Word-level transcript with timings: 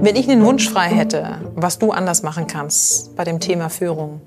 Wenn 0.00 0.16
ich 0.16 0.26
einen 0.30 0.42
Wunsch 0.42 0.70
frei 0.70 0.88
hätte, 0.88 1.38
was 1.54 1.78
du 1.78 1.90
anders 1.90 2.22
machen 2.22 2.46
kannst 2.46 3.14
bei 3.14 3.24
dem 3.24 3.40
Thema 3.40 3.68
Führung, 3.68 4.22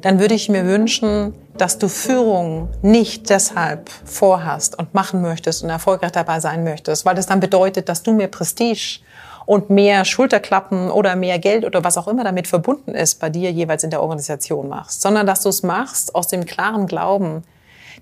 dann 0.00 0.18
würde 0.18 0.34
ich 0.34 0.48
mir 0.48 0.66
wünschen, 0.66 1.32
dass 1.56 1.78
du 1.78 1.88
Führung 1.88 2.70
nicht 2.82 3.30
deshalb 3.30 3.88
vorhast 4.04 4.76
und 4.76 4.94
machen 4.94 5.22
möchtest 5.22 5.62
und 5.62 5.70
erfolgreich 5.70 6.10
dabei 6.10 6.40
sein 6.40 6.64
möchtest, 6.64 7.06
weil 7.06 7.14
das 7.14 7.26
dann 7.26 7.38
bedeutet, 7.38 7.88
dass 7.88 8.02
du 8.02 8.12
mehr 8.12 8.26
Prestige 8.26 8.98
und 9.46 9.70
mehr 9.70 10.04
Schulterklappen 10.04 10.90
oder 10.90 11.14
mehr 11.14 11.38
Geld 11.38 11.64
oder 11.64 11.84
was 11.84 11.96
auch 11.98 12.08
immer 12.08 12.24
damit 12.24 12.48
verbunden 12.48 12.96
ist, 12.96 13.20
bei 13.20 13.30
dir 13.30 13.52
jeweils 13.52 13.84
in 13.84 13.90
der 13.90 14.02
Organisation 14.02 14.68
machst, 14.68 15.02
sondern 15.02 15.26
dass 15.26 15.42
du 15.42 15.50
es 15.50 15.62
machst 15.62 16.16
aus 16.16 16.26
dem 16.26 16.46
klaren 16.46 16.88
Glauben, 16.88 17.44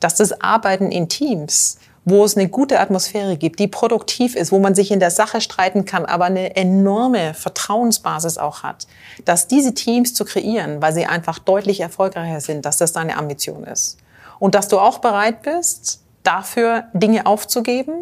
dass 0.00 0.14
das 0.14 0.40
Arbeiten 0.40 0.90
in 0.90 1.08
Teams 1.08 1.78
wo 2.04 2.24
es 2.24 2.36
eine 2.36 2.48
gute 2.48 2.80
Atmosphäre 2.80 3.36
gibt, 3.36 3.58
die 3.58 3.68
produktiv 3.68 4.34
ist, 4.34 4.52
wo 4.52 4.58
man 4.58 4.74
sich 4.74 4.91
in 4.91 5.00
der 5.00 5.10
Sache 5.10 5.41
streiten 5.41 5.84
kann, 5.84 6.06
aber 6.06 6.27
eine 6.27 6.56
enorme 6.56 7.34
Vertrauensbasis 7.34 8.38
auch 8.38 8.62
hat, 8.62 8.86
dass 9.24 9.48
diese 9.48 9.74
Teams 9.74 10.14
zu 10.14 10.24
kreieren, 10.24 10.80
weil 10.80 10.94
sie 10.94 11.06
einfach 11.06 11.38
deutlich 11.38 11.80
erfolgreicher 11.80 12.41
sind, 12.41 12.64
dass 12.64 12.78
das 12.78 12.92
deine 12.92 13.16
Ambition 13.16 13.64
ist. 13.64 13.98
Und 14.38 14.55
dass 14.55 14.68
du 14.68 14.78
auch 14.78 14.98
bereit 14.98 15.42
bist, 15.42 16.00
dafür 16.22 16.84
Dinge 16.94 17.27
aufzugeben, 17.27 17.92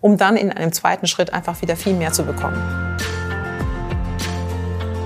um 0.00 0.16
dann 0.16 0.36
in 0.36 0.50
einem 0.50 0.72
zweiten 0.72 1.06
Schritt 1.06 1.32
einfach 1.32 1.60
wieder 1.62 1.76
viel 1.76 1.94
mehr 1.94 2.12
zu 2.12 2.24
bekommen. 2.24 2.60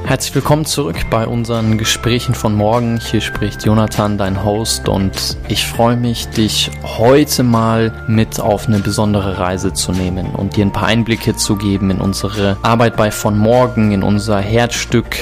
Herzlich 0.07 0.37
willkommen 0.37 0.65
zurück 0.65 0.99
bei 1.11 1.27
unseren 1.27 1.79
Gesprächen 1.79 2.37
von 2.37 2.55
morgen. 2.55 3.01
Hier 3.01 3.21
spricht 3.21 3.65
Jonathan, 3.65 4.17
dein 4.17 4.45
Host, 4.45 4.89
und 4.89 5.37
ich 5.49 5.67
freue 5.67 5.97
mich, 5.97 6.29
dich 6.29 6.71
heute 6.85 7.43
mal 7.43 7.93
mit 8.07 8.39
auf 8.39 8.69
eine 8.69 8.79
besondere 8.79 9.41
Reise 9.41 9.73
zu 9.73 9.91
nehmen 9.91 10.27
und 10.27 10.55
dir 10.55 10.65
ein 10.65 10.73
paar 10.73 10.87
Einblicke 10.87 11.35
zu 11.35 11.57
geben 11.57 11.91
in 11.91 12.01
unsere 12.01 12.57
Arbeit 12.63 12.97
bei 12.97 13.11
von 13.11 13.37
morgen, 13.37 13.91
in 13.91 14.05
unser 14.05 14.39
Herzstück 14.39 15.17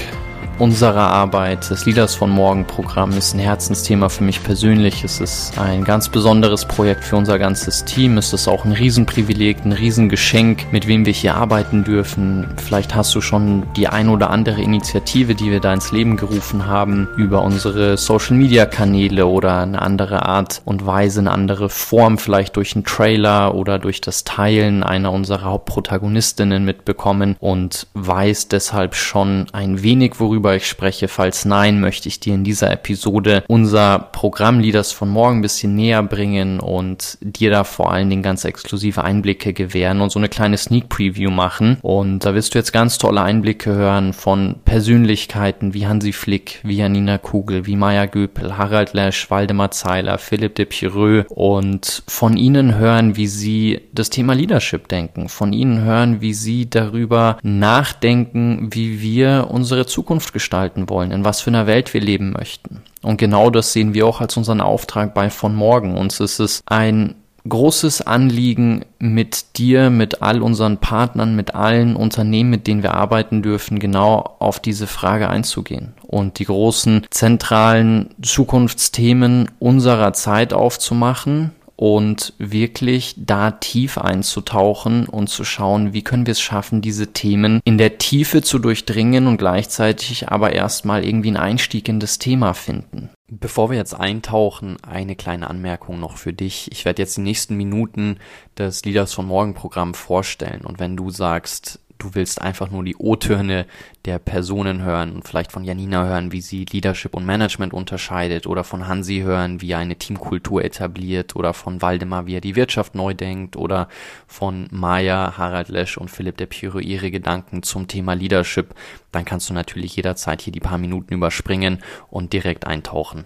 unserer 0.59 1.11
Arbeit. 1.11 1.71
Das 1.71 1.85
Leaders 1.85 2.15
von 2.15 2.31
Morgen 2.31 2.65
Programm 2.65 3.11
ist 3.13 3.35
ein 3.35 3.41
Herzensthema 3.41 4.09
für 4.09 4.23
mich 4.23 4.43
persönlich. 4.43 5.03
Es 5.03 5.21
ist 5.21 5.59
ein 5.59 5.85
ganz 5.85 6.09
besonderes 6.09 6.65
Projekt 6.65 7.05
für 7.05 7.17
unser 7.17 7.39
ganzes 7.39 7.85
Team. 7.85 8.19
Es 8.19 8.33
ist 8.33 8.47
auch 8.47 8.65
ein 8.65 8.73
Riesenprivileg, 8.73 9.65
ein 9.65 9.73
Riesengeschenk, 9.73 10.73
mit 10.73 10.87
wem 10.87 11.07
wir 11.07 11.13
hier 11.13 11.35
arbeiten 11.35 11.83
dürfen. 11.83 12.47
Vielleicht 12.57 12.95
hast 12.95 13.15
du 13.15 13.21
schon 13.21 13.65
die 13.77 13.89
ein 13.89 14.09
oder 14.09 14.31
andere 14.31 14.63
Initiative, 14.63 15.35
die 15.35 15.51
wir 15.51 15.61
da 15.61 15.75
ins 15.75 15.91
Leben 15.91 16.17
gerufen 16.17 16.67
haben, 16.67 17.09
über 17.17 17.43
unsere 17.43 17.97
Social 17.97 18.37
Media 18.37 18.65
Kanäle 18.67 19.27
oder 19.27 19.59
eine 19.59 19.83
andere 19.83 20.25
Art 20.27 20.63
und 20.65 20.87
Weise, 20.87 21.21
eine 21.21 21.33
andere 21.33 21.69
Form, 21.69 22.19
vielleicht 22.19 22.57
durch 22.57 22.77
einen 22.77 22.85
Trailer 22.85 23.55
oder 23.55 23.79
durch 23.81 24.01
das 24.01 24.23
Teilen 24.23 24.85
einer 24.85 25.11
unserer 25.11 25.45
Hauptprotagonistinnen 25.45 26.65
mitbekommen 26.65 27.37
und 27.41 27.89
weiß 27.95 28.49
deshalb 28.49 28.95
schon 28.95 29.47
ein 29.53 29.83
wenig, 29.83 30.21
worüber 30.21 30.44
worüber 30.45 30.57
ich 30.57 30.67
spreche. 30.67 31.09
Falls 31.09 31.47
nein, 31.47 31.81
möchte 31.81 32.07
ich 32.09 32.21
dir 32.21 32.35
in 32.35 32.45
dieser 32.45 32.71
Episode 32.71 33.45
unser 33.49 33.99
Programm 33.99 34.61
Leaders 34.61 34.93
von 34.93 35.09
morgen 35.09 35.39
ein 35.39 35.43
bisschen 35.43 35.75
näher 35.75 36.03
bringen 36.03 36.61
und 36.61 37.17
dir 37.23 37.51
da 37.51 37.65
vor 37.65 37.91
allen 37.91 38.11
Dingen 38.11 38.23
ganz 38.23 38.45
exklusive 38.45 39.03
Einblicke 39.03 39.55
gewähren 39.55 40.03
und 40.03 40.11
so 40.11 40.19
eine 40.19 40.29
kleine 40.29 40.59
Sneak 40.59 40.91
Preview 40.91 41.31
machen. 41.31 41.79
Und 41.81 42.27
da 42.27 42.35
wirst 42.35 42.55
du 42.55 42.59
jetzt 42.59 42.73
ganz 42.73 42.99
tolle 42.99 43.23
Einblicke 43.23 43.73
hören 43.73 44.13
von 44.13 44.57
Persönlichkeiten 44.67 45.73
wie 45.73 45.87
Hansi 45.87 46.13
Flick, 46.13 46.61
wie 46.63 46.77
Janina 46.77 47.17
Kugel, 47.17 47.65
wie 47.65 47.77
Maya 47.77 48.05
Göpel, 48.05 48.59
Harald 48.59 48.93
Lesch, 48.93 49.31
Waldemar 49.31 49.71
Zeiler, 49.71 50.19
Philipp 50.19 50.57
de 50.57 50.67
Pireux 50.67 51.25
und 51.31 52.03
von 52.07 52.37
ihnen 52.37 52.77
hören, 52.77 53.17
wie 53.17 53.29
sie 53.29 53.81
das 53.93 54.11
Thema 54.11 54.35
Leadership 54.35 54.89
denken, 54.89 55.31
von 55.31 55.55
ihnen 55.55 55.83
hören, 55.83 56.21
wie 56.21 56.35
sie 56.35 56.69
darüber 56.69 57.39
nachdenken, 57.43 58.69
wie 58.73 59.01
wir 59.01 59.49
unsere 59.51 59.87
Zukunft 59.87 60.34
gestalten 60.35 60.91
wollen, 60.91 61.11
in 61.11 61.25
was 61.25 61.41
für 61.41 61.49
einer 61.49 61.67
Welt 61.67 61.95
wir 61.95 62.03
leben 62.03 62.33
möchten. 62.33 62.83
Und 63.03 63.17
genau 63.17 63.49
das 63.49 63.73
sehen 63.73 63.95
wir 63.95 64.07
auch 64.07 64.21
als 64.21 64.37
unseren 64.37 64.61
Auftrag 64.61 65.15
bei 65.15 65.31
von 65.31 65.55
morgen. 65.55 65.97
Uns 65.97 66.21
ist 66.21 66.41
es 66.41 66.63
ein 66.67 67.15
großes 67.49 68.03
Anliegen, 68.03 68.85
mit 68.99 69.59
dir, 69.59 69.91
mit 69.91 70.23
all 70.23 70.43
unseren 70.43 70.79
Partnern, 70.79 71.37
mit 71.37 71.55
allen 71.55 71.95
Unternehmen, 71.95 72.51
mit 72.51 72.67
denen 72.67 72.83
wir 72.83 72.95
arbeiten 72.95 73.43
dürfen, 73.43 73.79
genau 73.79 74.37
auf 74.39 74.61
diese 74.61 74.87
Frage 74.87 75.29
einzugehen 75.29 75.93
und 76.07 76.39
die 76.39 76.47
großen 76.47 77.07
zentralen 77.11 78.11
Zukunftsthemen 78.23 79.51
unserer 79.59 80.15
Zeit 80.15 80.55
aufzumachen 80.55 81.53
und 81.77 82.35
wirklich 82.39 83.15
da 83.17 83.51
tief 83.51 83.99
einzutauchen 83.99 85.07
und 85.07 85.29
zu 85.29 85.45
schauen, 85.45 85.93
wie 85.93 86.03
können 86.03 86.27
wir 86.27 86.33
es 86.33 86.41
schaffen, 86.41 86.81
diese 86.81 87.13
Themen 87.13 87.61
in 87.65 87.79
der 87.79 87.99
Tiefe 87.99 88.43
zu 88.43 88.59
durchdringen 88.59 89.27
und 89.27 89.39
gleichzeitig 89.39 90.29
aber 90.29 90.53
erstmal 90.53 91.05
irgendwie 91.05 91.29
einen 91.29 91.37
Einstieg 91.37 91.89
in 91.89 92.01
das 92.01 92.19
Thema 92.19 92.55
finden. 92.55 93.11
Bevor 93.29 93.71
wir 93.71 93.77
jetzt 93.77 93.95
eintauchen, 93.95 94.77
eine 94.83 95.17
kleine 95.17 95.49
Anmerkung 95.49 95.99
noch 95.99 96.19
für 96.19 96.33
dich. 96.33 96.71
Ich 96.71 96.85
werde 96.85 97.03
jetzt 97.03 97.17
die 97.17 97.23
nächsten 97.23 97.57
Minuten 97.57 98.19
das 98.55 98.85
Leaders 98.85 99.13
von 99.13 99.27
Morgen 99.27 99.55
Programm 99.55 99.95
vorstellen 99.95 100.61
und 100.61 100.79
wenn 100.79 100.97
du 100.97 101.11
sagst, 101.11 101.81
du 102.05 102.15
willst 102.15 102.41
einfach 102.41 102.71
nur 102.71 102.85
die 102.85 102.97
O-Töne 102.97 103.67
der 104.05 104.19
Personen 104.19 104.83
hören 104.83 105.13
und 105.13 105.27
vielleicht 105.27 105.51
von 105.51 105.65
Janina 105.65 106.05
hören, 106.05 106.33
wie 106.33 106.41
sie 106.41 106.67
Leadership 106.71 107.15
und 107.15 107.25
Management 107.25 107.73
unterscheidet 107.73 108.47
oder 108.47 108.63
von 108.63 108.87
Hansi 108.87 109.21
hören, 109.21 109.61
wie 109.61 109.73
er 109.73 109.79
eine 109.79 109.97
Teamkultur 109.97 110.65
etabliert 110.65 111.35
oder 111.35 111.55
von 111.55 111.83
Waldemar, 111.83 112.27
wie 112.27 112.37
er 112.37 112.41
die 112.41 112.57
Wirtschaft 112.57 112.95
neu 112.95 113.15
denkt 113.15 113.57
oder 113.57 113.89
von 114.27 114.69
Maya, 114.71 115.37
Harald 115.39 115.69
Lesch 115.69 115.97
und 115.97 116.11
Philipp 116.11 116.37
der 116.37 116.47
Piro 116.47 116.79
ihre 116.79 117.11
Gedanken 117.11 117.63
zum 117.63 117.89
Thema 117.89 118.15
Leadership, 118.15 118.75
dann 119.11 119.25
kannst 119.25 119.49
du 119.49 119.55
natürlich 119.55 119.97
jederzeit 119.97 120.43
hier 120.43 120.53
die 120.53 120.61
paar 120.61 120.79
Minuten 120.79 121.15
überspringen 121.15 121.83
und 122.11 122.33
direkt 122.33 122.67
eintauchen. 122.67 123.25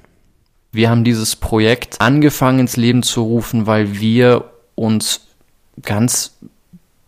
Wir 0.70 0.90
haben 0.90 1.02
dieses 1.02 1.34
Projekt 1.34 2.00
angefangen 2.00 2.60
ins 2.60 2.76
Leben 2.76 3.02
zu 3.02 3.22
rufen, 3.22 3.66
weil 3.66 3.98
wir 3.98 4.50
uns 4.74 5.26
ganz 5.82 6.38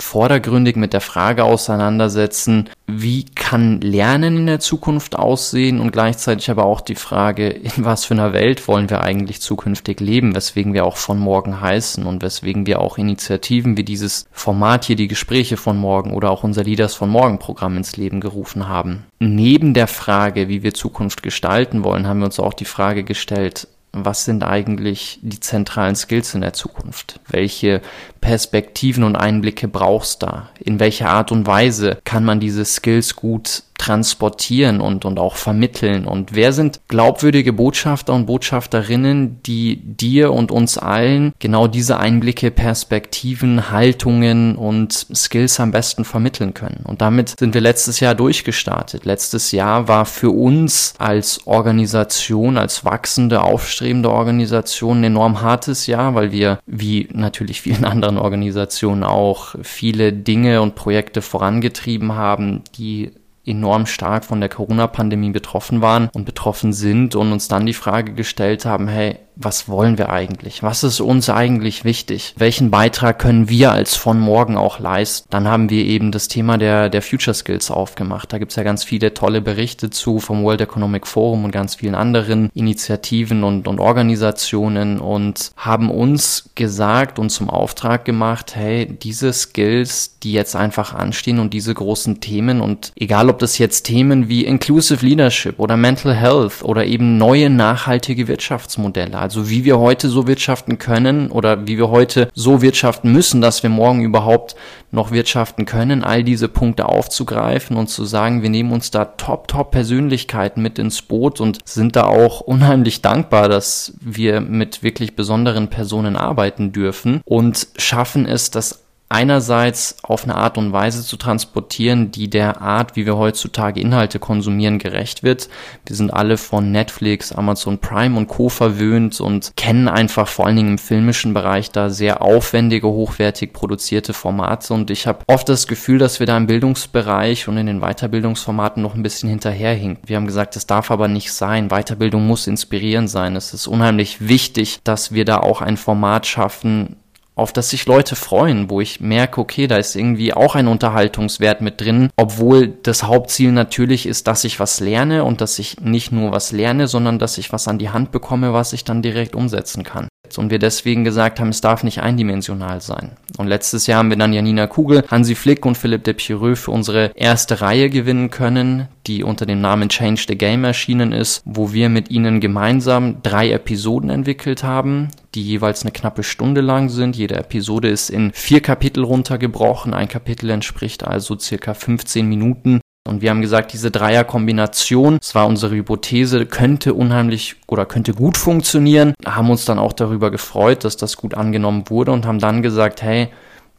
vordergründig 0.03 0.77
mit 0.77 0.93
der 0.93 1.00
Frage 1.00 1.44
auseinandersetzen, 1.44 2.69
wie 2.87 3.25
kann 3.25 3.81
Lernen 3.81 4.37
in 4.37 4.47
der 4.47 4.61
Zukunft 4.61 5.16
aussehen 5.16 5.81
und 5.81 5.93
gleichzeitig 5.93 6.50
aber 6.50 6.65
auch 6.65 6.81
die 6.81 6.94
Frage, 6.94 7.49
in 7.49 7.84
was 7.84 8.05
für 8.05 8.15
einer 8.15 8.33
Welt 8.33 8.66
wollen 8.69 8.91
wir 8.91 9.03
eigentlich 9.03 9.41
zukünftig 9.41 10.00
leben, 10.00 10.34
weswegen 10.34 10.75
wir 10.75 10.84
auch 10.84 10.97
von 10.97 11.19
morgen 11.19 11.61
heißen 11.61 12.05
und 12.05 12.22
weswegen 12.22 12.66
wir 12.66 12.81
auch 12.81 12.99
Initiativen 12.99 13.77
wie 13.77 13.84
dieses 13.84 14.27
Format 14.33 14.84
hier, 14.84 14.97
die 14.97 15.09
Gespräche 15.09 15.56
von 15.56 15.77
morgen 15.77 16.12
oder 16.12 16.31
auch 16.31 16.44
unser 16.44 16.65
Leaders 16.65 16.94
von 16.94 17.09
morgen 17.09 17.38
Programm 17.38 17.77
ins 17.77 17.97
Leben 17.97 18.21
gerufen 18.21 18.69
haben. 18.69 19.05
Neben 19.19 19.75
der 19.75 19.87
Frage, 19.87 20.49
wie 20.49 20.62
wir 20.62 20.75
Zukunft 20.75 21.22
gestalten 21.22 21.84
wollen, 21.84 22.06
haben 22.06 22.21
wir 22.21 22.27
uns 22.27 22.41
auch 22.41 22.55
die 22.55 22.65
Frage 22.65 23.05
gestellt, 23.05 23.69
was 23.93 24.25
sind 24.25 24.45
eigentlich 24.45 25.19
die 25.23 25.41
zentralen 25.41 25.97
Skills 25.97 26.34
in 26.34 26.41
der 26.41 26.53
Zukunft? 26.53 27.21
Welche 27.28 27.83
Perspektiven 28.21 29.03
und 29.05 29.17
Einblicke 29.17 29.69
brauchst 29.69 30.23
da? 30.23 30.51
In 30.61 30.78
welcher 30.78 31.11
Art 31.11 31.33
und 31.33 31.47
Weise 31.47 31.99
kann 32.05 32.25
man 32.25 32.41
diese 32.41 32.65
Skills 32.65 33.17
gut 33.17 33.65
transportieren 33.81 34.83
und, 34.83 35.07
und 35.07 35.19
auch 35.19 35.37
vermitteln? 35.37 36.05
Und 36.05 36.35
wer 36.35 36.53
sind 36.53 36.81
glaubwürdige 36.89 37.55
Botschafter 37.55 38.13
und 38.13 38.27
Botschafterinnen, 38.27 39.43
die 39.43 39.81
dir 39.83 40.33
und 40.35 40.53
uns 40.53 40.77
allen 40.77 41.33
genau 41.39 41.67
diese 41.67 41.99
Einblicke, 41.99 42.51
Perspektiven, 42.51 43.71
Haltungen 43.71 44.55
und 44.57 44.93
Skills 44.93 45.59
am 45.61 45.71
besten 45.71 46.05
vermitteln 46.05 46.53
können? 46.53 46.85
Und 46.85 47.01
damit 47.01 47.37
sind 47.39 47.55
wir 47.55 47.63
letztes 47.63 48.01
Jahr 48.01 48.15
durchgestartet. 48.15 49.07
Letztes 49.07 49.51
Jahr 49.51 49.89
war 49.89 50.05
für 50.05 50.31
uns 50.31 50.93
als 50.99 51.47
Organisation, 51.47 52.59
als 52.59 52.85
wachsende, 52.85 53.41
aufstrebende 53.43 54.11
Organisation 54.11 55.01
ein 55.01 55.05
enorm 55.05 55.41
hartes 55.41 55.87
Jahr, 55.87 56.15
weil 56.15 56.33
wir, 56.33 56.59
wie 56.67 57.09
natürlich 57.15 57.62
vielen 57.62 57.85
anderen 57.87 58.19
Organisationen 58.19 59.05
auch, 59.05 59.55
viele 59.62 60.12
Dinge 60.12 60.61
und 60.61 60.75
Projekte 60.75 61.23
vorangetrieben 61.23 62.15
haben, 62.15 62.62
die 62.76 63.12
enorm 63.50 63.87
stark 63.87 64.25
von 64.25 64.41
der 64.41 64.49
Corona-Pandemie 64.49 65.31
betroffen 65.31 65.82
waren 65.82 66.08
und 66.12 66.25
betroffen 66.25 66.73
sind 66.73 67.14
und 67.14 67.32
uns 67.32 67.49
dann 67.49 67.67
die 67.67 67.75
Frage 67.75 68.14
gestellt 68.14 68.64
haben, 68.64 68.88
hey, 68.88 69.19
was 69.42 69.69
wollen 69.69 69.96
wir 69.96 70.10
eigentlich? 70.10 70.62
Was 70.62 70.84
ist 70.84 71.00
uns 71.00 71.31
eigentlich 71.31 71.84
wichtig? 71.84 72.34
Welchen 72.37 72.70
Beitrag 72.70 73.19
können 73.19 73.48
wir 73.48 73.72
als 73.72 73.96
von 73.96 74.20
morgen 74.20 74.58
auch 74.58 74.78
leisten? 74.78 75.26
Dann 75.31 75.48
haben 75.48 75.70
wir 75.70 75.82
eben 75.84 76.12
das 76.12 76.28
Thema 76.28 76.58
der, 76.58 76.90
der 76.90 77.00
Future 77.00 77.34
Skills 77.34 77.70
aufgemacht. 77.70 78.32
Da 78.32 78.38
gibt's 78.38 78.56
ja 78.56 78.62
ganz 78.62 78.84
viele 78.84 79.14
tolle 79.14 79.40
Berichte 79.40 79.88
zu 79.88 80.19
vom 80.19 80.44
World 80.44 80.60
Economic 80.60 81.06
Forum 81.06 81.44
und 81.44 81.52
ganz 81.52 81.76
vielen 81.76 81.94
anderen 81.94 82.50
Initiativen 82.52 83.42
und, 83.42 83.66
und 83.66 83.81
Organisationen 83.81 85.00
und 85.00 85.52
haben 85.56 85.90
uns 85.90 86.50
gesagt 86.54 87.19
und 87.19 87.31
zum 87.31 87.48
Auftrag 87.48 88.04
gemacht, 88.04 88.54
hey, 88.54 88.87
diese 88.87 89.32
Skills, 89.32 90.19
die 90.22 90.32
jetzt 90.32 90.54
einfach 90.54 90.92
anstehen 90.92 91.38
und 91.38 91.54
diese 91.54 91.72
großen 91.72 92.20
Themen 92.20 92.60
und 92.60 92.92
egal 92.94 93.31
ob 93.31 93.38
das 93.38 93.56
jetzt 93.56 93.84
Themen 93.84 94.28
wie 94.28 94.44
Inclusive 94.44 95.04
Leadership 95.04 95.58
oder 95.58 95.78
Mental 95.78 96.14
Health 96.14 96.62
oder 96.62 96.84
eben 96.84 97.16
neue 97.16 97.48
nachhaltige 97.48 98.28
Wirtschaftsmodelle, 98.28 99.19
Also 99.31 99.49
wie 99.49 99.65
wir 99.65 99.79
heute 99.79 100.09
so 100.09 100.27
wirtschaften 100.27 100.79
können 100.79 101.31
oder 101.31 101.65
wie 101.69 101.79
wir 101.79 101.88
heute 101.88 102.29
so 102.35 102.62
wirtschaften 102.62 103.12
müssen, 103.12 103.41
dass 103.41 103.62
wir 103.62 103.71
morgen 103.71 104.03
überhaupt 104.03 104.56
noch 104.91 105.12
wirtschaften 105.12 105.67
können, 105.67 106.03
all 106.03 106.25
diese 106.25 106.49
Punkte 106.49 106.88
aufzugreifen 106.88 107.77
und 107.77 107.87
zu 107.87 108.05
sagen, 108.05 108.43
wir 108.43 108.50
nehmen 108.50 108.73
uns 108.73 108.91
da 108.91 109.05
top, 109.05 109.47
top 109.47 109.71
Persönlichkeiten 109.71 110.62
mit 110.62 110.81
ins 110.81 111.00
Boot 111.03 111.41
und 111.41 111.61
sind 111.65 111.94
da 111.94 112.06
auch 112.06 112.41
unheimlich 112.41 113.03
dankbar, 113.03 113.49
dass 113.49 113.93
wir 114.00 114.41
mit 114.41 114.82
wirklich 114.82 115.15
besonderen 115.15 115.69
Personen 115.69 116.17
arbeiten 116.17 116.73
dürfen 116.73 117.21
und 117.25 117.69
schaffen 117.76 118.26
es, 118.26 118.50
dass 118.50 118.83
einerseits 119.11 119.97
auf 120.03 120.25
eine 120.25 120.37
Art 120.37 120.57
und 120.57 120.73
Weise 120.73 121.05
zu 121.05 121.17
transportieren, 121.17 122.12
die 122.12 122.31
der 122.31 122.62
Art, 122.62 122.95
wie 122.95 123.07
wir 123.07 123.17
heutzutage 123.17 123.81
Inhalte 123.81 124.21
konsumieren, 124.21 124.79
gerecht 124.79 125.25
wird. 125.25 125.49
Wir 125.85 125.97
sind 125.97 126.12
alle 126.15 126.37
von 126.37 126.71
Netflix, 126.71 127.33
Amazon 127.33 127.79
Prime 127.79 128.17
und 128.17 128.29
Co. 128.29 128.49
verwöhnt 128.49 129.21
und 129.21 129.53
kennen 129.57 129.89
einfach 129.89 130.29
vor 130.29 130.47
allen 130.47 130.57
Dingen 130.57 130.69
im 130.71 130.79
filmischen 130.79 131.35
Bereich 131.35 131.73
da 131.73 131.91
sehr 131.91 132.23
aufwendige, 132.23 132.87
hochwertig 132.87 133.53
produzierte 133.53 134.12
Formate 134.12 134.73
und 134.73 134.91
ich 134.91 135.09
habe 135.09 135.25
oft 135.27 135.49
das 135.49 135.67
Gefühl, 135.67 135.99
dass 135.99 136.21
wir 136.21 136.27
da 136.27 136.37
im 136.37 136.47
Bildungsbereich 136.47 137.49
und 137.49 137.57
in 137.57 137.67
den 137.67 137.81
Weiterbildungsformaten 137.81 138.81
noch 138.81 138.95
ein 138.95 139.03
bisschen 139.03 139.29
hinterherhinken. 139.29 140.05
Wir 140.07 140.17
haben 140.17 140.27
gesagt, 140.27 140.55
es 140.55 140.67
darf 140.67 140.93
aber 140.93 141.09
nicht 141.09 141.33
sein. 141.33 141.69
Weiterbildung 141.69 142.27
muss 142.27 142.47
inspirierend 142.47 143.11
sein. 143.11 143.35
Es 143.35 143.53
ist 143.53 143.67
unheimlich 143.67 144.29
wichtig, 144.29 144.79
dass 144.85 145.12
wir 145.12 145.25
da 145.25 145.39
auch 145.39 145.62
ein 145.62 145.77
Format 145.77 146.27
schaffen, 146.27 146.97
auf 147.40 147.52
das 147.52 147.70
sich 147.70 147.87
Leute 147.87 148.16
freuen, 148.16 148.69
wo 148.69 148.82
ich 148.82 149.00
merke, 149.00 149.40
okay, 149.40 149.66
da 149.66 149.78
ist 149.78 149.96
irgendwie 149.96 150.34
auch 150.34 150.54
ein 150.54 150.69
Unterhaltungswert 150.69 151.62
mit 151.62 151.81
drin, 151.81 152.10
obwohl 152.16 152.69
das 152.69 153.04
Hauptziel 153.04 153.50
natürlich 153.50 154.04
ist, 154.06 154.26
dass 154.26 154.44
ich 154.44 154.60
was 154.60 154.78
lerne 154.81 155.25
und 155.25 155.40
dass 155.40 155.58
ich 155.58 155.81
nicht 155.81 156.12
nur 156.12 156.32
was 156.32 156.52
lerne, 156.52 156.87
sondern 156.87 157.19
dass 157.19 157.38
ich 157.38 157.50
was 157.50 157.66
an 157.66 157.78
die 157.78 157.88
Hand 157.88 158.12
bekomme, 158.12 158.52
was 158.52 158.75
ich 158.75 158.84
dann 158.84 159.00
direkt 159.00 159.34
umsetzen 159.34 159.84
kann 159.84 160.10
und 160.38 160.50
wir 160.50 160.59
deswegen 160.59 161.05
gesagt 161.05 161.41
haben, 161.41 161.49
es 161.49 161.61
darf 161.61 161.82
nicht 161.82 162.00
eindimensional 162.03 162.81
sein. 162.81 163.12
Und 163.38 163.47
letztes 163.49 163.87
Jahr 163.87 163.99
haben 163.99 164.11
wir 164.11 164.17
dann 164.17 164.32
Janina 164.32 164.67
Kugel, 164.67 165.05
Hansi 165.11 165.35
Flick 165.35 165.65
und 165.65 165.79
Philipp 165.79 166.05
de 166.05 166.15
Pierreux 166.15 166.59
für 166.59 166.71
unsere 166.71 167.12
erste 167.15 167.61
Reihe 167.61 167.91
gewinnen 167.91 168.31
können, 168.31 168.88
die 169.06 169.25
unter 169.25 169.47
dem 169.47 169.61
Namen 169.61 169.88
Change 169.88 170.25
the 170.29 170.37
Game 170.37 170.65
erschienen 170.65 171.12
ist, 171.12 171.43
wo 171.44 171.73
wir 171.73 171.88
mit 171.88 172.11
ihnen 172.11 172.41
gemeinsam 172.41 173.23
drei 173.23 173.50
Episoden 173.50 174.11
entwickelt 174.11 174.62
haben, 174.62 175.09
die 175.35 175.43
jeweils 175.43 175.82
eine 175.82 175.93
knappe 175.93 176.23
Stunde 176.23 176.61
lang 176.61 176.88
sind. 176.88 177.17
Jede 177.17 177.37
Episode 177.37 177.88
ist 177.88 178.11
in 178.11 178.33
vier 178.33 178.61
Kapitel 178.61 179.05
runtergebrochen. 179.05 179.94
Ein 179.94 180.09
Kapitel 180.09 180.50
entspricht 180.50 181.05
also 181.05 181.38
circa 181.38 181.75
15 181.75 182.26
Minuten. 182.26 182.81
Und 183.08 183.23
wir 183.23 183.31
haben 183.31 183.41
gesagt, 183.41 183.73
diese 183.73 183.91
Dreierkombination, 183.91 185.19
das 185.19 185.35
war 185.35 185.47
unsere 185.47 185.75
Hypothese, 185.75 186.44
könnte 186.44 186.93
unheimlich 186.93 187.56
oder 187.67 187.87
könnte 187.87 188.12
gut 188.12 188.37
funktionieren. 188.37 189.14
Haben 189.25 189.50
uns 189.50 189.64
dann 189.64 189.79
auch 189.79 189.94
darüber 189.94 190.31
gefreut, 190.31 190.85
dass 190.85 190.97
das 190.97 191.17
gut 191.17 191.35
angenommen 191.35 191.85
wurde 191.88 192.12
und 192.12 192.26
haben 192.26 192.38
dann 192.38 192.62
gesagt, 192.62 193.02
hey, 193.02 193.31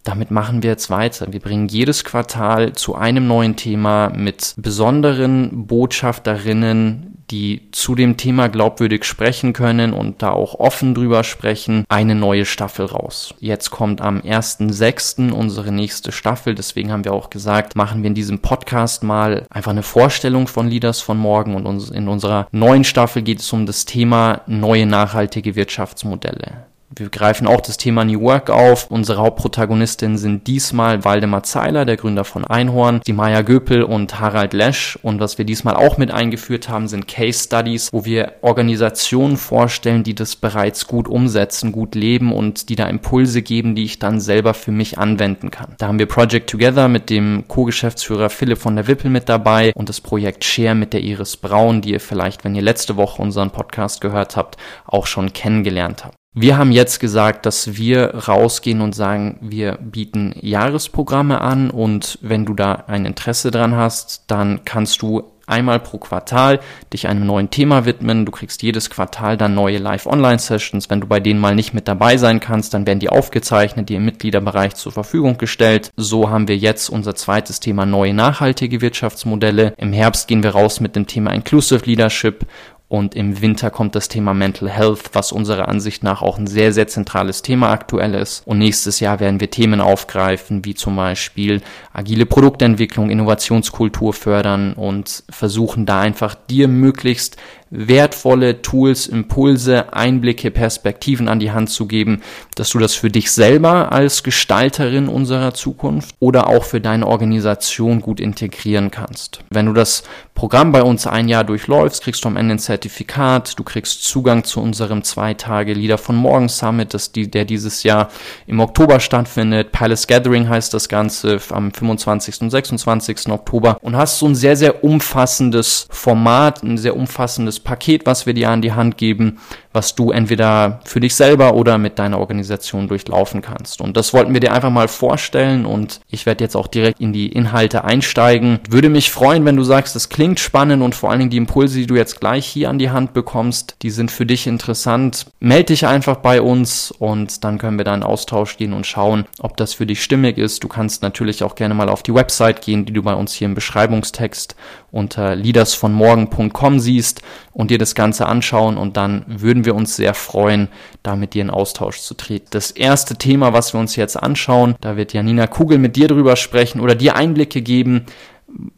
damit 0.04 0.32
machen 0.32 0.64
wir 0.64 0.72
jetzt 0.72 0.90
weiter. 0.90 1.32
Wir 1.32 1.40
bringen 1.40 1.68
jedes 1.68 2.04
Quartal 2.04 2.74
zu 2.74 2.96
einem 2.96 3.28
neuen 3.28 3.56
Thema 3.56 4.10
mit 4.10 4.54
besonderen 4.58 5.68
Botschafterinnen, 5.68 7.24
die 7.30 7.70
zu 7.72 7.96
dem 7.96 8.18
Thema 8.18 8.50
glaubwürdig 8.50 9.06
sprechen 9.06 9.54
können 9.54 9.94
und 9.94 10.22
da 10.22 10.32
auch 10.32 10.56
offen 10.56 10.94
drüber 10.94 11.24
sprechen, 11.24 11.86
eine 11.88 12.14
neue 12.14 12.46
Staffel 12.46 12.86
raus. 12.86 13.34
Jetzt 13.40 13.72
kommt 13.72 14.02
am 14.02 14.20
1.6. 14.20 15.32
unsere 15.32 15.72
nächste 15.72 16.12
Staffel. 16.12 16.56
Deswegen 16.56 16.92
haben 16.92 17.06
wir 17.06 17.14
auch 17.14 17.30
gesagt, 17.30 17.76
machen 17.76 18.04
wir 18.04 18.08
in 18.08 18.16
diesem 18.16 18.40
Podcast 18.40 19.04
mal 19.04 19.46
einfach 19.50 19.72
eine 19.72 19.84
Vorstellung 19.84 20.48
von 20.48 20.68
Leaders 20.68 21.00
von 21.00 21.18
morgen 21.18 21.56
und 21.56 21.90
in 21.92 22.08
unserer 22.08 22.48
neuen 22.52 22.84
Staffel 22.84 23.22
geht 23.22 23.40
es 23.40 23.54
um 23.54 23.66
das 23.66 23.86
Thema 23.86 24.42
neue 24.48 24.86
nachhaltige 24.86 25.56
Wirtschaftsmodelle. 25.56 26.71
Wir 26.94 27.10
greifen 27.10 27.48
auch 27.48 27.62
das 27.62 27.78
Thema 27.78 28.04
New 28.04 28.20
Work 28.20 28.50
auf. 28.50 28.92
Unsere 28.92 29.22
Hauptprotagonistinnen 29.22 30.18
sind 30.18 30.48
diesmal 30.48 31.06
Waldemar 31.06 31.44
Zeiler, 31.44 31.86
der 31.86 31.96
Gründer 31.96 32.26
von 32.26 32.44
Einhorn, 32.44 33.00
die 33.08 33.14
Maya 33.14 33.44
Göpel 33.44 33.84
und 33.84 34.20
Harald 34.20 34.52
Lesch. 34.52 35.00
Und 35.02 35.22
was 35.22 35.38
wir 35.38 35.46
diesmal 35.46 35.78
auch 35.78 35.98
mit 35.98 36.12
eingeführt 36.12 36.68
haben, 36.68 36.90
sind 36.90 37.08
Case 37.08 37.46
Studies, 37.46 37.90
wo 37.94 38.04
wir 38.04 38.34
Organisationen 38.42 39.38
vorstellen, 39.38 40.04
die 40.04 40.16
das 40.16 40.36
bereits 40.36 40.86
gut 40.86 41.08
umsetzen, 41.08 41.72
gut 41.72 41.96
leben 41.96 42.34
und 42.34 42.68
die 42.68 42.76
da 42.76 42.88
Impulse 42.88 43.42
geben, 43.42 43.74
die 43.74 43.86
ich 43.86 44.00
dann 44.00 44.20
selber 44.20 44.54
für 44.54 44.72
mich 44.72 44.98
anwenden 44.98 45.50
kann. 45.50 45.76
Da 45.78 45.88
haben 45.88 46.00
wir 46.00 46.08
Project 46.08 46.50
Together 46.50 46.90
mit 46.90 47.10
dem 47.10 47.46
Co-Geschäftsführer 47.48 48.30
Philipp 48.30 48.58
von 48.58 48.76
der 48.76 48.88
Wippel 48.88 49.10
mit 49.10 49.30
dabei 49.30 49.72
und 49.76 49.88
das 49.88 50.02
Projekt 50.02 50.44
Share 50.44 50.76
mit 50.76 50.92
der 50.92 51.02
Iris 51.02 51.38
Braun, 51.38 51.80
die 51.80 51.92
ihr 51.92 52.02
vielleicht, 52.02 52.44
wenn 52.44 52.54
ihr 52.54 52.62
letzte 52.62 52.98
Woche 52.98 53.22
unseren 53.22 53.52
Podcast 53.52 54.02
gehört 54.02 54.36
habt, 54.36 54.58
auch 54.86 55.08
schon 55.08 55.32
kennengelernt 55.32 56.04
habt. 56.04 56.21
Wir 56.34 56.58
haben 56.58 56.72
jetzt 56.72 57.02
gesagt, 57.02 57.46
dass 57.46 57.76
wir 57.76 58.16
rausgehen 58.16 58.80
und 58.80 58.96
sagen, 58.96 59.38
wir 59.42 59.78
bieten 59.82 60.34
Jahresprogramme 60.40 61.42
an 61.42 61.70
und 61.70 62.20
wenn 62.22 62.46
du 62.46 62.54
da 62.54 62.86
ein 62.88 63.06
Interesse 63.06 63.52
dran 63.52 63.76
hast, 63.76 64.24
dann 64.28 64.64
kannst 64.64 65.02
du 65.02 65.30
einmal 65.52 65.80
pro 65.80 65.98
Quartal 65.98 66.60
dich 66.94 67.08
einem 67.08 67.26
neuen 67.26 67.50
Thema 67.50 67.86
widmen. 67.86 68.26
Du 68.26 68.32
kriegst 68.32 68.64
jedes 68.64 68.90
Quartal 68.90 69.38
dann 69.38 69.54
neue 69.54 69.78
Live-Online-Sessions. 69.78 70.90
Wenn 70.90 71.02
du 71.02 71.08
bei 71.08 71.20
denen 71.20 71.40
mal 71.40 71.56
nicht 71.56 71.74
mit 71.74 71.88
dabei 71.88 72.18
sein 72.18 72.40
kannst, 72.40 72.74
dann 72.74 72.88
werden 72.88 73.00
die 73.00 73.10
aufgezeichnet, 73.10 73.90
die 73.90 73.96
im 73.96 74.06
Mitgliederbereich 74.06 74.76
zur 74.76 74.94
Verfügung 74.94 75.38
gestellt. 75.38 75.92
So 75.98 76.30
haben 76.30 76.48
wir 76.48 76.58
jetzt 76.58 76.90
unser 76.90 77.16
zweites 77.16 77.60
Thema 77.60 77.86
neue 77.86 78.14
nachhaltige 78.14 78.82
Wirtschaftsmodelle. 78.82 79.74
Im 79.78 79.94
Herbst 79.94 80.28
gehen 80.28 80.44
wir 80.44 80.52
raus 80.52 80.80
mit 80.80 80.96
dem 80.96 81.08
Thema 81.08 81.32
Inclusive 81.32 81.86
Leadership 81.86 82.46
und 82.92 83.16
im 83.16 83.40
Winter 83.40 83.70
kommt 83.70 83.96
das 83.96 84.10
Thema 84.10 84.34
Mental 84.34 84.70
Health, 84.70 85.12
was 85.14 85.32
unserer 85.32 85.70
Ansicht 85.70 86.04
nach 86.04 86.22
auch 86.22 86.38
ein 86.38 86.46
sehr, 86.46 86.74
sehr 86.74 86.90
zentrales 86.90 87.42
Thema 87.42 87.70
aktuell 87.70 88.14
ist. 88.14 88.46
Und 88.46 88.58
nächstes 88.58 89.00
Jahr 89.00 89.22
werden 89.22 89.40
wir 89.40 89.50
Themen 89.50 89.80
aufgreifen, 89.80 90.66
wie 90.66 90.76
zum 90.76 90.98
Beispiel 90.98 91.62
agile 91.94 92.26
Produktentwicklung, 92.26 93.10
Innovationskultur 93.10 94.12
fördern 94.12 94.74
und 94.74 95.24
versuchen 95.30 95.86
da 95.86 96.02
einfach 96.02 96.36
dir 96.36 96.68
möglichst 96.68 97.38
wertvolle 97.72 98.62
Tools, 98.62 99.08
Impulse, 99.08 99.94
Einblicke, 99.94 100.52
Perspektiven 100.52 101.30
an 101.30 101.40
die 101.40 101.52
Hand 101.52 101.70
zu 101.70 101.88
geben, 101.88 102.22
dass 102.56 102.70
du 102.70 102.80
das 102.80 102.94
für 102.94 103.10
dich 103.10 103.32
selber 103.32 103.92
als 103.94 104.24
Gestalterin 104.24 105.08
unserer 105.08 105.54
Zukunft 105.54 106.14
oder 106.20 106.48
auch 106.48 106.66
für 106.66 106.82
deine 106.82 107.08
Organisation 107.08 108.02
gut 108.02 108.20
integrieren 108.20 108.92
kannst. 108.92 109.40
Wenn 109.50 109.68
du 109.68 109.74
das 109.74 110.04
Programm 110.36 110.72
bei 110.72 110.84
uns 110.84 111.08
ein 111.08 111.30
Jahr 111.30 111.46
durchläufst, 111.46 112.04
kriegst 112.04 112.26
du 112.26 112.28
am 112.28 112.36
Ende 112.36 112.56
ein 112.56 112.60
Zertifikat, 112.60 113.58
du 113.58 113.64
kriegst 113.64 114.04
Zugang 114.04 114.44
zu 114.44 114.60
unserem 114.60 115.04
zwei 115.04 115.34
Tage 115.34 115.74
Leader 115.74 115.98
von 115.98 116.16
Morgen 116.16 116.50
Summit, 116.50 116.94
das 116.94 117.14
die, 117.14 117.32
der 117.32 117.46
dieses 117.46 117.84
Jahr 117.84 118.10
im 118.48 118.60
Oktober 118.60 119.00
stattfindet. 119.00 119.72
Palace 119.72 120.08
Gathering 120.08 120.50
heißt 120.50 120.74
das 120.74 120.90
Ganze 120.90 121.40
am 121.52 121.72
25. 121.72 122.42
und 122.42 122.50
26. 122.50 123.30
Oktober 123.30 123.78
und 123.82 123.96
hast 123.96 124.20
so 124.20 124.28
ein 124.28 124.36
sehr, 124.36 124.58
sehr 124.58 124.84
umfassendes 124.84 125.88
Format, 125.90 126.64
ein 126.64 126.78
sehr 126.78 126.98
umfassendes 126.98 127.61
Paket, 127.64 128.06
was 128.06 128.26
wir 128.26 128.34
dir 128.34 128.50
an 128.50 128.62
die 128.62 128.74
Hand 128.74 128.98
geben, 128.98 129.40
was 129.74 129.96
du 129.96 130.12
entweder 130.12 130.80
für 130.86 131.00
dich 131.00 131.16
selber 131.16 131.54
oder 131.54 131.78
mit 131.78 132.00
deiner 132.00 132.20
Organisation 132.20 132.88
durchlaufen 132.88 133.42
kannst. 133.42 133.82
Und 133.82 133.98
das 133.98 134.14
wollten 134.14 134.34
wir 134.34 134.40
dir 134.40 134.54
einfach 134.54 134.70
mal 134.70 134.88
vorstellen 134.88 135.66
und 135.66 136.02
ich 136.10 136.26
werde 136.26 136.44
jetzt 136.44 136.56
auch 136.56 136.68
direkt 136.68 137.00
in 137.00 137.14
die 137.14 137.28
Inhalte 137.28 137.84
einsteigen. 137.84 138.60
Würde 138.70 138.90
mich 138.90 139.12
freuen, 139.12 139.46
wenn 139.46 139.56
du 139.56 139.64
sagst, 139.64 139.96
das 139.96 140.10
klingt 140.10 140.40
spannend 140.40 140.84
und 140.84 140.96
vor 140.96 141.10
allen 141.10 141.20
Dingen 141.20 141.32
die 141.32 141.38
Impulse, 141.38 141.80
die 141.80 141.88
du 141.88 141.96
jetzt 141.96 142.20
gleich 142.20 142.46
hier 142.46 142.70
an 142.70 142.80
die 142.80 142.90
Hand 142.90 143.14
bekommst, 143.14 143.76
die 143.82 143.90
sind 143.90 144.12
für 144.12 144.26
dich 144.26 144.48
interessant. 144.48 145.28
Meld 145.40 145.70
dich 145.70 145.86
einfach 145.86 146.18
bei 146.18 146.42
uns 146.42 146.92
und 146.92 147.44
dann 147.44 147.58
können 147.58 147.78
wir 147.78 147.86
da 147.86 147.96
in 147.96 148.04
Austausch 148.04 148.58
gehen 148.58 148.74
und 148.74 148.86
schauen, 148.86 149.26
ob 149.40 149.58
das 149.58 149.74
für 149.74 149.86
dich 149.86 150.04
stimmig 150.04 150.38
ist. 150.38 150.64
Du 150.64 150.68
kannst 150.68 151.02
natürlich 151.02 151.44
auch 151.44 151.56
gerne 151.56 151.74
mal 151.74 151.90
auf 151.90 152.04
die 152.04 152.14
Website 152.14 152.62
gehen, 152.62 152.86
die 152.86 152.94
du 152.94 153.04
bei 153.04 153.14
uns 153.14 153.34
hier 153.34 153.46
im 153.46 153.56
Beschreibungstext 153.56 154.56
unter 154.92 155.36
leadersvonmorgen.com 155.36 156.80
siehst 156.80 157.22
und 157.54 157.72
dir 157.72 157.78
das 157.78 157.96
Ganze 157.96 158.26
anschauen 158.26 158.78
und 158.78 158.98
dann 158.98 159.26
würden 159.28 159.61
wir 159.66 159.76
uns 159.76 159.96
sehr 159.96 160.14
freuen, 160.14 160.68
da 161.04 161.16
mit 161.16 161.34
dir 161.34 161.42
in 161.42 161.50
Austausch 161.50 162.00
zu 162.00 162.14
treten. 162.14 162.48
Das 162.52 162.72
erste 162.72 163.16
Thema, 163.16 163.54
was 163.54 163.74
wir 163.74 163.80
uns 163.80 163.96
jetzt 163.96 164.16
anschauen, 164.16 164.76
da 164.82 164.98
wird 164.98 165.14
Janina 165.14 165.48
Kugel 165.48 165.78
mit 165.78 165.96
dir 165.96 166.08
drüber 166.08 166.36
sprechen 166.36 166.82
oder 166.82 166.96
dir 166.96 167.16
Einblicke 167.16 167.62
geben, 167.62 168.06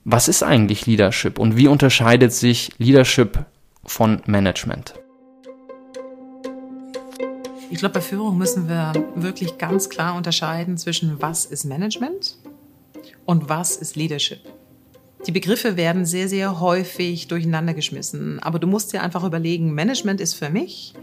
was 0.03 0.27
ist 0.27 0.43
eigentlich 0.43 0.85
Leadership 0.85 1.39
und 1.39 1.57
wie 1.57 1.67
unterscheidet 1.67 2.33
sich 2.33 2.71
Leadership 2.77 3.45
von 3.85 4.21
Management? 4.25 4.93
Ich 7.69 7.79
glaube, 7.79 7.95
bei 7.95 8.01
Führung 8.01 8.37
müssen 8.37 8.69
wir 8.69 8.93
wirklich 9.15 9.57
ganz 9.57 9.89
klar 9.89 10.15
unterscheiden 10.15 10.77
zwischen 10.77 11.19
was 11.21 11.45
ist 11.45 11.65
Management 11.65 12.37
und 13.25 13.49
was 13.49 13.75
ist 13.75 13.95
Leadership. 13.95 14.41
Die 15.25 15.31
Begriffe 15.31 15.77
werden 15.77 16.05
sehr, 16.05 16.27
sehr 16.27 16.59
häufig 16.59 17.29
durcheinander 17.29 17.73
geschmissen. 17.73 18.39
Aber 18.41 18.59
du 18.59 18.67
musst 18.67 18.91
dir 18.91 19.01
einfach 19.01 19.23
überlegen, 19.23 19.73
Management 19.73 20.19
ist 20.19 20.33
für 20.33 20.49
mich, 20.49 20.93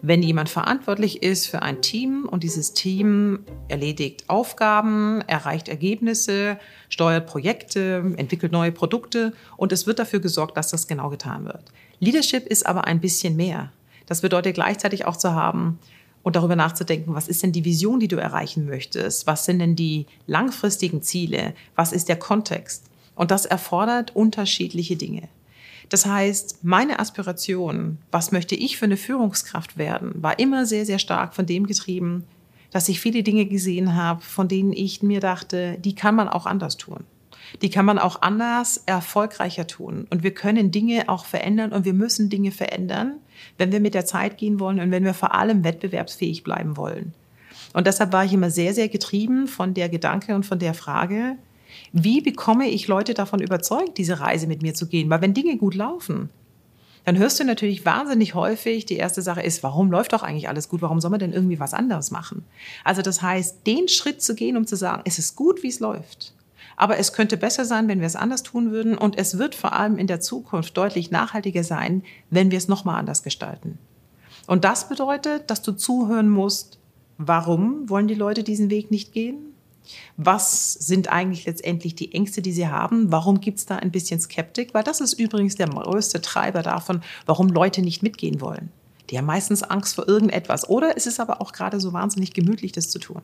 wenn 0.00 0.22
jemand 0.22 0.48
verantwortlich 0.48 1.22
ist 1.22 1.46
für 1.46 1.60
ein 1.60 1.82
Team 1.82 2.26
und 2.30 2.42
dieses 2.42 2.72
Team 2.72 3.40
erledigt 3.68 4.24
Aufgaben, 4.28 5.20
erreicht 5.26 5.68
Ergebnisse, 5.68 6.58
steuert 6.88 7.26
Projekte, 7.26 8.14
entwickelt 8.16 8.50
neue 8.50 8.72
Produkte 8.72 9.34
und 9.58 9.72
es 9.72 9.86
wird 9.86 9.98
dafür 9.98 10.20
gesorgt, 10.20 10.56
dass 10.56 10.70
das 10.70 10.88
genau 10.88 11.10
getan 11.10 11.44
wird. 11.44 11.64
Leadership 12.00 12.46
ist 12.46 12.64
aber 12.64 12.86
ein 12.86 13.00
bisschen 13.00 13.36
mehr. 13.36 13.72
Das 14.06 14.22
bedeutet 14.22 14.54
gleichzeitig 14.54 15.04
auch 15.04 15.16
zu 15.16 15.32
haben 15.34 15.78
und 16.22 16.34
darüber 16.34 16.56
nachzudenken, 16.56 17.14
was 17.14 17.28
ist 17.28 17.42
denn 17.42 17.52
die 17.52 17.64
Vision, 17.64 18.00
die 18.00 18.08
du 18.08 18.16
erreichen 18.16 18.66
möchtest? 18.66 19.26
Was 19.26 19.44
sind 19.44 19.58
denn 19.58 19.76
die 19.76 20.06
langfristigen 20.26 21.02
Ziele? 21.02 21.54
Was 21.74 21.92
ist 21.92 22.08
der 22.08 22.16
Kontext? 22.16 22.84
Und 23.16 23.32
das 23.32 23.46
erfordert 23.46 24.14
unterschiedliche 24.14 24.96
Dinge. 24.96 25.28
Das 25.88 26.06
heißt, 26.06 26.64
meine 26.64 26.98
Aspiration, 26.98 27.98
was 28.10 28.30
möchte 28.30 28.54
ich 28.54 28.76
für 28.76 28.84
eine 28.84 28.96
Führungskraft 28.96 29.78
werden, 29.78 30.22
war 30.22 30.38
immer 30.38 30.66
sehr, 30.66 30.86
sehr 30.86 30.98
stark 30.98 31.34
von 31.34 31.46
dem 31.46 31.66
getrieben, 31.66 32.24
dass 32.70 32.88
ich 32.88 33.00
viele 33.00 33.22
Dinge 33.22 33.46
gesehen 33.46 33.94
habe, 33.94 34.20
von 34.20 34.48
denen 34.48 34.72
ich 34.72 35.02
mir 35.02 35.20
dachte, 35.20 35.78
die 35.78 35.94
kann 35.94 36.14
man 36.14 36.28
auch 36.28 36.46
anders 36.46 36.76
tun. 36.76 37.04
Die 37.62 37.70
kann 37.70 37.86
man 37.86 37.98
auch 37.98 38.22
anders 38.22 38.82
erfolgreicher 38.86 39.68
tun. 39.68 40.06
Und 40.10 40.24
wir 40.24 40.34
können 40.34 40.72
Dinge 40.72 41.08
auch 41.08 41.24
verändern 41.24 41.72
und 41.72 41.84
wir 41.84 41.94
müssen 41.94 42.28
Dinge 42.28 42.50
verändern, 42.50 43.14
wenn 43.56 43.70
wir 43.70 43.80
mit 43.80 43.94
der 43.94 44.04
Zeit 44.04 44.36
gehen 44.36 44.58
wollen 44.58 44.80
und 44.80 44.90
wenn 44.90 45.04
wir 45.04 45.14
vor 45.14 45.34
allem 45.34 45.62
wettbewerbsfähig 45.62 46.42
bleiben 46.42 46.76
wollen. 46.76 47.14
Und 47.72 47.86
deshalb 47.86 48.12
war 48.12 48.24
ich 48.24 48.32
immer 48.32 48.50
sehr, 48.50 48.74
sehr 48.74 48.88
getrieben 48.88 49.46
von 49.46 49.74
der 49.74 49.88
Gedanke 49.88 50.34
und 50.34 50.44
von 50.44 50.58
der 50.58 50.74
Frage, 50.74 51.36
wie 51.92 52.20
bekomme 52.20 52.68
ich 52.68 52.88
Leute 52.88 53.14
davon 53.14 53.40
überzeugt, 53.40 53.98
diese 53.98 54.20
Reise 54.20 54.46
mit 54.46 54.62
mir 54.62 54.74
zu 54.74 54.86
gehen? 54.86 55.10
Weil 55.10 55.20
wenn 55.20 55.34
Dinge 55.34 55.56
gut 55.56 55.74
laufen, 55.74 56.30
dann 57.04 57.18
hörst 57.18 57.38
du 57.38 57.44
natürlich 57.44 57.84
wahnsinnig 57.84 58.34
häufig, 58.34 58.84
die 58.84 58.96
erste 58.96 59.22
Sache 59.22 59.40
ist, 59.40 59.62
warum 59.62 59.92
läuft 59.92 60.12
doch 60.12 60.24
eigentlich 60.24 60.48
alles 60.48 60.68
gut? 60.68 60.82
Warum 60.82 61.00
soll 61.00 61.12
man 61.12 61.20
denn 61.20 61.32
irgendwie 61.32 61.60
was 61.60 61.72
anderes 61.72 62.10
machen? 62.10 62.44
Also 62.82 63.00
das 63.00 63.22
heißt, 63.22 63.64
den 63.64 63.86
Schritt 63.86 64.22
zu 64.22 64.34
gehen, 64.34 64.56
um 64.56 64.66
zu 64.66 64.74
sagen, 64.76 65.02
es 65.04 65.20
ist 65.20 65.36
gut, 65.36 65.62
wie 65.62 65.68
es 65.68 65.78
läuft. 65.78 66.34
Aber 66.76 66.98
es 66.98 67.12
könnte 67.12 67.36
besser 67.36 67.64
sein, 67.64 67.86
wenn 67.86 68.00
wir 68.00 68.08
es 68.08 68.16
anders 68.16 68.42
tun 68.42 68.72
würden. 68.72 68.98
Und 68.98 69.16
es 69.18 69.38
wird 69.38 69.54
vor 69.54 69.72
allem 69.72 69.98
in 69.98 70.08
der 70.08 70.20
Zukunft 70.20 70.76
deutlich 70.76 71.12
nachhaltiger 71.12 71.62
sein, 71.62 72.02
wenn 72.30 72.50
wir 72.50 72.58
es 72.58 72.66
nochmal 72.66 72.98
anders 72.98 73.22
gestalten. 73.22 73.78
Und 74.48 74.64
das 74.64 74.88
bedeutet, 74.88 75.48
dass 75.48 75.62
du 75.62 75.72
zuhören 75.72 76.28
musst, 76.28 76.78
warum 77.18 77.88
wollen 77.88 78.08
die 78.08 78.14
Leute 78.14 78.42
diesen 78.42 78.68
Weg 78.68 78.90
nicht 78.90 79.12
gehen? 79.12 79.54
Was 80.16 80.72
sind 80.72 81.08
eigentlich 81.08 81.46
letztendlich 81.46 81.94
die 81.94 82.12
Ängste, 82.12 82.42
die 82.42 82.52
sie 82.52 82.68
haben? 82.68 83.12
Warum 83.12 83.40
gibt 83.40 83.58
es 83.58 83.66
da 83.66 83.76
ein 83.76 83.90
bisschen 83.90 84.20
Skeptik? 84.20 84.74
Weil 84.74 84.84
das 84.84 85.00
ist 85.00 85.14
übrigens 85.14 85.56
der 85.56 85.68
größte 85.68 86.20
Treiber 86.20 86.62
davon, 86.62 87.02
warum 87.26 87.48
Leute 87.48 87.82
nicht 87.82 88.02
mitgehen 88.02 88.40
wollen. 88.40 88.70
Die 89.10 89.18
haben 89.18 89.26
meistens 89.26 89.62
Angst 89.62 89.94
vor 89.94 90.08
irgendetwas. 90.08 90.68
Oder 90.68 90.96
es 90.96 91.06
ist 91.06 91.20
aber 91.20 91.40
auch 91.40 91.52
gerade 91.52 91.80
so 91.80 91.92
wahnsinnig 91.92 92.32
gemütlich, 92.32 92.72
das 92.72 92.90
zu 92.90 92.98
tun. 92.98 93.22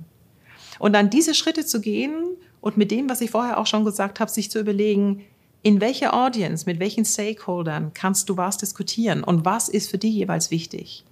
Und 0.78 0.92
dann 0.92 1.10
diese 1.10 1.34
Schritte 1.34 1.66
zu 1.66 1.80
gehen 1.80 2.14
und 2.60 2.76
mit 2.76 2.90
dem, 2.90 3.08
was 3.08 3.20
ich 3.20 3.30
vorher 3.30 3.58
auch 3.58 3.66
schon 3.66 3.84
gesagt 3.84 4.20
habe, 4.20 4.30
sich 4.30 4.50
zu 4.50 4.60
überlegen, 4.60 5.24
in 5.62 5.80
welcher 5.80 6.14
Audience, 6.14 6.66
mit 6.66 6.80
welchen 6.80 7.04
Stakeholdern 7.04 7.92
kannst 7.94 8.28
du 8.28 8.36
was 8.36 8.56
diskutieren 8.56 9.22
und 9.22 9.44
was 9.44 9.68
ist 9.68 9.90
für 9.90 9.98
die 9.98 10.10
jeweils 10.10 10.50
wichtig. 10.50 11.04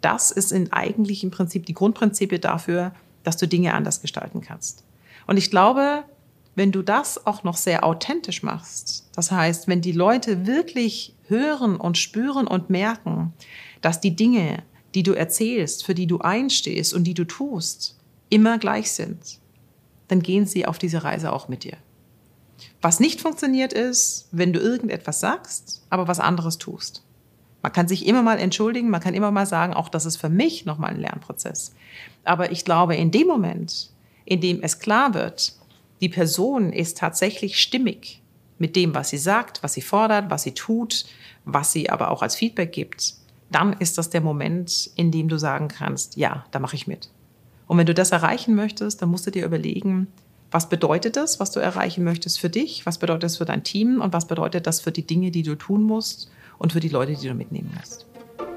Das 0.00 0.30
ist 0.30 0.52
in 0.52 0.72
eigentlich 0.72 1.24
im 1.24 1.30
Prinzip 1.30 1.66
die 1.66 1.74
Grundprinzipie 1.74 2.38
dafür, 2.38 2.92
dass 3.24 3.36
du 3.36 3.46
Dinge 3.46 3.74
anders 3.74 4.00
gestalten 4.00 4.40
kannst. 4.40 4.84
Und 5.28 5.36
ich 5.36 5.50
glaube, 5.50 6.04
wenn 6.54 6.72
du 6.72 6.82
das 6.82 7.26
auch 7.26 7.44
noch 7.44 7.58
sehr 7.58 7.84
authentisch 7.84 8.42
machst, 8.42 9.08
das 9.14 9.30
heißt, 9.30 9.68
wenn 9.68 9.82
die 9.82 9.92
Leute 9.92 10.46
wirklich 10.46 11.14
hören 11.28 11.76
und 11.76 11.98
spüren 11.98 12.46
und 12.46 12.70
merken, 12.70 13.34
dass 13.82 14.00
die 14.00 14.16
Dinge, 14.16 14.62
die 14.94 15.02
du 15.02 15.12
erzählst, 15.12 15.84
für 15.84 15.94
die 15.94 16.06
du 16.06 16.18
einstehst 16.20 16.94
und 16.94 17.04
die 17.04 17.12
du 17.12 17.24
tust, 17.24 17.98
immer 18.30 18.56
gleich 18.56 18.90
sind, 18.90 19.38
dann 20.08 20.20
gehen 20.20 20.46
sie 20.46 20.64
auf 20.64 20.78
diese 20.78 21.04
Reise 21.04 21.30
auch 21.30 21.46
mit 21.48 21.62
dir. 21.62 21.76
Was 22.80 23.00
nicht 23.00 23.20
funktioniert 23.20 23.74
ist, 23.74 24.28
wenn 24.32 24.54
du 24.54 24.60
irgendetwas 24.60 25.20
sagst, 25.20 25.84
aber 25.90 26.08
was 26.08 26.20
anderes 26.20 26.56
tust. 26.56 27.04
Man 27.60 27.72
kann 27.72 27.86
sich 27.86 28.06
immer 28.06 28.22
mal 28.22 28.38
entschuldigen, 28.38 28.88
man 28.88 29.02
kann 29.02 29.12
immer 29.12 29.30
mal 29.30 29.46
sagen, 29.46 29.74
auch 29.74 29.90
das 29.90 30.06
ist 30.06 30.16
für 30.16 30.30
mich 30.30 30.64
nochmal 30.64 30.90
ein 30.90 31.00
Lernprozess. 31.00 31.74
Aber 32.24 32.50
ich 32.50 32.64
glaube, 32.64 32.96
in 32.96 33.10
dem 33.10 33.26
Moment, 33.26 33.90
in 34.28 34.42
dem 34.42 34.62
es 34.62 34.78
klar 34.78 35.14
wird, 35.14 35.54
die 36.02 36.10
Person 36.10 36.72
ist 36.72 36.98
tatsächlich 36.98 37.58
stimmig 37.58 38.20
mit 38.58 38.76
dem, 38.76 38.94
was 38.94 39.08
sie 39.08 39.18
sagt, 39.18 39.62
was 39.62 39.72
sie 39.72 39.80
fordert, 39.80 40.30
was 40.30 40.42
sie 40.42 40.52
tut, 40.52 41.06
was 41.44 41.72
sie 41.72 41.88
aber 41.88 42.10
auch 42.10 42.20
als 42.20 42.36
Feedback 42.36 42.72
gibt, 42.72 43.14
dann 43.50 43.72
ist 43.74 43.96
das 43.96 44.10
der 44.10 44.20
Moment, 44.20 44.90
in 44.96 45.10
dem 45.10 45.28
du 45.28 45.38
sagen 45.38 45.68
kannst, 45.68 46.16
ja, 46.16 46.44
da 46.50 46.58
mache 46.58 46.76
ich 46.76 46.86
mit. 46.86 47.08
Und 47.66 47.78
wenn 47.78 47.86
du 47.86 47.94
das 47.94 48.12
erreichen 48.12 48.54
möchtest, 48.54 49.00
dann 49.00 49.08
musst 49.08 49.26
du 49.26 49.30
dir 49.30 49.46
überlegen, 49.46 50.08
was 50.50 50.68
bedeutet 50.68 51.16
das, 51.16 51.40
was 51.40 51.50
du 51.50 51.60
erreichen 51.60 52.04
möchtest 52.04 52.38
für 52.38 52.50
dich, 52.50 52.84
was 52.84 52.98
bedeutet 52.98 53.24
das 53.24 53.38
für 53.38 53.44
dein 53.46 53.64
Team 53.64 54.00
und 54.00 54.12
was 54.12 54.26
bedeutet 54.26 54.66
das 54.66 54.80
für 54.80 54.92
die 54.92 55.06
Dinge, 55.06 55.30
die 55.30 55.42
du 55.42 55.54
tun 55.54 55.82
musst 55.82 56.30
und 56.58 56.72
für 56.72 56.80
die 56.80 56.88
Leute, 56.88 57.14
die 57.14 57.28
du 57.28 57.34
mitnehmen 57.34 57.70
musst. 57.78 58.06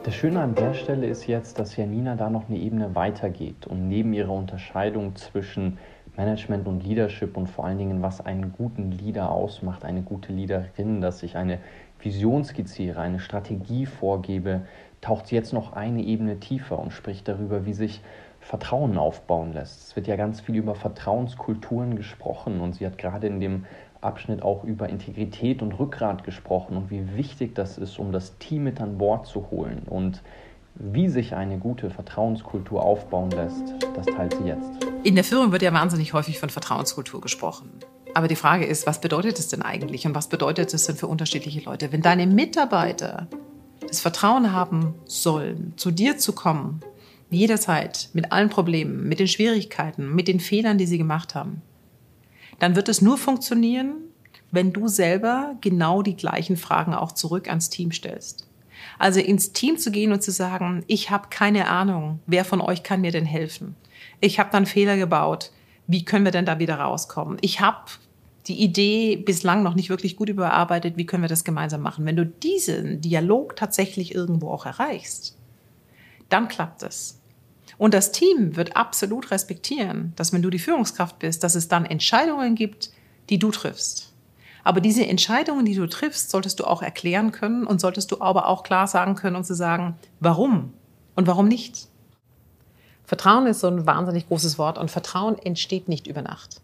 Das 0.04 0.16
Schöne 0.16 0.42
an 0.42 0.56
der 0.56 0.74
Stelle 0.74 1.06
ist 1.06 1.28
jetzt, 1.28 1.60
dass 1.60 1.78
Janina 1.78 2.16
da 2.16 2.32
noch 2.32 2.50
eine 2.50 2.58
Ebene 2.58 2.96
weitergeht 2.96 3.68
und 3.68 3.88
neben 3.88 4.14
ihrer 4.14 4.32
Unterscheidung 4.32 5.16
zwischen 5.16 5.78
Management 6.18 6.68
und 6.68 6.84
Leadership 6.84 7.38
und 7.38 7.48
vor 7.48 7.66
allen 7.66 7.78
Dingen, 7.78 8.02
was 8.02 8.20
einen 8.20 8.52
guten 8.52 8.92
Leader 8.92 9.30
ausmacht, 9.30 9.86
eine 9.86 10.02
gute 10.02 10.34
Leaderin, 10.34 11.02
dass 11.02 11.22
ich 11.22 11.38
eine 11.38 11.60
Vision 12.00 12.44
skizziere, 12.44 13.00
eine 13.00 13.20
Strategie 13.20 13.86
vorgebe, 13.86 14.62
taucht 15.02 15.28
sie 15.28 15.36
jetzt 15.36 15.54
noch 15.54 15.74
eine 15.74 16.02
Ebene 16.02 16.40
tiefer 16.40 16.80
und 16.80 16.94
spricht 16.94 17.28
darüber, 17.28 17.68
wie 17.68 17.74
sich 17.74 18.02
Vertrauen 18.40 18.98
aufbauen 18.98 19.54
lässt. 19.54 19.90
Es 19.90 19.96
wird 19.96 20.08
ja 20.08 20.16
ganz 20.16 20.42
viel 20.42 20.56
über 20.56 20.74
Vertrauenskulturen 20.74 21.96
gesprochen 21.96 22.60
und 22.60 22.74
sie 22.74 22.88
hat 22.88 22.98
gerade 22.98 23.28
in 23.28 23.40
dem 23.40 23.66
Abschnitt 24.02 24.42
auch 24.42 24.64
über 24.64 24.90
Integrität 24.90 25.62
und 25.62 25.74
Rückgrat 25.74 26.24
gesprochen 26.24 26.76
und 26.76 26.90
wie 26.90 27.16
wichtig 27.16 27.56
das 27.56 27.78
ist, 27.78 28.00
um 28.00 28.12
das 28.12 28.38
Team 28.40 28.64
mit 28.64 28.82
an 28.82 28.98
Bord 28.98 29.28
zu 29.28 29.50
holen 29.52 29.84
und 29.86 30.22
wie 30.76 31.10
sich 31.10 31.36
eine 31.36 31.58
gute 31.58 31.90
Vertrauenskultur 31.90 32.82
aufbauen 32.82 33.30
lässt, 33.32 33.76
das 33.96 34.06
teilt 34.08 34.34
sie 34.34 34.46
jetzt. 34.46 34.70
In 35.04 35.16
der 35.16 35.24
Führung 35.24 35.52
wird 35.52 35.62
ja 35.62 35.74
wahnsinnig 35.74 36.14
häufig 36.14 36.40
von 36.40 36.50
Vertrauenskultur 36.50 37.22
gesprochen. 37.22 37.70
Aber 38.14 38.28
die 38.28 38.36
Frage 38.36 38.66
ist, 38.66 38.88
was 38.88 39.00
bedeutet 39.00 39.40
es 39.40 39.48
denn 39.50 39.62
eigentlich 39.62 40.06
und 40.06 40.16
was 40.16 40.28
bedeutet 40.28 40.74
es 40.74 40.86
denn 40.86 40.96
für 40.96 41.08
unterschiedliche 41.08 41.62
Leute? 41.62 41.92
Wenn 41.92 42.02
deine 42.02 42.28
Mitarbeiter 42.28 43.28
das 43.88 44.02
Vertrauen 44.02 44.52
haben 44.52 44.96
sollen, 45.06 45.74
zu 45.78 45.92
dir 45.92 46.18
zu 46.18 46.34
kommen, 46.34 46.82
jederzeit, 47.30 48.10
mit 48.14 48.32
allen 48.32 48.50
Problemen, 48.50 49.08
mit 49.08 49.20
den 49.20 49.28
Schwierigkeiten, 49.28 50.14
mit 50.14 50.28
den 50.28 50.40
Fehlern, 50.40 50.78
die 50.78 50.86
sie 50.86 50.98
gemacht 50.98 51.36
haben, 51.36 51.62
dann 52.62 52.76
wird 52.76 52.90
es 52.90 53.02
nur 53.02 53.18
funktionieren, 53.18 53.96
wenn 54.52 54.72
du 54.72 54.88
selber 54.88 55.56
genau 55.62 56.04
die 56.04 56.16
gleichen 56.16 56.58
Fragen 56.58 56.94
auch 56.94 57.12
zurück 57.12 57.48
ans 57.48 57.72
Team 57.72 57.92
stellst. 57.92 58.48
Also 59.00 59.20
ins 59.20 59.52
Team 59.52 59.80
zu 59.80 59.90
gehen 59.90 60.12
und 60.12 60.22
zu 60.22 60.32
sagen, 60.32 60.84
ich 60.86 61.10
habe 61.10 61.30
keine 61.32 61.68
Ahnung, 61.70 62.20
wer 62.28 62.46
von 62.46 62.62
euch 62.62 62.84
kann 62.84 63.02
mir 63.02 63.12
denn 63.12 63.26
helfen? 63.26 63.76
Ich 64.20 64.40
habe 64.40 64.52
dann 64.52 64.68
Fehler 64.68 64.96
gebaut. 64.96 65.52
Wie 65.88 66.06
können 66.06 66.24
wir 66.24 66.32
denn 66.32 66.46
da 66.46 66.60
wieder 66.60 66.76
rauskommen? 66.76 67.40
Ich 67.42 67.62
habe 67.62 67.90
die 68.46 68.62
Idee 68.62 69.16
bislang 69.16 69.64
noch 69.64 69.74
nicht 69.74 69.90
wirklich 69.90 70.16
gut 70.16 70.30
überarbeitet. 70.30 70.98
Wie 70.98 71.08
können 71.08 71.24
wir 71.24 71.30
das 71.30 71.44
gemeinsam 71.44 71.82
machen? 71.82 72.06
Wenn 72.06 72.16
du 72.16 72.28
diesen 72.28 73.02
Dialog 73.02 73.56
tatsächlich 73.56 74.14
irgendwo 74.14 74.52
auch 74.52 74.68
erreichst, 74.68 75.36
dann 76.30 76.48
klappt 76.48 76.84
es. 76.84 77.21
Und 77.82 77.96
das 77.96 78.12
Team 78.12 78.56
wird 78.58 78.78
absolut 78.78 79.32
respektieren, 79.32 80.14
dass 80.16 80.32
wenn 80.32 80.44
du 80.44 80.52
die 80.52 80.60
Führungskraft 80.60 81.18
bist, 81.18 81.44
dass 81.44 81.56
es 81.56 81.68
dann 81.68 81.84
Entscheidungen 81.84 82.54
gibt, 82.54 82.92
die 83.32 83.40
du 83.40 83.50
triffst. 83.50 84.14
Aber 84.64 84.82
diese 84.82 85.08
Entscheidungen, 85.08 85.66
die 85.66 85.74
du 85.74 85.88
triffst, 85.88 86.30
solltest 86.30 86.60
du 86.60 86.66
auch 86.66 86.84
erklären 86.84 87.32
können 87.32 87.66
und 87.66 87.82
solltest 87.82 88.12
du 88.12 88.22
aber 88.22 88.48
auch 88.48 88.62
klar 88.62 88.86
sagen 88.86 89.16
können 89.16 89.36
und 89.36 89.46
zu 89.46 89.56
sagen, 89.56 89.96
warum 90.20 90.74
und 91.16 91.26
warum 91.26 91.48
nicht. 91.48 91.88
Vertrauen 93.04 93.48
ist 93.48 93.62
so 93.62 93.68
ein 93.70 93.88
wahnsinnig 93.88 94.28
großes 94.28 94.60
Wort 94.60 94.78
und 94.78 94.92
Vertrauen 94.92 95.40
entsteht 95.40 95.88
nicht 95.88 96.06
über 96.06 96.22
Nacht. 96.22 96.62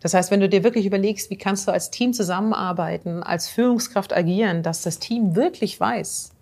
Das 0.00 0.14
heißt, 0.14 0.32
wenn 0.32 0.40
du 0.40 0.48
dir 0.48 0.64
wirklich 0.64 0.84
überlegst, 0.84 1.30
wie 1.30 1.38
kannst 1.38 1.68
du 1.68 1.72
als 1.72 1.92
Team 1.92 2.12
zusammenarbeiten, 2.12 3.22
als 3.22 3.48
Führungskraft 3.48 4.12
agieren, 4.12 4.64
dass 4.64 4.82
das 4.82 4.98
Team 4.98 5.36
wirklich 5.36 5.78
weiß, 5.78 6.32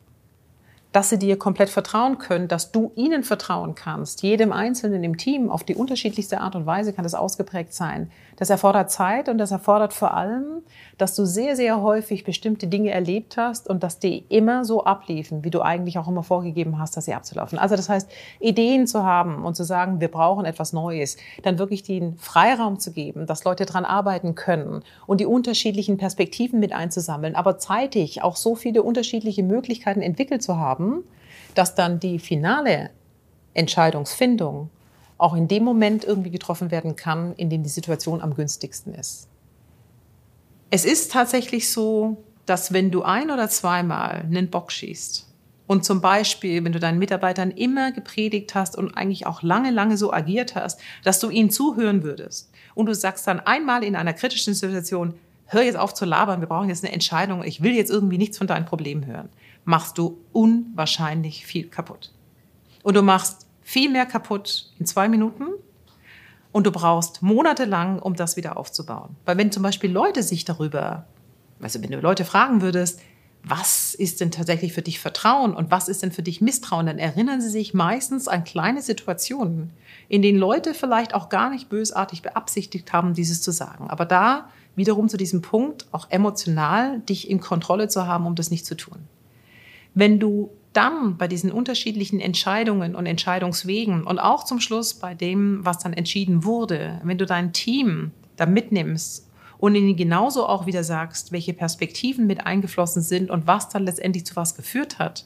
dass 0.94 1.10
sie 1.10 1.18
dir 1.18 1.36
komplett 1.36 1.70
vertrauen 1.70 2.18
können, 2.18 2.46
dass 2.46 2.70
du 2.70 2.92
ihnen 2.94 3.24
vertrauen 3.24 3.74
kannst. 3.74 4.22
Jedem 4.22 4.52
Einzelnen 4.52 5.02
im 5.02 5.16
Team 5.16 5.50
auf 5.50 5.64
die 5.64 5.74
unterschiedlichste 5.74 6.40
Art 6.40 6.54
und 6.54 6.66
Weise 6.66 6.92
kann 6.92 7.02
das 7.02 7.16
ausgeprägt 7.16 7.74
sein. 7.74 8.12
Das 8.36 8.50
erfordert 8.50 8.90
Zeit 8.90 9.28
und 9.28 9.38
das 9.38 9.50
erfordert 9.50 9.92
vor 9.92 10.14
allem, 10.14 10.62
dass 10.98 11.14
du 11.14 11.24
sehr, 11.24 11.56
sehr 11.56 11.80
häufig 11.82 12.24
bestimmte 12.24 12.66
Dinge 12.66 12.90
erlebt 12.90 13.36
hast 13.36 13.68
und 13.68 13.82
dass 13.82 13.98
die 13.98 14.24
immer 14.28 14.64
so 14.64 14.84
abliefen, 14.84 15.44
wie 15.44 15.50
du 15.50 15.60
eigentlich 15.62 15.98
auch 15.98 16.08
immer 16.08 16.22
vorgegeben 16.22 16.78
hast, 16.78 16.96
dass 16.96 17.04
sie 17.04 17.14
abzulaufen. 17.14 17.58
Also 17.58 17.76
das 17.76 17.88
heißt, 17.88 18.10
Ideen 18.40 18.86
zu 18.86 19.04
haben 19.04 19.44
und 19.44 19.54
zu 19.54 19.64
sagen, 19.64 20.00
wir 20.00 20.08
brauchen 20.08 20.44
etwas 20.44 20.72
Neues, 20.72 21.16
dann 21.42 21.58
wirklich 21.58 21.82
den 21.82 22.16
Freiraum 22.16 22.78
zu 22.78 22.92
geben, 22.92 23.26
dass 23.26 23.44
Leute 23.44 23.66
dran 23.66 23.84
arbeiten 23.84 24.34
können 24.34 24.82
und 25.06 25.20
die 25.20 25.26
unterschiedlichen 25.26 25.96
Perspektiven 25.96 26.60
mit 26.60 26.72
einzusammeln, 26.72 27.34
aber 27.36 27.58
zeitig 27.58 28.22
auch 28.22 28.36
so 28.36 28.54
viele 28.54 28.82
unterschiedliche 28.82 29.42
Möglichkeiten 29.42 30.02
entwickelt 30.02 30.42
zu 30.42 30.58
haben, 30.58 31.04
dass 31.54 31.74
dann 31.74 32.00
die 32.00 32.18
finale 32.18 32.90
Entscheidungsfindung 33.54 34.70
auch 35.18 35.34
in 35.34 35.48
dem 35.48 35.64
Moment 35.64 36.04
irgendwie 36.04 36.30
getroffen 36.30 36.70
werden 36.70 36.96
kann, 36.96 37.34
in 37.34 37.50
dem 37.50 37.62
die 37.62 37.68
Situation 37.68 38.20
am 38.20 38.34
günstigsten 38.34 38.94
ist. 38.94 39.28
Es 40.70 40.84
ist 40.84 41.12
tatsächlich 41.12 41.70
so, 41.70 42.24
dass 42.46 42.72
wenn 42.72 42.90
du 42.90 43.02
ein 43.02 43.30
oder 43.30 43.48
zweimal 43.48 44.22
einen 44.22 44.50
Bock 44.50 44.72
schießt 44.72 45.26
und 45.66 45.84
zum 45.84 46.00
Beispiel, 46.00 46.64
wenn 46.64 46.72
du 46.72 46.80
deinen 46.80 46.98
Mitarbeitern 46.98 47.50
immer 47.50 47.92
gepredigt 47.92 48.54
hast 48.54 48.76
und 48.76 48.96
eigentlich 48.96 49.26
auch 49.26 49.42
lange, 49.42 49.70
lange 49.70 49.96
so 49.96 50.12
agiert 50.12 50.54
hast, 50.54 50.80
dass 51.04 51.20
du 51.20 51.30
ihnen 51.30 51.50
zuhören 51.50 52.02
würdest 52.02 52.50
und 52.74 52.86
du 52.86 52.94
sagst 52.94 53.26
dann 53.26 53.40
einmal 53.40 53.84
in 53.84 53.96
einer 53.96 54.12
kritischen 54.12 54.54
Situation, 54.54 55.14
hör 55.46 55.62
jetzt 55.62 55.78
auf 55.78 55.94
zu 55.94 56.04
labern, 56.04 56.40
wir 56.40 56.48
brauchen 56.48 56.68
jetzt 56.68 56.84
eine 56.84 56.92
Entscheidung, 56.92 57.44
ich 57.44 57.62
will 57.62 57.72
jetzt 57.72 57.90
irgendwie 57.90 58.18
nichts 58.18 58.36
von 58.36 58.46
deinen 58.46 58.66
Problemen 58.66 59.06
hören, 59.06 59.28
machst 59.64 59.96
du 59.96 60.18
unwahrscheinlich 60.32 61.46
viel 61.46 61.68
kaputt. 61.68 62.12
Und 62.82 62.96
du 62.96 63.02
machst 63.02 63.43
viel 63.74 63.90
mehr 63.90 64.06
kaputt 64.06 64.70
in 64.78 64.86
zwei 64.86 65.08
Minuten 65.08 65.46
und 66.52 66.64
du 66.64 66.70
brauchst 66.70 67.22
monatelang, 67.22 67.98
um 67.98 68.14
das 68.14 68.36
wieder 68.36 68.56
aufzubauen. 68.56 69.16
Weil 69.24 69.36
wenn 69.36 69.50
zum 69.50 69.64
Beispiel 69.64 69.90
Leute 69.90 70.22
sich 70.22 70.44
darüber, 70.44 71.06
also 71.60 71.82
wenn 71.82 71.90
du 71.90 71.98
Leute 71.98 72.24
fragen 72.24 72.62
würdest, 72.62 73.00
was 73.42 73.92
ist 73.92 74.20
denn 74.20 74.30
tatsächlich 74.30 74.72
für 74.72 74.82
dich 74.82 75.00
Vertrauen 75.00 75.56
und 75.56 75.72
was 75.72 75.88
ist 75.88 76.04
denn 76.04 76.12
für 76.12 76.22
dich 76.22 76.40
Misstrauen, 76.40 76.86
dann 76.86 77.00
erinnern 77.00 77.40
sie 77.40 77.50
sich 77.50 77.74
meistens 77.74 78.28
an 78.28 78.44
kleine 78.44 78.80
Situationen, 78.80 79.70
in 80.08 80.22
denen 80.22 80.38
Leute 80.38 80.72
vielleicht 80.72 81.12
auch 81.12 81.28
gar 81.28 81.50
nicht 81.50 81.68
bösartig 81.68 82.22
beabsichtigt 82.22 82.92
haben, 82.92 83.12
dieses 83.12 83.42
zu 83.42 83.50
sagen. 83.50 83.90
Aber 83.90 84.04
da 84.04 84.50
wiederum 84.76 85.08
zu 85.08 85.16
diesem 85.16 85.42
Punkt, 85.42 85.86
auch 85.90 86.06
emotional 86.10 87.00
dich 87.00 87.28
in 87.28 87.40
Kontrolle 87.40 87.88
zu 87.88 88.06
haben, 88.06 88.24
um 88.24 88.36
das 88.36 88.52
nicht 88.52 88.66
zu 88.66 88.76
tun. 88.76 89.00
Wenn 89.94 90.20
du 90.20 90.50
dann 90.74 91.16
bei 91.16 91.28
diesen 91.28 91.50
unterschiedlichen 91.50 92.20
Entscheidungen 92.20 92.94
und 92.94 93.06
Entscheidungswegen 93.06 94.04
und 94.04 94.18
auch 94.18 94.44
zum 94.44 94.60
Schluss 94.60 94.94
bei 94.94 95.14
dem, 95.14 95.64
was 95.64 95.78
dann 95.78 95.92
entschieden 95.92 96.44
wurde, 96.44 97.00
wenn 97.04 97.16
du 97.16 97.26
dein 97.26 97.52
Team 97.52 98.10
da 98.36 98.44
mitnimmst 98.44 99.30
und 99.58 99.74
ihnen 99.74 99.96
genauso 99.96 100.46
auch 100.46 100.66
wieder 100.66 100.84
sagst, 100.84 101.32
welche 101.32 101.54
Perspektiven 101.54 102.26
mit 102.26 102.44
eingeflossen 102.46 103.02
sind 103.02 103.30
und 103.30 103.46
was 103.46 103.68
dann 103.68 103.84
letztendlich 103.84 104.26
zu 104.26 104.36
was 104.36 104.56
geführt 104.56 104.98
hat, 104.98 105.24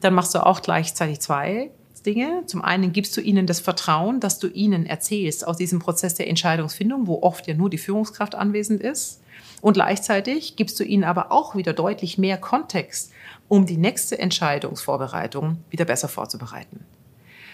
dann 0.00 0.14
machst 0.14 0.34
du 0.34 0.44
auch 0.44 0.62
gleichzeitig 0.62 1.20
zwei 1.20 1.70
Dinge. 2.02 2.44
Zum 2.46 2.62
einen 2.62 2.92
gibst 2.92 3.16
du 3.16 3.20
ihnen 3.20 3.46
das 3.46 3.60
Vertrauen, 3.60 4.20
dass 4.20 4.38
du 4.38 4.48
ihnen 4.48 4.86
erzählst 4.86 5.46
aus 5.46 5.58
diesem 5.58 5.78
Prozess 5.78 6.14
der 6.14 6.28
Entscheidungsfindung, 6.28 7.06
wo 7.06 7.22
oft 7.22 7.46
ja 7.46 7.54
nur 7.54 7.68
die 7.68 7.78
Führungskraft 7.78 8.34
anwesend 8.34 8.80
ist. 8.80 9.20
Und 9.60 9.74
gleichzeitig 9.74 10.56
gibst 10.56 10.78
du 10.80 10.84
ihnen 10.84 11.04
aber 11.04 11.32
auch 11.32 11.54
wieder 11.54 11.72
deutlich 11.72 12.16
mehr 12.16 12.38
Kontext, 12.38 13.12
um 13.48 13.66
die 13.66 13.76
nächste 13.76 14.18
Entscheidungsvorbereitung 14.18 15.58
wieder 15.70 15.84
besser 15.84 16.08
vorzubereiten. 16.08 16.84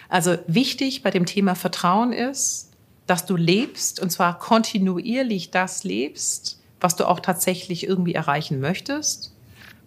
Also 0.09 0.37
wichtig 0.47 1.03
bei 1.03 1.09
dem 1.09 1.25
Thema 1.25 1.55
Vertrauen 1.55 2.13
ist, 2.13 2.71
dass 3.07 3.25
du 3.25 3.35
lebst 3.35 3.99
und 4.01 4.11
zwar 4.11 4.39
kontinuierlich 4.39 5.51
das 5.51 5.83
lebst, 5.83 6.61
was 6.79 6.95
du 6.95 7.07
auch 7.07 7.19
tatsächlich 7.19 7.87
irgendwie 7.87 8.13
erreichen 8.13 8.59
möchtest. 8.59 9.33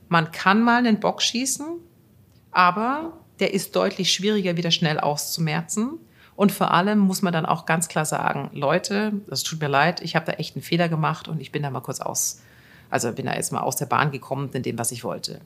Man 0.08 0.32
kann 0.32 0.62
mal 0.62 0.78
einen 0.78 1.00
Bock 1.00 1.22
schießen, 1.22 1.66
aber 2.50 3.12
der 3.40 3.54
ist 3.54 3.76
deutlich 3.76 4.12
schwieriger 4.12 4.56
wieder 4.56 4.70
schnell 4.70 4.98
auszumerzen. 4.98 5.98
Und 6.34 6.52
vor 6.52 6.72
allem 6.72 7.00
muss 7.00 7.20
man 7.20 7.32
dann 7.32 7.46
auch 7.46 7.66
ganz 7.66 7.88
klar 7.88 8.04
sagen, 8.04 8.50
Leute, 8.52 9.12
es 9.30 9.42
tut 9.42 9.60
mir 9.60 9.68
leid, 9.68 10.00
ich 10.00 10.14
habe 10.14 10.26
da 10.26 10.32
echt 10.32 10.54
einen 10.54 10.62
Fehler 10.62 10.88
gemacht 10.88 11.26
und 11.28 11.40
ich 11.40 11.50
bin 11.50 11.64
da 11.64 11.70
mal 11.70 11.80
kurz 11.80 12.00
aus, 12.00 12.40
also 12.90 13.12
bin 13.12 13.26
da 13.26 13.34
jetzt 13.34 13.52
mal 13.52 13.60
aus 13.60 13.76
der 13.76 13.86
Bahn 13.86 14.12
gekommen 14.12 14.48
in 14.52 14.62
dem, 14.62 14.78
was 14.78 14.92
ich 14.92 15.02
wollte. 15.02 15.40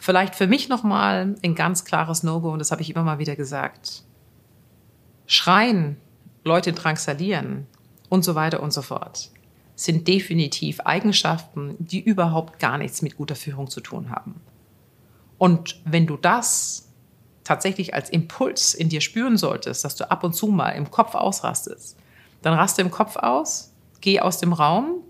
Vielleicht 0.00 0.34
für 0.34 0.46
mich 0.46 0.70
nochmal 0.70 1.34
ein 1.42 1.54
ganz 1.54 1.84
klares 1.84 2.22
No-Go, 2.22 2.50
und 2.50 2.58
das 2.58 2.72
habe 2.72 2.80
ich 2.80 2.88
immer 2.88 3.04
mal 3.04 3.18
wieder 3.18 3.36
gesagt. 3.36 4.02
Schreien 5.26 5.98
Leute 6.42 6.72
drangsalieren 6.72 7.66
und 8.08 8.24
so 8.24 8.34
weiter 8.34 8.62
und 8.62 8.72
so 8.72 8.80
fort, 8.80 9.30
sind 9.76 10.08
definitiv 10.08 10.80
Eigenschaften, 10.80 11.76
die 11.78 12.00
überhaupt 12.00 12.58
gar 12.58 12.78
nichts 12.78 13.02
mit 13.02 13.18
guter 13.18 13.36
Führung 13.36 13.68
zu 13.68 13.82
tun 13.82 14.10
haben. 14.10 14.40
Und 15.36 15.78
wenn 15.84 16.06
du 16.06 16.16
das 16.16 16.88
tatsächlich 17.44 17.92
als 17.92 18.08
Impuls 18.08 18.72
in 18.72 18.88
dir 18.88 19.02
spüren 19.02 19.36
solltest, 19.36 19.84
dass 19.84 19.96
du 19.96 20.10
ab 20.10 20.24
und 20.24 20.32
zu 20.32 20.46
mal 20.46 20.70
im 20.70 20.90
Kopf 20.90 21.14
ausrastest, 21.14 21.98
dann 22.40 22.54
raste 22.54 22.80
im 22.80 22.90
Kopf 22.90 23.16
aus, 23.16 23.74
geh 24.00 24.20
aus 24.20 24.38
dem 24.38 24.54
Raum 24.54 25.02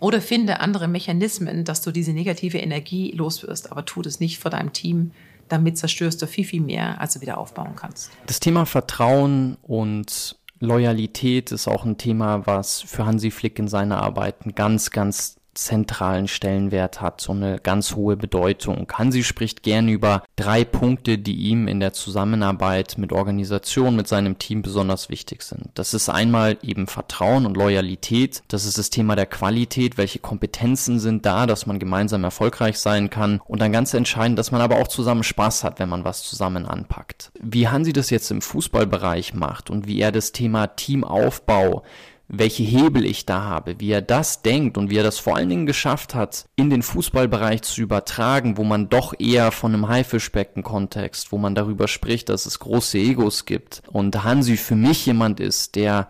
oder 0.00 0.20
finde 0.20 0.60
andere 0.60 0.88
Mechanismen, 0.88 1.64
dass 1.64 1.82
du 1.82 1.90
diese 1.90 2.12
negative 2.12 2.58
Energie 2.58 3.12
loswirst. 3.12 3.70
Aber 3.70 3.84
tu 3.84 4.02
das 4.02 4.20
nicht 4.20 4.38
vor 4.38 4.50
deinem 4.50 4.72
Team, 4.72 5.12
damit 5.48 5.78
zerstörst 5.78 6.20
du 6.22 6.26
viel, 6.26 6.44
viel 6.44 6.60
mehr, 6.60 7.00
als 7.00 7.14
du 7.14 7.20
wieder 7.20 7.38
aufbauen 7.38 7.74
kannst. 7.74 8.10
Das 8.26 8.40
Thema 8.40 8.66
Vertrauen 8.66 9.56
und 9.62 10.36
Loyalität 10.60 11.52
ist 11.52 11.68
auch 11.68 11.84
ein 11.84 11.98
Thema, 11.98 12.46
was 12.46 12.82
für 12.82 13.06
Hansi 13.06 13.30
Flick 13.30 13.58
in 13.58 13.68
seiner 13.68 14.02
Arbeit 14.02 14.42
einen 14.42 14.54
ganz, 14.54 14.90
ganz 14.90 15.37
zentralen 15.64 16.28
Stellenwert 16.28 17.00
hat, 17.00 17.20
so 17.20 17.32
eine 17.32 17.58
ganz 17.58 17.94
hohe 17.94 18.16
Bedeutung. 18.16 18.86
Hansi 18.92 19.24
spricht 19.24 19.62
gern 19.62 19.88
über 19.88 20.22
drei 20.36 20.64
Punkte, 20.64 21.18
die 21.18 21.34
ihm 21.34 21.68
in 21.68 21.80
der 21.80 21.92
Zusammenarbeit 21.92 22.96
mit 22.96 23.12
Organisation, 23.12 23.96
mit 23.96 24.08
seinem 24.08 24.38
Team 24.38 24.62
besonders 24.62 25.08
wichtig 25.08 25.42
sind. 25.42 25.70
Das 25.74 25.94
ist 25.94 26.08
einmal 26.08 26.58
eben 26.62 26.86
Vertrauen 26.86 27.44
und 27.44 27.56
Loyalität. 27.56 28.42
Das 28.48 28.64
ist 28.64 28.78
das 28.78 28.90
Thema 28.90 29.16
der 29.16 29.26
Qualität. 29.26 29.98
Welche 29.98 30.20
Kompetenzen 30.20 31.00
sind 31.00 31.26
da, 31.26 31.46
dass 31.46 31.66
man 31.66 31.78
gemeinsam 31.78 32.24
erfolgreich 32.24 32.78
sein 32.78 33.10
kann? 33.10 33.40
Und 33.46 33.60
dann 33.60 33.72
ganz 33.72 33.94
entscheidend, 33.94 34.38
dass 34.38 34.52
man 34.52 34.60
aber 34.60 34.76
auch 34.76 34.88
zusammen 34.88 35.24
Spaß 35.24 35.64
hat, 35.64 35.78
wenn 35.80 35.88
man 35.88 36.04
was 36.04 36.22
zusammen 36.22 36.66
anpackt. 36.66 37.32
Wie 37.40 37.68
Hansi 37.68 37.92
das 37.92 38.10
jetzt 38.10 38.30
im 38.30 38.42
Fußballbereich 38.42 39.34
macht 39.34 39.70
und 39.70 39.86
wie 39.86 40.00
er 40.00 40.12
das 40.12 40.32
Thema 40.32 40.68
Teamaufbau 40.68 41.82
welche 42.28 42.62
Hebel 42.62 43.06
ich 43.06 43.24
da 43.24 43.44
habe, 43.44 43.80
wie 43.80 43.90
er 43.90 44.02
das 44.02 44.42
denkt 44.42 44.76
und 44.76 44.90
wie 44.90 44.98
er 44.98 45.02
das 45.02 45.18
vor 45.18 45.36
allen 45.36 45.48
Dingen 45.48 45.66
geschafft 45.66 46.14
hat, 46.14 46.44
in 46.56 46.68
den 46.68 46.82
Fußballbereich 46.82 47.62
zu 47.62 47.80
übertragen, 47.80 48.58
wo 48.58 48.64
man 48.64 48.90
doch 48.90 49.14
eher 49.18 49.50
von 49.50 49.72
einem 49.72 49.88
Haifischbecken-Kontext, 49.88 51.32
wo 51.32 51.38
man 51.38 51.54
darüber 51.54 51.88
spricht, 51.88 52.28
dass 52.28 52.44
es 52.44 52.58
große 52.58 52.98
Egos 52.98 53.46
gibt 53.46 53.82
und 53.90 54.24
Hansi 54.24 54.58
für 54.58 54.76
mich 54.76 55.06
jemand 55.06 55.40
ist, 55.40 55.74
der 55.74 56.08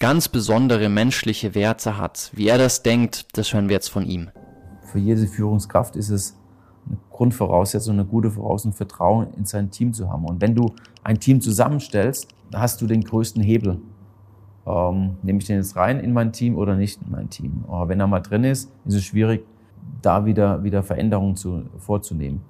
ganz 0.00 0.28
besondere 0.28 0.88
menschliche 0.88 1.54
Werte 1.54 1.98
hat. 1.98 2.30
Wie 2.34 2.48
er 2.48 2.58
das 2.58 2.82
denkt, 2.82 3.26
das 3.36 3.52
hören 3.52 3.68
wir 3.68 3.74
jetzt 3.74 3.90
von 3.90 4.04
ihm. 4.04 4.30
Für 4.82 4.98
jede 4.98 5.26
Führungskraft 5.26 5.96
ist 5.96 6.10
es 6.10 6.36
eine 6.86 6.98
Grundvoraussetzung, 7.10 7.94
eine 7.94 8.04
gute 8.04 8.30
Voraussetzung, 8.30 8.72
Vertrauen 8.72 9.28
in 9.34 9.44
sein 9.44 9.70
Team 9.70 9.92
zu 9.92 10.10
haben. 10.10 10.24
Und 10.24 10.40
wenn 10.40 10.54
du 10.54 10.74
ein 11.04 11.20
Team 11.20 11.40
zusammenstellst, 11.40 12.28
hast 12.54 12.80
du 12.80 12.86
den 12.86 13.02
größten 13.02 13.42
Hebel 13.42 13.80
ähm, 14.68 15.16
nehme 15.22 15.38
ich 15.38 15.46
den 15.46 15.56
jetzt 15.56 15.76
rein 15.76 15.98
in 15.98 16.12
mein 16.12 16.32
Team 16.32 16.56
oder 16.56 16.76
nicht 16.76 17.00
in 17.00 17.10
mein 17.10 17.30
Team. 17.30 17.64
Aber 17.68 17.88
wenn 17.88 18.00
er 18.00 18.06
mal 18.06 18.20
drin 18.20 18.44
ist, 18.44 18.70
ist 18.84 18.94
es 18.94 19.04
schwierig, 19.04 19.46
da 20.02 20.26
wieder, 20.26 20.62
wieder 20.62 20.82
Veränderungen 20.82 21.36
zu, 21.36 21.62
vorzunehmen. 21.78 22.42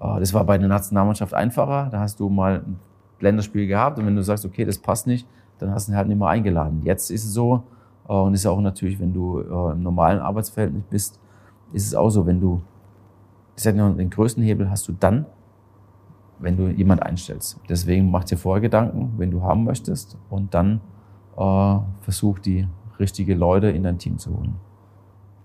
Äh, 0.00 0.20
das 0.20 0.32
war 0.32 0.44
bei 0.44 0.56
der 0.56 0.68
Nationalmannschaft 0.68 1.34
einfacher. 1.34 1.88
Da 1.90 2.00
hast 2.00 2.20
du 2.20 2.28
mal 2.28 2.62
ein 2.64 2.78
Länderspiel 3.20 3.66
gehabt 3.66 3.98
und 3.98 4.06
wenn 4.06 4.14
du 4.14 4.22
sagst, 4.22 4.44
okay, 4.44 4.64
das 4.64 4.78
passt 4.78 5.06
nicht, 5.06 5.26
dann 5.58 5.72
hast 5.72 5.88
du 5.88 5.92
ihn 5.92 5.96
halt 5.96 6.06
nicht 6.06 6.18
mehr 6.18 6.28
eingeladen. 6.28 6.82
Jetzt 6.84 7.10
ist 7.10 7.24
es 7.24 7.32
so, 7.32 7.64
äh, 8.08 8.12
und 8.12 8.34
ist 8.34 8.46
auch 8.46 8.60
natürlich, 8.60 9.00
wenn 9.00 9.12
du 9.12 9.40
äh, 9.40 9.72
im 9.72 9.82
normalen 9.82 10.20
Arbeitsverhältnis 10.20 10.84
bist, 10.88 11.20
ist 11.72 11.86
es 11.86 11.94
auch 11.94 12.10
so, 12.10 12.24
wenn 12.26 12.40
du, 12.40 12.62
den 13.64 14.10
größten 14.10 14.42
Hebel 14.44 14.70
hast 14.70 14.86
du 14.86 14.92
dann, 14.92 15.26
wenn 16.38 16.56
du 16.56 16.68
jemand 16.68 17.02
einstellst. 17.02 17.58
Deswegen 17.68 18.12
mach 18.12 18.22
dir 18.22 18.36
vorher 18.36 18.60
Gedanken, 18.60 19.14
wenn 19.16 19.32
du 19.32 19.42
haben 19.42 19.64
möchtest 19.64 20.16
und 20.30 20.54
dann 20.54 20.80
versucht, 22.00 22.46
die 22.46 22.66
richtige 22.98 23.34
Leute 23.34 23.68
in 23.68 23.84
dein 23.84 23.98
Team 23.98 24.18
zu 24.18 24.36
holen. 24.36 24.56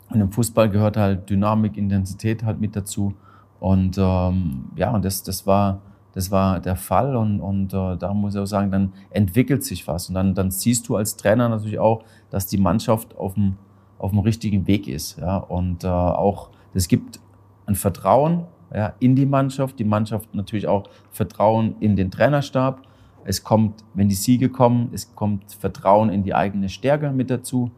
Und 0.09 0.21
im 0.21 0.31
Fußball 0.31 0.69
gehört 0.69 0.97
halt 0.97 1.29
Dynamik, 1.29 1.77
Intensität 1.77 2.43
halt 2.43 2.59
mit 2.59 2.75
dazu. 2.75 3.13
Und 3.59 3.97
ähm, 3.97 4.65
ja, 4.75 4.91
und 4.91 5.05
das, 5.05 5.23
das, 5.23 5.47
war, 5.47 5.81
das 6.13 6.31
war 6.31 6.59
der 6.59 6.75
Fall. 6.75 7.15
Und, 7.15 7.39
und 7.39 7.73
äh, 7.73 7.97
da 7.97 8.13
muss 8.13 8.35
ich 8.35 8.41
auch 8.41 8.45
sagen, 8.45 8.71
dann 8.71 8.93
entwickelt 9.09 9.63
sich 9.63 9.87
was. 9.87 10.09
Und 10.09 10.15
dann, 10.15 10.35
dann 10.35 10.51
siehst 10.51 10.87
du 10.87 10.95
als 10.95 11.15
Trainer 11.15 11.49
natürlich 11.49 11.79
auch, 11.79 12.03
dass 12.29 12.47
die 12.47 12.57
Mannschaft 12.57 13.17
auf 13.17 13.35
dem, 13.35 13.57
auf 13.97 14.11
dem 14.11 14.19
richtigen 14.19 14.67
Weg 14.67 14.87
ist. 14.87 15.19
Ja? 15.19 15.37
Und 15.37 15.83
äh, 15.83 15.87
auch, 15.87 16.49
es 16.73 16.87
gibt 16.87 17.19
ein 17.65 17.75
Vertrauen 17.75 18.45
ja, 18.73 18.93
in 18.99 19.15
die 19.15 19.25
Mannschaft, 19.25 19.79
die 19.79 19.83
Mannschaft 19.83 20.33
natürlich 20.33 20.67
auch 20.67 20.89
Vertrauen 21.11 21.75
in 21.79 21.95
den 21.95 22.11
Trainerstab. 22.11 22.81
Es 23.25 23.43
kommt, 23.43 23.83
wenn 23.93 24.09
die 24.09 24.15
Siege 24.15 24.49
kommen, 24.49 24.89
es 24.93 25.15
kommt 25.15 25.51
Vertrauen 25.53 26.09
in 26.09 26.23
die 26.23 26.33
eigene 26.33 26.69
Stärke 26.69 27.11
mit 27.11 27.29
dazu. 27.29 27.71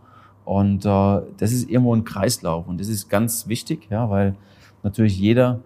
Und 0.43 0.85
äh, 0.85 1.21
das 1.37 1.51
ist 1.51 1.69
irgendwo 1.69 1.95
ein 1.95 2.03
Kreislauf. 2.03 2.67
Und 2.67 2.79
das 2.79 2.87
ist 2.87 3.09
ganz 3.09 3.47
wichtig, 3.47 3.87
ja, 3.89 4.09
weil 4.09 4.35
natürlich 4.83 5.19
jeder, 5.19 5.61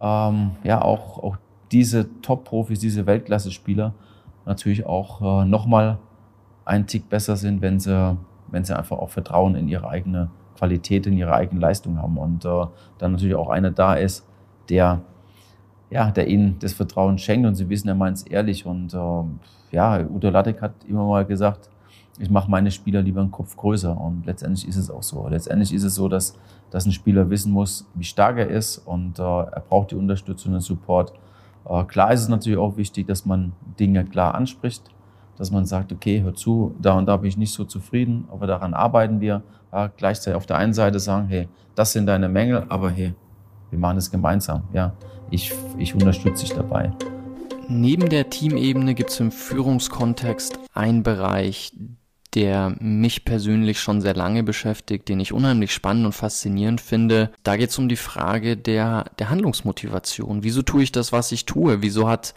ähm, 0.00 0.52
ja, 0.64 0.80
auch, 0.80 1.22
auch 1.22 1.36
diese 1.70 2.08
Top-Profis, 2.22 2.78
diese 2.78 3.06
Weltklasse-Spieler 3.06 3.94
natürlich 4.46 4.86
auch 4.86 5.42
äh, 5.42 5.44
nochmal 5.44 5.98
einen 6.64 6.86
Tick 6.86 7.08
besser 7.08 7.36
sind, 7.36 7.60
wenn 7.62 7.80
sie, 7.80 8.16
wenn 8.48 8.64
sie 8.64 8.76
einfach 8.76 8.98
auch 8.98 9.10
Vertrauen 9.10 9.54
in 9.54 9.68
ihre 9.68 9.88
eigene 9.88 10.30
Qualität, 10.56 11.06
in 11.06 11.16
ihre 11.16 11.34
eigene 11.34 11.60
Leistung 11.60 11.98
haben. 11.98 12.16
Und 12.16 12.44
äh, 12.44 12.66
dann 12.98 13.12
natürlich 13.12 13.34
auch 13.34 13.50
einer 13.50 13.70
da 13.70 13.94
ist, 13.94 14.26
der 14.68 15.02
ja, 15.90 16.10
der 16.10 16.28
ihnen 16.28 16.56
das 16.58 16.72
Vertrauen 16.72 17.18
schenkt 17.18 17.46
und 17.46 17.54
sie 17.54 17.68
wissen, 17.68 17.88
er 17.88 17.94
meint 17.94 18.18
es 18.18 18.22
ehrlich. 18.24 18.66
Und 18.66 18.94
äh, 18.94 19.76
ja, 19.76 20.00
Udo 20.00 20.30
Lattek 20.30 20.60
hat 20.60 20.72
immer 20.86 21.06
mal 21.06 21.24
gesagt, 21.24 21.68
ich 22.18 22.30
mache 22.30 22.50
meine 22.50 22.70
Spieler 22.70 23.02
lieber 23.02 23.20
einen 23.20 23.30
Kopf 23.30 23.56
größer. 23.56 23.98
Und 23.98 24.26
letztendlich 24.26 24.68
ist 24.68 24.76
es 24.76 24.90
auch 24.90 25.02
so. 25.02 25.28
Letztendlich 25.28 25.72
ist 25.72 25.84
es 25.84 25.94
so, 25.94 26.08
dass, 26.08 26.36
dass 26.70 26.86
ein 26.86 26.92
Spieler 26.92 27.28
wissen 27.30 27.52
muss, 27.52 27.86
wie 27.94 28.04
stark 28.04 28.38
er 28.38 28.48
ist 28.48 28.78
und 28.78 29.18
äh, 29.18 29.22
er 29.22 29.62
braucht 29.68 29.90
die 29.90 29.96
Unterstützung 29.96 30.54
und 30.54 30.60
Support. 30.60 31.12
Äh, 31.68 31.84
klar 31.84 32.12
ist 32.12 32.22
es 32.22 32.28
natürlich 32.28 32.58
auch 32.58 32.76
wichtig, 32.76 33.06
dass 33.06 33.26
man 33.26 33.52
Dinge 33.78 34.04
klar 34.04 34.34
anspricht, 34.34 34.82
dass 35.36 35.50
man 35.50 35.64
sagt, 35.64 35.92
okay, 35.92 36.22
hör 36.22 36.34
zu, 36.34 36.74
da 36.80 36.96
und 36.96 37.06
da 37.06 37.16
bin 37.16 37.28
ich 37.28 37.36
nicht 37.36 37.52
so 37.52 37.64
zufrieden, 37.64 38.28
aber 38.30 38.46
daran 38.46 38.74
arbeiten 38.74 39.20
wir. 39.20 39.42
Ja, 39.72 39.88
gleichzeitig 39.88 40.36
auf 40.36 40.46
der 40.46 40.58
einen 40.58 40.72
Seite 40.72 41.00
sagen, 41.00 41.26
hey, 41.26 41.48
das 41.74 41.92
sind 41.92 42.06
deine 42.06 42.28
Mängel, 42.28 42.64
aber 42.68 42.90
hey, 42.90 43.14
wir 43.70 43.78
machen 43.78 43.98
es 43.98 44.08
gemeinsam. 44.08 44.62
Ja, 44.72 44.92
ich, 45.34 45.52
ich 45.78 45.94
unterstütze 45.94 46.44
dich 46.44 46.54
dabei. 46.54 46.92
Neben 47.68 48.08
der 48.08 48.30
Teamebene 48.30 48.94
gibt 48.94 49.10
es 49.10 49.20
im 49.20 49.32
Führungskontext 49.32 50.58
einen 50.72 51.02
Bereich, 51.02 51.72
der 52.34 52.74
mich 52.80 53.24
persönlich 53.24 53.80
schon 53.80 54.00
sehr 54.00 54.14
lange 54.14 54.42
beschäftigt, 54.42 55.08
den 55.08 55.20
ich 55.20 55.32
unheimlich 55.32 55.72
spannend 55.72 56.06
und 56.06 56.12
faszinierend 56.12 56.80
finde. 56.80 57.30
Da 57.42 57.56
geht 57.56 57.70
es 57.70 57.78
um 57.78 57.88
die 57.88 57.96
Frage 57.96 58.56
der, 58.56 59.04
der 59.18 59.30
Handlungsmotivation. 59.30 60.42
Wieso 60.42 60.62
tue 60.62 60.82
ich 60.82 60.92
das, 60.92 61.12
was 61.12 61.32
ich 61.32 61.46
tue? 61.46 61.80
Wieso 61.80 62.08
hat 62.08 62.34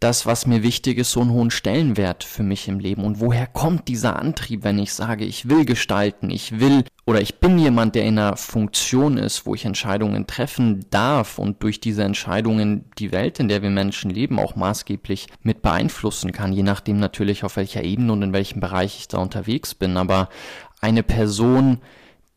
das, 0.00 0.24
was 0.24 0.46
mir 0.46 0.62
wichtig 0.62 0.98
ist, 0.98 1.12
so 1.12 1.20
einen 1.20 1.30
hohen 1.30 1.50
Stellenwert 1.50 2.24
für 2.24 2.42
mich 2.42 2.68
im 2.68 2.80
Leben? 2.80 3.04
Und 3.04 3.20
woher 3.20 3.46
kommt 3.46 3.86
dieser 3.88 4.18
Antrieb, 4.18 4.64
wenn 4.64 4.78
ich 4.78 4.94
sage, 4.94 5.24
ich 5.26 5.48
will 5.48 5.66
gestalten, 5.66 6.30
ich 6.30 6.58
will 6.58 6.84
oder 7.06 7.20
ich 7.20 7.38
bin 7.38 7.58
jemand, 7.58 7.94
der 7.94 8.04
in 8.04 8.18
einer 8.18 8.36
Funktion 8.36 9.18
ist, 9.18 9.44
wo 9.44 9.54
ich 9.54 9.66
Entscheidungen 9.66 10.26
treffen 10.26 10.86
darf 10.90 11.38
und 11.38 11.62
durch 11.62 11.80
diese 11.80 12.02
Entscheidungen 12.02 12.86
die 12.98 13.12
Welt, 13.12 13.40
in 13.40 13.48
der 13.48 13.62
wir 13.62 13.70
Menschen 13.70 14.10
leben, 14.10 14.38
auch 14.38 14.56
maßgeblich 14.56 15.26
mit 15.42 15.60
beeinflussen 15.60 16.32
kann, 16.32 16.52
je 16.52 16.62
nachdem 16.62 16.98
natürlich, 16.98 17.44
auf 17.44 17.56
welcher 17.56 17.84
Ebene 17.84 18.12
und 18.12 18.22
in 18.22 18.32
welchem 18.32 18.60
Bereich 18.60 18.96
ich 18.98 19.08
da 19.08 19.18
unterwegs 19.18 19.74
bin. 19.74 19.98
Aber 19.98 20.30
eine 20.80 21.02
Person, 21.02 21.78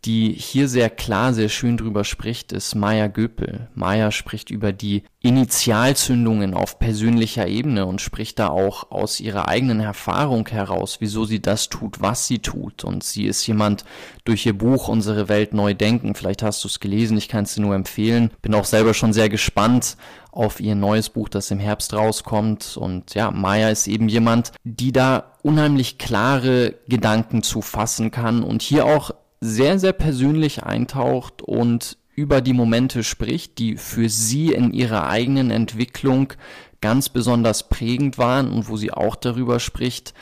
die 0.05 0.33
hier 0.33 0.67
sehr 0.67 0.89
klar, 0.89 1.33
sehr 1.33 1.49
schön 1.49 1.77
drüber 1.77 2.03
spricht, 2.03 2.51
ist 2.51 2.75
Maya 2.75 3.07
Göpel. 3.07 3.69
Maya 3.73 4.11
spricht 4.11 4.49
über 4.49 4.73
die 4.73 5.03
Initialzündungen 5.21 6.53
auf 6.53 6.77
persönlicher 6.79 7.47
Ebene 7.47 7.85
und 7.85 8.01
spricht 8.01 8.39
da 8.39 8.49
auch 8.49 8.91
aus 8.91 9.21
ihrer 9.21 9.47
eigenen 9.47 9.79
Erfahrung 9.79 10.47
heraus, 10.49 10.97
wieso 10.99 11.23
sie 11.23 11.41
das 11.41 11.69
tut, 11.69 12.01
was 12.01 12.27
sie 12.27 12.39
tut. 12.39 12.83
Und 12.83 13.05
sie 13.05 13.25
ist 13.25 13.47
jemand 13.47 13.85
durch 14.25 14.45
ihr 14.45 14.57
Buch 14.57 14.89
Unsere 14.89 15.29
Welt 15.29 15.53
neu 15.53 15.73
denken. 15.73 16.15
Vielleicht 16.15 16.43
hast 16.43 16.63
du 16.63 16.67
es 16.67 16.81
gelesen, 16.81 17.17
ich 17.17 17.29
kann 17.29 17.45
es 17.45 17.55
dir 17.55 17.61
nur 17.61 17.75
empfehlen. 17.75 18.31
Bin 18.41 18.53
auch 18.55 18.65
selber 18.65 18.93
schon 18.93 19.13
sehr 19.13 19.29
gespannt 19.29 19.95
auf 20.31 20.59
ihr 20.59 20.75
neues 20.75 21.09
Buch, 21.09 21.29
das 21.29 21.51
im 21.51 21.59
Herbst 21.59 21.93
rauskommt. 21.93 22.75
Und 22.75 23.13
ja, 23.13 23.31
Maya 23.31 23.69
ist 23.69 23.87
eben 23.87 24.09
jemand, 24.09 24.51
die 24.65 24.91
da 24.91 25.33
unheimlich 25.43 25.97
klare 25.97 26.75
Gedanken 26.87 27.43
zu 27.43 27.61
fassen 27.61 28.11
kann 28.11 28.43
und 28.43 28.61
hier 28.61 28.85
auch 28.85 29.11
sehr, 29.43 29.77
sehr 29.77 29.93
persönlich 29.93 30.63
eintaucht 30.63 31.41
und 31.41 31.97
über 32.15 32.41
die 32.41 32.53
Momente 32.53 33.03
spricht, 33.03 33.57
die 33.57 33.75
für 33.77 34.07
sie 34.07 34.53
in 34.53 34.71
ihrer 34.71 35.09
eigenen 35.09 35.51
Entwicklung 35.51 36.33
ganz 36.81 37.09
besonders 37.09 37.69
prägend 37.69 38.17
waren 38.17 38.51
und 38.51 38.69
wo 38.69 38.77
sie 38.77 38.91
auch 38.91 39.15
darüber 39.15 39.59
spricht, 39.59 40.13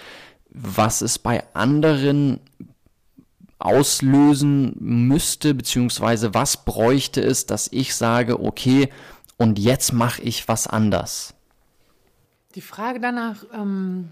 was 0.49 1.01
es 1.01 1.19
bei 1.19 1.43
anderen 1.53 2.39
auslösen 3.59 4.75
müsste, 4.79 5.53
beziehungsweise 5.53 6.33
was 6.33 6.65
bräuchte 6.65 7.21
es, 7.21 7.45
dass 7.45 7.67
ich 7.71 7.95
sage, 7.95 8.39
okay, 8.43 8.89
und 9.37 9.59
jetzt 9.59 9.93
mache 9.93 10.21
ich 10.21 10.47
was 10.47 10.67
anders. 10.67 11.35
Die 12.55 12.61
Frage 12.61 12.99
danach, 12.99 13.43
ähm, 13.53 14.09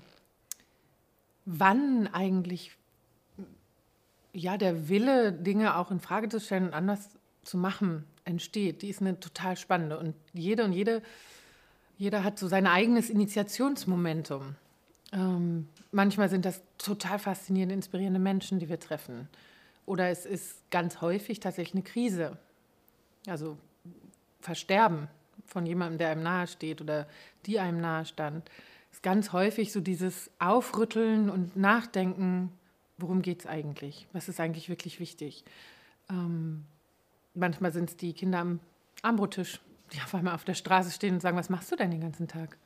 wann 1.45 2.10
eigentlich 2.13 2.72
ja, 4.34 4.58
der 4.58 4.89
Wille, 4.89 5.34
Dinge 5.34 5.78
auch 5.78 5.92
in 5.92 6.00
Frage 6.00 6.30
zu 6.30 6.39
stellen 6.39 6.65
und 6.68 6.74
anders 6.74 7.10
zu 7.44 7.58
machen, 7.58 8.06
entsteht, 8.26 8.82
die 8.82 8.89
ist 8.89 9.02
eine 9.02 9.20
total 9.20 9.58
spannende. 9.58 9.98
Und 9.98 10.15
jede 10.34 10.63
und 10.63 10.74
jede, 10.74 11.02
jeder 11.98 12.24
hat 12.24 12.38
so 12.38 12.48
sein 12.48 12.68
eigenes 12.68 13.10
Initiationsmomentum. 13.10 14.56
Ähm, 15.12 15.68
manchmal 15.92 16.30
sind 16.30 16.46
das 16.46 16.62
total 16.78 17.18
faszinierende, 17.18 17.76
inspirierende 17.76 18.20
Menschen, 18.20 18.60
die 18.60 18.70
wir 18.70 18.80
treffen. 18.80 19.28
Oder 19.86 20.10
es 20.10 20.26
ist 20.26 20.70
ganz 20.70 21.02
häufig 21.02 21.39
tatsächlich 21.39 21.74
eine 21.76 21.84
Krise. 21.84 22.38
Also 23.28 23.58
Versterben 24.39 25.08
von 25.46 25.65
jemandem, 25.65 25.98
der 25.98 26.10
einem 26.10 26.24
nahe 26.24 26.48
steht 26.48 26.80
oder 26.82 27.08
die 27.46 27.60
einem 27.60 27.82
nahe 27.82 28.06
stand. 28.06 28.50
Es 28.92 28.98
ist 28.98 29.04
ganz 29.04 29.34
häufig 29.34 29.72
so 29.72 29.82
dieses 29.82 30.30
Aufrütteln 30.39 31.30
und 31.30 31.56
Nachdenken 31.56 32.52
worum 33.02 33.22
geht 33.22 33.42
es 33.42 33.46
eigentlich? 33.46 34.08
Was 34.14 34.30
ist 34.30 34.40
eigentlich 34.40 34.70
wirklich 34.70 35.00
wichtig? 35.00 35.44
Ähm, 36.10 36.66
manchmal 37.34 37.72
sind 37.72 37.90
es 37.90 37.98
die 37.98 38.14
Kinder 38.14 38.40
am 38.40 38.60
Armbrotisch, 39.02 39.60
die 39.94 40.02
auf 40.02 40.14
einmal 40.14 40.36
auf 40.36 40.44
der 40.44 40.54
Straße 40.54 40.92
stehen 40.92 41.16
und 41.16 41.22
sagen, 41.22 41.38
was 41.38 41.50
machst 41.50 41.72
du 41.72 41.76
denn 41.76 41.92
den 41.92 42.02
ganzen 42.02 42.28
Tag? 42.28 42.58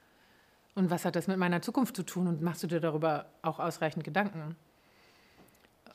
Und 0.76 0.90
was 0.90 1.06
hat 1.06 1.16
das 1.16 1.28
mit 1.28 1.38
meiner 1.38 1.62
Zukunft 1.62 1.96
zu 1.96 2.04
tun? 2.04 2.28
Und 2.28 2.42
machst 2.42 2.64
du 2.64 2.68
dir 2.68 2.80
darüber 2.80 3.28
auch 3.42 3.60
ausreichend 3.60 4.04
Gedanken? 4.04 4.56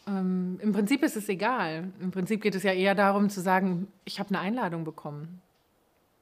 Ähm, 0.07 0.59
Im 0.63 0.73
Prinzip 0.73 1.03
ist 1.03 1.17
es 1.17 1.29
egal. 1.29 1.91
Im 2.01 2.11
Prinzip 2.11 2.41
geht 2.41 2.55
es 2.55 2.63
ja 2.63 2.73
eher 2.73 2.95
darum 2.95 3.29
zu 3.29 3.41
sagen, 3.41 3.89
ich 4.05 4.21
habe 4.21 4.31
eine 4.31 4.41
Einladung 4.41 4.85
bekommen. 4.85 5.43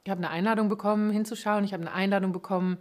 Ich 0.05 0.11
habe 0.11 0.19
eine 0.19 0.31
Einladung 0.31 0.69
bekommen, 0.69 1.11
hinzuschauen. 1.11 1.65
Ich 1.65 1.73
habe 1.73 1.83
eine 1.83 1.93
Einladung 1.93 2.33
bekommen, 2.33 2.79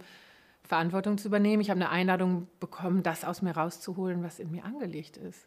Verantwortung 0.66 1.18
zu 1.18 1.28
übernehmen. 1.28 1.62
Ich 1.62 1.70
habe 1.70 1.80
eine 1.80 1.90
Einladung 1.90 2.48
bekommen, 2.60 3.02
das 3.02 3.24
aus 3.24 3.42
mir 3.42 3.56
rauszuholen, 3.56 4.22
was 4.22 4.38
in 4.38 4.50
mir 4.50 4.64
angelegt 4.64 5.16
ist. 5.16 5.46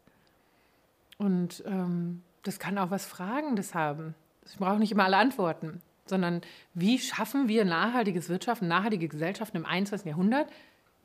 Und 1.17 1.63
ähm, 1.65 2.23
das 2.43 2.59
kann 2.59 2.77
auch 2.77 2.91
was 2.91 3.05
Fragendes 3.05 3.75
haben. 3.75 4.15
Ich 4.45 4.57
brauche 4.57 4.79
nicht 4.79 4.91
immer 4.91 5.03
alle 5.05 5.17
Antworten, 5.17 5.81
sondern 6.05 6.41
wie 6.73 6.97
schaffen 6.97 7.47
wir 7.47 7.65
nachhaltiges 7.65 8.29
Wirtschaften, 8.29 8.67
nachhaltige 8.67 9.07
Gesellschaften 9.07 9.57
im 9.57 9.65
21. 9.65 10.07
Jahrhundert, 10.07 10.49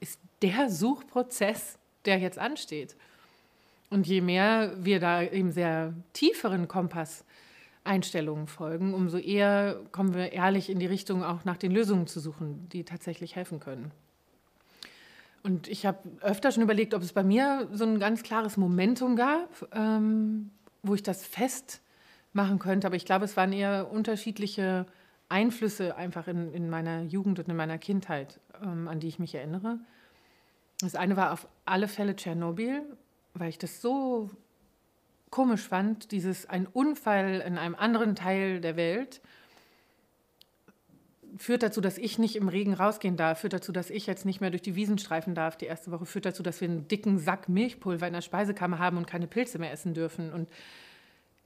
ist 0.00 0.20
der 0.42 0.70
Suchprozess, 0.70 1.78
der 2.04 2.18
jetzt 2.18 2.38
ansteht. 2.38 2.96
Und 3.90 4.06
je 4.06 4.20
mehr 4.20 4.72
wir 4.78 5.00
da 5.00 5.22
eben 5.22 5.52
sehr 5.52 5.94
tieferen 6.12 6.68
Kompass-Einstellungen 6.68 8.46
folgen, 8.46 8.94
umso 8.94 9.18
eher 9.18 9.80
kommen 9.92 10.14
wir 10.14 10.32
ehrlich 10.32 10.70
in 10.70 10.78
die 10.78 10.86
Richtung, 10.86 11.22
auch 11.22 11.44
nach 11.44 11.56
den 11.56 11.72
Lösungen 11.72 12.06
zu 12.06 12.20
suchen, 12.20 12.68
die 12.70 12.84
tatsächlich 12.84 13.36
helfen 13.36 13.60
können. 13.60 13.92
Und 15.44 15.68
ich 15.68 15.84
habe 15.84 15.98
öfter 16.22 16.50
schon 16.50 16.62
überlegt, 16.62 16.94
ob 16.94 17.02
es 17.02 17.12
bei 17.12 17.22
mir 17.22 17.68
so 17.70 17.84
ein 17.84 17.98
ganz 17.98 18.22
klares 18.22 18.56
Momentum 18.56 19.14
gab, 19.14 19.68
ähm, 19.74 20.50
wo 20.82 20.94
ich 20.94 21.02
das 21.02 21.22
festmachen 21.22 22.58
könnte. 22.58 22.86
Aber 22.86 22.96
ich 22.96 23.04
glaube, 23.04 23.26
es 23.26 23.36
waren 23.36 23.52
eher 23.52 23.92
unterschiedliche 23.92 24.86
Einflüsse 25.28 25.96
einfach 25.96 26.28
in, 26.28 26.52
in 26.54 26.70
meiner 26.70 27.02
Jugend 27.02 27.38
und 27.38 27.48
in 27.48 27.56
meiner 27.56 27.76
Kindheit, 27.76 28.40
ähm, 28.62 28.88
an 28.88 29.00
die 29.00 29.08
ich 29.08 29.18
mich 29.18 29.34
erinnere. 29.34 29.80
Das 30.80 30.94
eine 30.94 31.16
war 31.16 31.32
auf 31.32 31.46
alle 31.66 31.88
Fälle 31.88 32.16
Tschernobyl, 32.16 32.82
weil 33.34 33.50
ich 33.50 33.58
das 33.58 33.82
so 33.82 34.30
komisch 35.28 35.68
fand, 35.68 36.10
dieses 36.10 36.48
ein 36.48 36.66
Unfall 36.66 37.42
in 37.46 37.58
einem 37.58 37.74
anderen 37.74 38.14
Teil 38.14 38.62
der 38.62 38.76
Welt 38.76 39.20
führt 41.36 41.62
dazu, 41.62 41.80
dass 41.80 41.98
ich 41.98 42.18
nicht 42.18 42.36
im 42.36 42.48
Regen 42.48 42.74
rausgehen 42.74 43.16
darf, 43.16 43.40
führt 43.40 43.52
dazu, 43.52 43.72
dass 43.72 43.90
ich 43.90 44.06
jetzt 44.06 44.24
nicht 44.24 44.40
mehr 44.40 44.50
durch 44.50 44.62
die 44.62 44.74
Wiesen 44.74 44.98
streifen 44.98 45.34
darf 45.34 45.56
die 45.56 45.66
erste 45.66 45.90
Woche, 45.90 46.06
führt 46.06 46.26
dazu, 46.26 46.42
dass 46.42 46.60
wir 46.60 46.68
einen 46.68 46.88
dicken 46.88 47.18
Sack 47.18 47.48
Milchpulver 47.48 48.06
in 48.06 48.12
der 48.12 48.20
Speisekammer 48.20 48.78
haben 48.78 48.96
und 48.96 49.06
keine 49.06 49.26
Pilze 49.26 49.58
mehr 49.58 49.72
essen 49.72 49.94
dürfen. 49.94 50.32
Und 50.32 50.48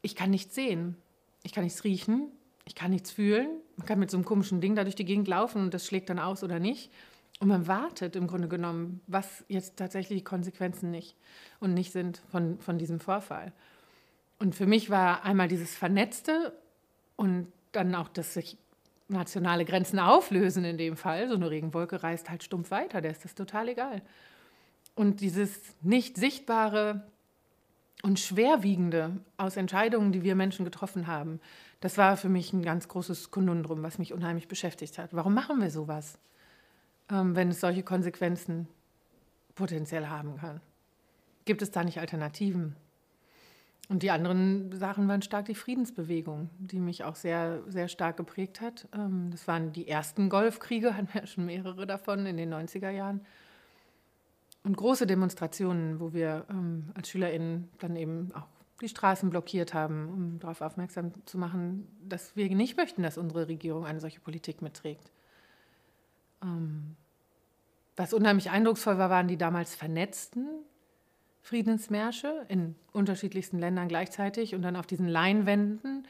ich 0.02 0.14
kann 0.14 0.30
nichts 0.30 0.54
sehen, 0.54 0.96
ich 1.42 1.52
kann 1.52 1.64
nichts 1.64 1.84
riechen, 1.84 2.30
ich 2.64 2.74
kann 2.74 2.90
nichts 2.90 3.10
fühlen. 3.10 3.48
Man 3.76 3.86
kann 3.86 3.98
mit 3.98 4.10
so 4.10 4.16
einem 4.16 4.24
komischen 4.24 4.60
Ding 4.60 4.74
da 4.74 4.84
durch 4.84 4.96
die 4.96 5.04
Gegend 5.04 5.28
laufen 5.28 5.62
und 5.62 5.74
das 5.74 5.86
schlägt 5.86 6.10
dann 6.10 6.18
aus 6.18 6.42
oder 6.44 6.58
nicht. 6.58 6.90
Und 7.40 7.48
man 7.48 7.66
wartet 7.66 8.16
im 8.16 8.26
Grunde 8.26 8.48
genommen, 8.48 9.00
was 9.06 9.44
jetzt 9.48 9.76
tatsächlich 9.76 10.18
die 10.18 10.24
Konsequenzen 10.24 10.90
nicht 10.90 11.16
und 11.60 11.72
nicht 11.72 11.92
sind 11.92 12.20
von, 12.30 12.58
von 12.58 12.78
diesem 12.78 13.00
Vorfall. 13.00 13.52
Und 14.38 14.54
für 14.54 14.66
mich 14.66 14.90
war 14.90 15.24
einmal 15.24 15.48
dieses 15.48 15.76
Vernetzte 15.76 16.52
und 17.16 17.52
dann 17.72 17.94
auch 17.94 18.08
das 18.08 18.34
sich 18.34 18.58
nationale 19.08 19.64
Grenzen 19.64 19.98
auflösen 19.98 20.64
in 20.64 20.78
dem 20.78 20.96
Fall. 20.96 21.28
So 21.28 21.34
eine 21.34 21.50
Regenwolke 21.50 22.02
reist 22.02 22.30
halt 22.30 22.42
stumpf 22.42 22.70
weiter, 22.70 23.00
der 23.00 23.10
ist 23.10 23.24
das 23.24 23.34
total 23.34 23.68
egal. 23.68 24.02
Und 24.94 25.20
dieses 25.20 25.60
nicht 25.82 26.16
sichtbare 26.16 27.06
und 28.02 28.20
schwerwiegende 28.20 29.16
aus 29.36 29.56
Entscheidungen, 29.56 30.12
die 30.12 30.22
wir 30.22 30.34
Menschen 30.34 30.64
getroffen 30.64 31.06
haben, 31.06 31.40
das 31.80 31.96
war 31.96 32.16
für 32.16 32.28
mich 32.28 32.52
ein 32.52 32.62
ganz 32.62 32.88
großes 32.88 33.30
Konundrum, 33.30 33.82
was 33.82 33.98
mich 33.98 34.12
unheimlich 34.12 34.48
beschäftigt 34.48 34.98
hat. 34.98 35.14
Warum 35.14 35.34
machen 35.34 35.60
wir 35.60 35.70
sowas, 35.70 36.18
ähm, 37.10 37.36
wenn 37.36 37.50
es 37.50 37.60
solche 37.60 37.82
Konsequenzen 37.82 38.68
potenziell 39.54 40.08
haben 40.08 40.36
kann? 40.36 40.60
Gibt 41.44 41.62
es 41.62 41.70
da 41.70 41.84
nicht 41.84 42.00
Alternativen? 42.00 42.76
Und 43.88 44.02
die 44.02 44.10
anderen 44.10 44.70
Sachen 44.72 45.08
waren 45.08 45.22
stark 45.22 45.46
die 45.46 45.54
Friedensbewegung, 45.54 46.50
die 46.58 46.78
mich 46.78 47.04
auch 47.04 47.14
sehr, 47.14 47.62
sehr 47.68 47.88
stark 47.88 48.18
geprägt 48.18 48.60
hat. 48.60 48.86
Ähm, 48.92 49.28
das 49.30 49.48
waren 49.48 49.72
die 49.72 49.88
ersten 49.88 50.28
Golfkriege, 50.28 50.94
hatten 50.96 51.08
wir 51.12 51.22
ja 51.22 51.26
schon 51.26 51.46
mehrere 51.46 51.86
davon 51.86 52.26
in 52.26 52.36
den 52.36 52.52
90er 52.52 52.90
Jahren. 52.90 53.22
und 54.62 54.76
große 54.76 55.06
Demonstrationen, 55.06 56.00
wo 56.00 56.12
wir 56.12 56.44
ähm, 56.50 56.90
als 56.94 57.08
SchülerInnen 57.08 57.70
dann 57.78 57.96
eben 57.96 58.30
auch 58.34 58.46
die 58.82 58.88
Straßen 58.88 59.30
blockiert 59.30 59.74
haben, 59.74 60.08
um 60.08 60.38
darauf 60.38 60.60
aufmerksam 60.60 61.12
zu 61.24 61.38
machen, 61.38 61.88
dass 62.06 62.36
wir 62.36 62.48
nicht 62.54 62.76
möchten, 62.76 63.02
dass 63.02 63.18
unsere 63.18 63.48
Regierung 63.48 63.86
eine 63.86 64.00
solche 64.00 64.20
Politik 64.20 64.60
mitträgt. 64.60 65.10
Ähm, 66.42 66.96
was 67.96 68.12
unheimlich 68.12 68.50
eindrucksvoll 68.50 68.98
war, 68.98 69.10
waren 69.10 69.26
die 69.28 69.38
damals 69.38 69.74
vernetzten 69.74 70.46
Friedensmärsche 71.42 72.46
in 72.48 72.74
unterschiedlichsten 72.92 73.58
Ländern 73.58 73.88
gleichzeitig 73.88 74.54
und 74.54 74.62
dann 74.62 74.76
auf 74.76 74.86
diesen 74.86 75.08
Leinwänden 75.08 76.06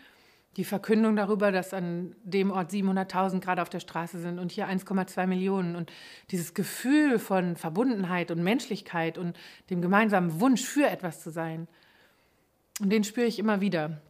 die 0.57 0.65
Verkündung 0.65 1.15
darüber, 1.15 1.53
dass 1.53 1.73
an 1.73 2.17
dem 2.25 2.51
Ort 2.51 2.73
700.000 2.73 3.39
gerade 3.39 3.63
auf 3.63 3.69
der 3.69 3.79
Straße 3.79 4.19
sind 4.19 4.41
und 4.41 4.51
hier 4.51 4.69
1,2 4.69 5.27
Millionen 5.29 5.77
und 5.77 5.93
dieses 6.33 6.53
Gefühl 6.53 7.21
von 7.21 7.55
Verbundenheit 7.55 8.33
und 8.33 8.43
Menschlichkeit 8.43 9.19
und 9.19 9.39
dem 9.71 9.81
gemeinsamen 9.81 10.41
Wunsch 10.41 10.65
für 10.65 10.89
etwas 10.89 11.23
zu 11.23 11.31
sein. 11.31 11.69
Und 12.81 12.91
den 12.91 13.05
spüre 13.05 13.27
ich 13.27 13.39
immer 13.39 13.61
wieder, 13.61 14.01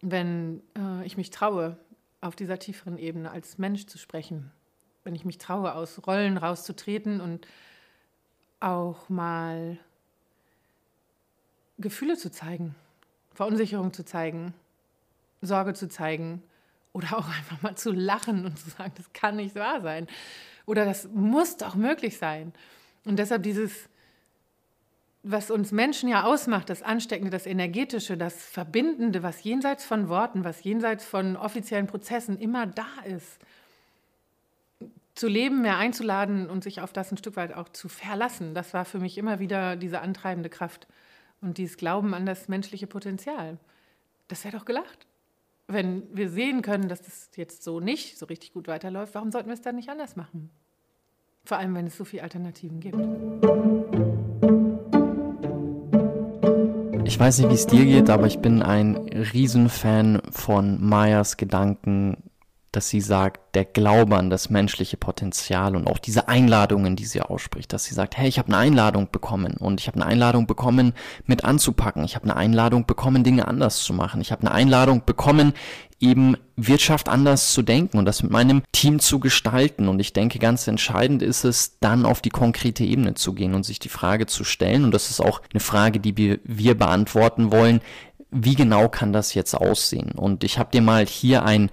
wenn 0.00 0.62
äh, 0.74 1.04
ich 1.04 1.18
mich 1.18 1.30
traue, 1.30 1.76
auf 2.22 2.34
dieser 2.34 2.58
tieferen 2.58 2.96
Ebene 2.96 3.30
als 3.30 3.58
Mensch 3.58 3.86
zu 3.86 3.98
sprechen, 3.98 4.50
wenn 5.04 5.14
ich 5.14 5.26
mich 5.26 5.36
traue, 5.36 5.74
aus 5.74 6.06
Rollen 6.06 6.38
rauszutreten 6.38 7.20
und 7.20 7.46
auch 8.58 9.10
mal 9.10 9.78
Gefühle 11.78 12.16
zu 12.16 12.30
zeigen, 12.30 12.74
Verunsicherung 13.34 13.92
zu 13.92 14.04
zeigen, 14.04 14.54
Sorge 15.42 15.74
zu 15.74 15.88
zeigen 15.88 16.42
oder 16.92 17.18
auch 17.18 17.28
einfach 17.28 17.60
mal 17.62 17.76
zu 17.76 17.92
lachen 17.92 18.46
und 18.46 18.58
zu 18.58 18.70
sagen, 18.70 18.92
das 18.96 19.12
kann 19.12 19.36
nicht 19.36 19.54
wahr 19.54 19.80
sein 19.80 20.06
oder 20.66 20.84
das 20.84 21.08
muss 21.12 21.56
doch 21.56 21.74
möglich 21.74 22.18
sein. 22.18 22.52
Und 23.04 23.18
deshalb 23.18 23.42
dieses, 23.44 23.88
was 25.22 25.50
uns 25.50 25.72
Menschen 25.72 26.08
ja 26.08 26.24
ausmacht, 26.24 26.68
das 26.68 26.82
Ansteckende, 26.82 27.30
das 27.30 27.46
Energetische, 27.46 28.16
das 28.16 28.34
Verbindende, 28.34 29.22
was 29.22 29.42
jenseits 29.44 29.84
von 29.84 30.08
Worten, 30.08 30.44
was 30.44 30.64
jenseits 30.64 31.04
von 31.04 31.36
offiziellen 31.36 31.86
Prozessen 31.86 32.38
immer 32.38 32.66
da 32.66 32.86
ist, 33.04 33.38
zu 35.14 35.28
leben, 35.28 35.62
mehr 35.62 35.78
einzuladen 35.78 36.50
und 36.50 36.62
sich 36.62 36.80
auf 36.80 36.92
das 36.92 37.10
ein 37.10 37.16
Stück 37.16 37.36
weit 37.36 37.54
auch 37.54 37.70
zu 37.70 37.88
verlassen, 37.88 38.54
das 38.54 38.74
war 38.74 38.84
für 38.84 38.98
mich 38.98 39.16
immer 39.16 39.38
wieder 39.38 39.76
diese 39.76 40.00
antreibende 40.00 40.50
Kraft 40.50 40.86
und 41.46 41.58
dieses 41.58 41.76
Glauben 41.76 42.12
an 42.12 42.26
das 42.26 42.48
menschliche 42.48 42.88
Potenzial. 42.88 43.58
Das 44.28 44.44
wäre 44.44 44.56
doch 44.56 44.64
gelacht. 44.64 45.06
Wenn 45.68 46.02
wir 46.12 46.28
sehen 46.28 46.60
können, 46.60 46.88
dass 46.88 47.02
das 47.02 47.30
jetzt 47.36 47.62
so 47.62 47.80
nicht 47.80 48.18
so 48.18 48.26
richtig 48.26 48.52
gut 48.52 48.68
weiterläuft, 48.68 49.14
warum 49.14 49.30
sollten 49.30 49.48
wir 49.48 49.54
es 49.54 49.62
dann 49.62 49.76
nicht 49.76 49.88
anders 49.88 50.16
machen? 50.16 50.50
Vor 51.44 51.58
allem, 51.58 51.74
wenn 51.76 51.86
es 51.86 51.96
so 51.96 52.04
viele 52.04 52.24
Alternativen 52.24 52.80
gibt. 52.80 52.96
Ich 57.04 57.18
weiß 57.18 57.38
nicht, 57.38 57.50
wie 57.50 57.54
es 57.54 57.66
dir 57.66 57.84
geht, 57.84 58.10
aber 58.10 58.26
ich 58.26 58.40
bin 58.40 58.62
ein 58.62 58.96
Riesenfan 58.96 60.22
von 60.30 60.84
Mayas 60.84 61.36
Gedanken 61.36 62.16
dass 62.76 62.90
sie 62.90 63.00
sagt, 63.00 63.54
der 63.54 63.64
Glaube 63.64 64.16
an 64.16 64.28
das 64.28 64.50
menschliche 64.50 64.98
Potenzial 64.98 65.74
und 65.74 65.86
auch 65.86 65.98
diese 65.98 66.28
Einladungen, 66.28 66.94
die 66.94 67.06
sie 67.06 67.22
ausspricht, 67.22 67.72
dass 67.72 67.84
sie 67.84 67.94
sagt, 67.94 68.18
hey, 68.18 68.28
ich 68.28 68.38
habe 68.38 68.48
eine 68.48 68.58
Einladung 68.58 69.08
bekommen 69.10 69.54
und 69.58 69.80
ich 69.80 69.86
habe 69.88 69.96
eine 69.96 70.06
Einladung 70.06 70.46
bekommen, 70.46 70.92
mit 71.24 71.44
anzupacken. 71.44 72.04
Ich 72.04 72.16
habe 72.16 72.24
eine 72.24 72.36
Einladung 72.36 72.84
bekommen, 72.84 73.24
Dinge 73.24 73.48
anders 73.48 73.82
zu 73.82 73.94
machen. 73.94 74.20
Ich 74.20 74.30
habe 74.30 74.42
eine 74.42 74.52
Einladung 74.52 75.04
bekommen, 75.06 75.54
eben 76.00 76.36
Wirtschaft 76.56 77.08
anders 77.08 77.52
zu 77.54 77.62
denken 77.62 77.96
und 77.96 78.04
das 78.04 78.22
mit 78.22 78.30
meinem 78.30 78.62
Team 78.72 78.98
zu 78.98 79.20
gestalten. 79.20 79.88
Und 79.88 79.98
ich 79.98 80.12
denke, 80.12 80.38
ganz 80.38 80.66
entscheidend 80.68 81.22
ist 81.22 81.44
es, 81.44 81.78
dann 81.80 82.04
auf 82.04 82.20
die 82.20 82.28
konkrete 82.28 82.84
Ebene 82.84 83.14
zu 83.14 83.32
gehen 83.32 83.54
und 83.54 83.64
sich 83.64 83.78
die 83.78 83.88
Frage 83.88 84.26
zu 84.26 84.44
stellen. 84.44 84.84
Und 84.84 84.92
das 84.92 85.08
ist 85.08 85.20
auch 85.20 85.40
eine 85.50 85.60
Frage, 85.60 85.98
die 85.98 86.18
wir, 86.18 86.40
wir 86.44 86.76
beantworten 86.76 87.50
wollen. 87.52 87.80
Wie 88.30 88.54
genau 88.54 88.90
kann 88.90 89.14
das 89.14 89.32
jetzt 89.32 89.54
aussehen? 89.54 90.12
Und 90.12 90.44
ich 90.44 90.58
habe 90.58 90.70
dir 90.70 90.82
mal 90.82 91.06
hier 91.06 91.44
ein 91.44 91.70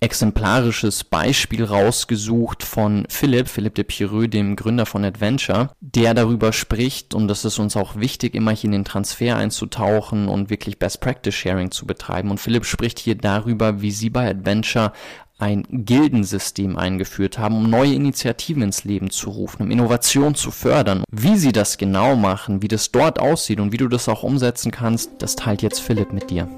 exemplarisches 0.00 1.04
Beispiel 1.04 1.64
rausgesucht 1.64 2.62
von 2.62 3.04
Philipp, 3.08 3.48
Philipp 3.48 3.74
de 3.74 3.84
Pireux, 3.84 4.28
dem 4.28 4.56
Gründer 4.56 4.86
von 4.86 5.04
Adventure, 5.04 5.70
der 5.80 6.14
darüber 6.14 6.52
spricht, 6.52 7.14
und 7.14 7.28
das 7.28 7.44
ist 7.44 7.58
uns 7.58 7.76
auch 7.76 7.96
wichtig, 7.96 8.34
immer 8.34 8.52
hier 8.52 8.68
in 8.68 8.72
den 8.72 8.84
Transfer 8.84 9.36
einzutauchen 9.36 10.28
und 10.28 10.50
wirklich 10.50 10.78
Best 10.78 11.00
Practice 11.00 11.34
Sharing 11.34 11.70
zu 11.70 11.86
betreiben. 11.86 12.30
Und 12.30 12.38
Philipp 12.38 12.64
spricht 12.64 12.98
hier 12.98 13.16
darüber, 13.16 13.80
wie 13.82 13.90
sie 13.90 14.10
bei 14.10 14.28
Adventure 14.28 14.92
ein 15.38 15.64
Gildensystem 15.70 16.76
eingeführt 16.76 17.38
haben, 17.38 17.56
um 17.56 17.70
neue 17.70 17.94
Initiativen 17.94 18.62
ins 18.62 18.84
Leben 18.84 19.10
zu 19.10 19.30
rufen, 19.30 19.62
um 19.62 19.70
Innovation 19.70 20.34
zu 20.34 20.50
fördern. 20.50 21.04
Wie 21.10 21.36
sie 21.36 21.52
das 21.52 21.78
genau 21.78 22.16
machen, 22.16 22.60
wie 22.62 22.68
das 22.68 22.90
dort 22.90 23.20
aussieht 23.20 23.60
und 23.60 23.72
wie 23.72 23.76
du 23.76 23.88
das 23.88 24.08
auch 24.08 24.24
umsetzen 24.24 24.72
kannst, 24.72 25.10
das 25.20 25.36
teilt 25.36 25.62
jetzt 25.62 25.80
Philipp 25.80 26.12
mit 26.12 26.30
dir. 26.30 26.48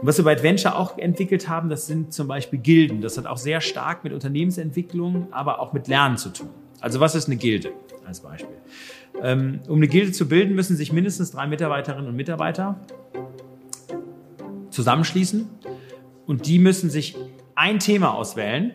Und 0.00 0.06
was 0.06 0.18
wir 0.18 0.24
bei 0.24 0.32
Adventure 0.32 0.76
auch 0.76 0.98
entwickelt 0.98 1.48
haben, 1.48 1.68
das 1.68 1.86
sind 1.86 2.12
zum 2.12 2.28
Beispiel 2.28 2.58
Gilden. 2.58 3.00
Das 3.00 3.16
hat 3.16 3.26
auch 3.26 3.38
sehr 3.38 3.60
stark 3.60 4.04
mit 4.04 4.12
Unternehmensentwicklung, 4.12 5.28
aber 5.32 5.60
auch 5.60 5.72
mit 5.72 5.88
Lernen 5.88 6.18
zu 6.18 6.30
tun. 6.30 6.50
Also 6.80 7.00
was 7.00 7.14
ist 7.14 7.26
eine 7.26 7.36
Gilde 7.36 7.72
als 8.06 8.20
Beispiel? 8.20 8.56
Ähm, 9.22 9.60
um 9.68 9.76
eine 9.76 9.88
Gilde 9.88 10.12
zu 10.12 10.28
bilden, 10.28 10.54
müssen 10.54 10.76
sich 10.76 10.92
mindestens 10.92 11.30
drei 11.30 11.46
Mitarbeiterinnen 11.46 12.08
und 12.08 12.16
Mitarbeiter 12.16 12.78
zusammenschließen 14.70 15.48
und 16.26 16.46
die 16.46 16.58
müssen 16.58 16.90
sich 16.90 17.16
ein 17.54 17.78
Thema 17.78 18.14
auswählen, 18.14 18.72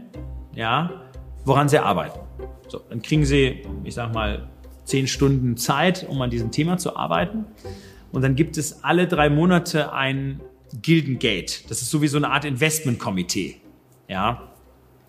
ja, 0.55 1.03
woran 1.45 1.69
sie 1.69 1.77
arbeiten. 1.77 2.19
So, 2.67 2.81
dann 2.89 3.03
kriegen 3.03 3.25
sie, 3.25 3.61
ich 3.83 3.93
sag 3.93 4.13
mal, 4.13 4.49
zehn 4.85 5.05
Stunden 5.05 5.57
Zeit, 5.57 6.07
um 6.09 6.19
an 6.21 6.31
diesem 6.31 6.49
Thema 6.51 6.77
zu 6.77 6.95
arbeiten. 6.95 7.45
Und 8.11 8.23
dann 8.23 8.35
gibt 8.35 8.57
es 8.57 8.83
alle 8.83 9.07
drei 9.07 9.29
Monate 9.29 9.93
ein 9.93 10.41
Gildengate. 10.81 11.67
Das 11.67 11.81
ist 11.81 11.89
sowieso 11.89 12.17
eine 12.17 12.29
Art 12.29 12.45
Investmentkomitee. 12.45 13.57
Ja. 14.07 14.47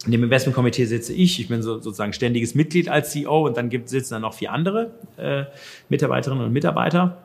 In 0.05 0.12
dem 0.12 0.25
Investmentkomitee 0.25 0.85
sitze 0.87 1.12
ich. 1.12 1.38
Ich 1.40 1.48
bin 1.48 1.62
so, 1.62 1.75
sozusagen 1.81 2.12
ständiges 2.12 2.55
Mitglied 2.55 2.88
als 2.88 3.12
CEO 3.12 3.46
und 3.46 3.57
dann 3.57 3.68
gibt, 3.68 3.88
sitzen 3.88 4.14
da 4.14 4.18
noch 4.18 4.35
vier 4.35 4.53
andere 4.53 4.92
äh, 5.16 5.44
Mitarbeiterinnen 5.88 6.44
und 6.44 6.53
Mitarbeiter. 6.53 7.22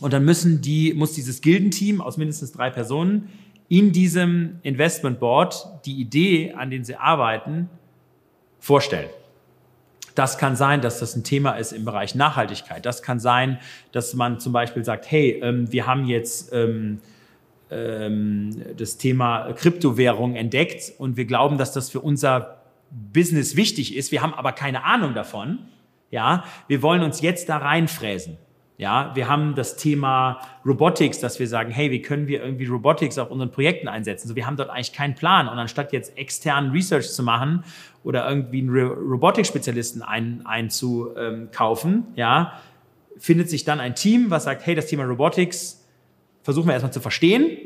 Und 0.00 0.12
dann 0.12 0.24
müssen 0.24 0.60
die, 0.60 0.94
muss 0.94 1.12
dieses 1.12 1.40
Gildenteam 1.40 2.00
aus 2.00 2.16
mindestens 2.16 2.52
drei 2.52 2.70
Personen 2.70 3.30
in 3.68 3.92
diesem 3.92 4.58
Investment 4.62 5.18
Board 5.18 5.66
die 5.84 6.00
Idee, 6.00 6.52
an 6.52 6.70
den 6.70 6.84
sie 6.84 6.96
arbeiten, 6.96 7.68
vorstellen. 8.60 9.08
Das 10.14 10.38
kann 10.38 10.56
sein, 10.56 10.80
dass 10.80 11.00
das 11.00 11.14
ein 11.14 11.24
Thema 11.24 11.52
ist 11.52 11.72
im 11.72 11.84
Bereich 11.84 12.14
Nachhaltigkeit. 12.14 12.86
Das 12.86 13.02
kann 13.02 13.20
sein, 13.20 13.58
dass 13.92 14.14
man 14.14 14.40
zum 14.40 14.52
Beispiel 14.52 14.84
sagt, 14.84 15.10
hey, 15.10 15.40
ähm, 15.42 15.70
wir 15.70 15.86
haben 15.86 16.06
jetzt 16.06 16.52
ähm, 16.52 17.00
das 17.68 18.96
Thema 18.98 19.52
Kryptowährung 19.52 20.36
entdeckt 20.36 20.92
und 20.98 21.16
wir 21.16 21.24
glauben, 21.24 21.58
dass 21.58 21.72
das 21.72 21.90
für 21.90 22.00
unser 22.00 22.62
Business 22.90 23.56
wichtig 23.56 23.96
ist. 23.96 24.12
Wir 24.12 24.22
haben 24.22 24.34
aber 24.34 24.52
keine 24.52 24.84
Ahnung 24.84 25.14
davon. 25.14 25.58
Ja, 26.10 26.44
wir 26.68 26.82
wollen 26.82 27.02
uns 27.02 27.20
jetzt 27.20 27.48
da 27.48 27.56
reinfräsen. 27.56 28.38
Ja, 28.78 29.12
wir 29.14 29.26
haben 29.26 29.54
das 29.54 29.76
Thema 29.76 30.40
Robotics, 30.64 31.18
dass 31.18 31.40
wir 31.40 31.48
sagen, 31.48 31.70
hey, 31.70 31.90
wie 31.90 32.02
können 32.02 32.28
wir 32.28 32.42
irgendwie 32.42 32.66
Robotics 32.66 33.16
auf 33.18 33.30
unseren 33.30 33.50
Projekten 33.50 33.88
einsetzen? 33.88 34.28
So, 34.28 34.36
wir 34.36 34.46
haben 34.46 34.58
dort 34.58 34.68
eigentlich 34.68 34.92
keinen 34.92 35.14
Plan. 35.14 35.48
Und 35.48 35.58
anstatt 35.58 35.92
jetzt 35.94 36.16
externen 36.18 36.72
Research 36.72 37.10
zu 37.10 37.22
machen 37.22 37.64
oder 38.04 38.28
irgendwie 38.28 38.60
einen 38.60 38.70
Robotics-Spezialisten 38.70 40.02
ein, 40.02 40.42
einzukaufen, 40.44 42.04
ja, 42.16 42.60
findet 43.16 43.48
sich 43.48 43.64
dann 43.64 43.80
ein 43.80 43.94
Team, 43.94 44.30
was 44.30 44.44
sagt, 44.44 44.66
hey, 44.66 44.74
das 44.74 44.86
Thema 44.86 45.04
Robotics 45.04 45.85
versuchen 46.46 46.68
wir 46.68 46.74
erstmal 46.74 46.92
zu 46.92 47.00
verstehen. 47.00 47.58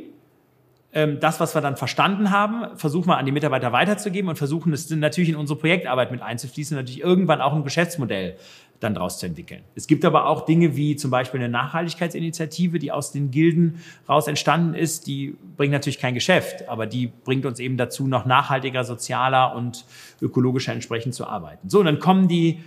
Ähm, 0.95 1.19
das, 1.21 1.39
was 1.39 1.55
wir 1.55 1.61
dann 1.61 1.77
verstanden 1.77 2.31
haben, 2.31 2.79
versuchen 2.79 3.09
wir 3.09 3.19
an 3.19 3.27
die 3.27 3.31
Mitarbeiter 3.31 3.73
weiterzugeben 3.73 4.31
und 4.31 4.37
versuchen 4.37 4.73
es 4.73 4.89
natürlich 4.89 5.29
in 5.29 5.37
unsere 5.37 5.59
Projektarbeit 5.59 6.11
mit 6.11 6.23
einzufließen, 6.23 6.75
natürlich 6.75 7.03
irgendwann 7.03 7.43
auch 7.43 7.55
ein 7.55 7.63
Geschäftsmodell 7.63 8.39
dann 8.81 8.95
daraus 8.95 9.19
zu 9.19 9.27
entwickeln. 9.27 9.61
Es 9.75 9.87
gibt 9.87 10.03
aber 10.07 10.25
auch 10.25 10.47
Dinge 10.47 10.77
wie 10.77 10.97
zum 10.97 11.11
Beispiel 11.11 11.41
eine 11.41 11.51
Nachhaltigkeitsinitiative, 11.51 12.79
die 12.79 12.91
aus 12.91 13.13
den 13.13 13.31
Gilden 13.31 13.83
raus 14.09 14.27
entstanden 14.29 14.73
ist. 14.73 15.07
Die 15.07 15.37
bringt 15.59 15.75
natürlich 15.75 15.99
kein 15.99 16.15
Geschäft, 16.15 16.67
aber 16.67 16.87
die 16.87 17.09
bringt 17.09 17.45
uns 17.45 17.61
eben 17.61 17.77
dazu, 17.77 18.07
noch 18.07 18.25
nachhaltiger, 18.25 18.85
sozialer 18.85 19.55
und 19.55 19.85
ökologischer 20.23 20.73
entsprechend 20.73 21.15
zu 21.15 21.27
arbeiten. 21.27 21.69
So, 21.69 21.81
und 21.81 21.85
dann 21.85 21.99
kommen 21.99 22.29
die 22.29 22.61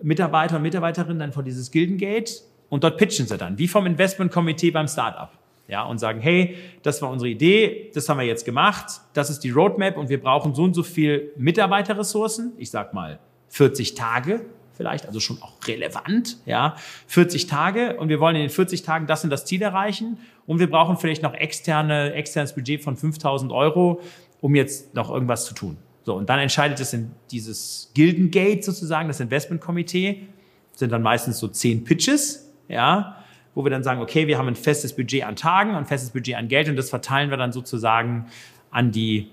Mitarbeiter 0.00 0.56
und 0.56 0.62
Mitarbeiterinnen 0.62 1.18
dann 1.18 1.32
vor 1.32 1.42
dieses 1.42 1.70
Gildengate 1.70 2.32
und 2.70 2.84
dort 2.84 2.96
pitchen 2.96 3.26
sie 3.26 3.36
dann, 3.36 3.58
wie 3.58 3.68
vom 3.68 3.84
Investmentkomitee 3.84 4.70
beim 4.70 4.88
Startup 4.88 5.28
ja, 5.68 5.84
und 5.84 5.98
sagen, 5.98 6.20
hey, 6.20 6.56
das 6.82 7.00
war 7.02 7.10
unsere 7.10 7.28
Idee, 7.28 7.90
das 7.94 8.08
haben 8.08 8.18
wir 8.18 8.26
jetzt 8.26 8.44
gemacht, 8.44 9.00
das 9.12 9.30
ist 9.30 9.40
die 9.40 9.50
Roadmap 9.50 9.96
und 9.96 10.08
wir 10.08 10.20
brauchen 10.20 10.54
so 10.54 10.64
und 10.64 10.74
so 10.74 10.82
viel 10.82 11.32
Mitarbeiterressourcen, 11.36 12.52
ich 12.56 12.70
sag 12.70 12.94
mal 12.94 13.18
40 13.50 13.94
Tage 13.94 14.40
vielleicht, 14.78 15.06
also 15.06 15.18
schon 15.18 15.42
auch 15.42 15.54
relevant, 15.66 16.38
ja, 16.46 16.76
40 17.08 17.48
Tage 17.48 17.96
und 17.96 18.08
wir 18.08 18.20
wollen 18.20 18.36
in 18.36 18.42
den 18.42 18.50
40 18.50 18.82
Tagen 18.82 19.08
das 19.08 19.24
und 19.24 19.30
das 19.30 19.44
Ziel 19.44 19.60
erreichen 19.60 20.18
und 20.46 20.60
wir 20.60 20.70
brauchen 20.70 20.96
vielleicht 20.96 21.22
noch 21.22 21.34
externe, 21.34 22.14
externes 22.14 22.54
Budget 22.54 22.82
von 22.82 22.96
5000 22.96 23.50
Euro, 23.50 24.00
um 24.40 24.54
jetzt 24.54 24.94
noch 24.94 25.10
irgendwas 25.10 25.46
zu 25.46 25.54
tun. 25.54 25.76
So, 26.04 26.14
und 26.14 26.30
dann 26.30 26.38
entscheidet 26.38 26.78
es 26.78 26.92
in 26.92 27.10
dieses 27.32 27.90
Gildengate 27.92 28.62
sozusagen, 28.62 29.08
das 29.08 29.18
Investmentkomitee, 29.18 30.28
sind 30.74 30.92
dann 30.92 31.02
meistens 31.02 31.38
so 31.38 31.48
zehn 31.48 31.82
Pitches, 31.82 32.48
ja, 32.68 33.16
wo 33.54 33.64
wir 33.64 33.70
dann 33.70 33.82
sagen, 33.82 34.00
okay, 34.00 34.26
wir 34.26 34.38
haben 34.38 34.48
ein 34.48 34.56
festes 34.56 34.94
Budget 34.94 35.24
an 35.24 35.36
Tagen, 35.36 35.74
ein 35.74 35.86
festes 35.86 36.10
Budget 36.10 36.36
an 36.36 36.48
Geld 36.48 36.68
und 36.68 36.76
das 36.76 36.90
verteilen 36.90 37.30
wir 37.30 37.36
dann 37.36 37.52
sozusagen 37.52 38.26
an 38.70 38.92
die 38.92 39.28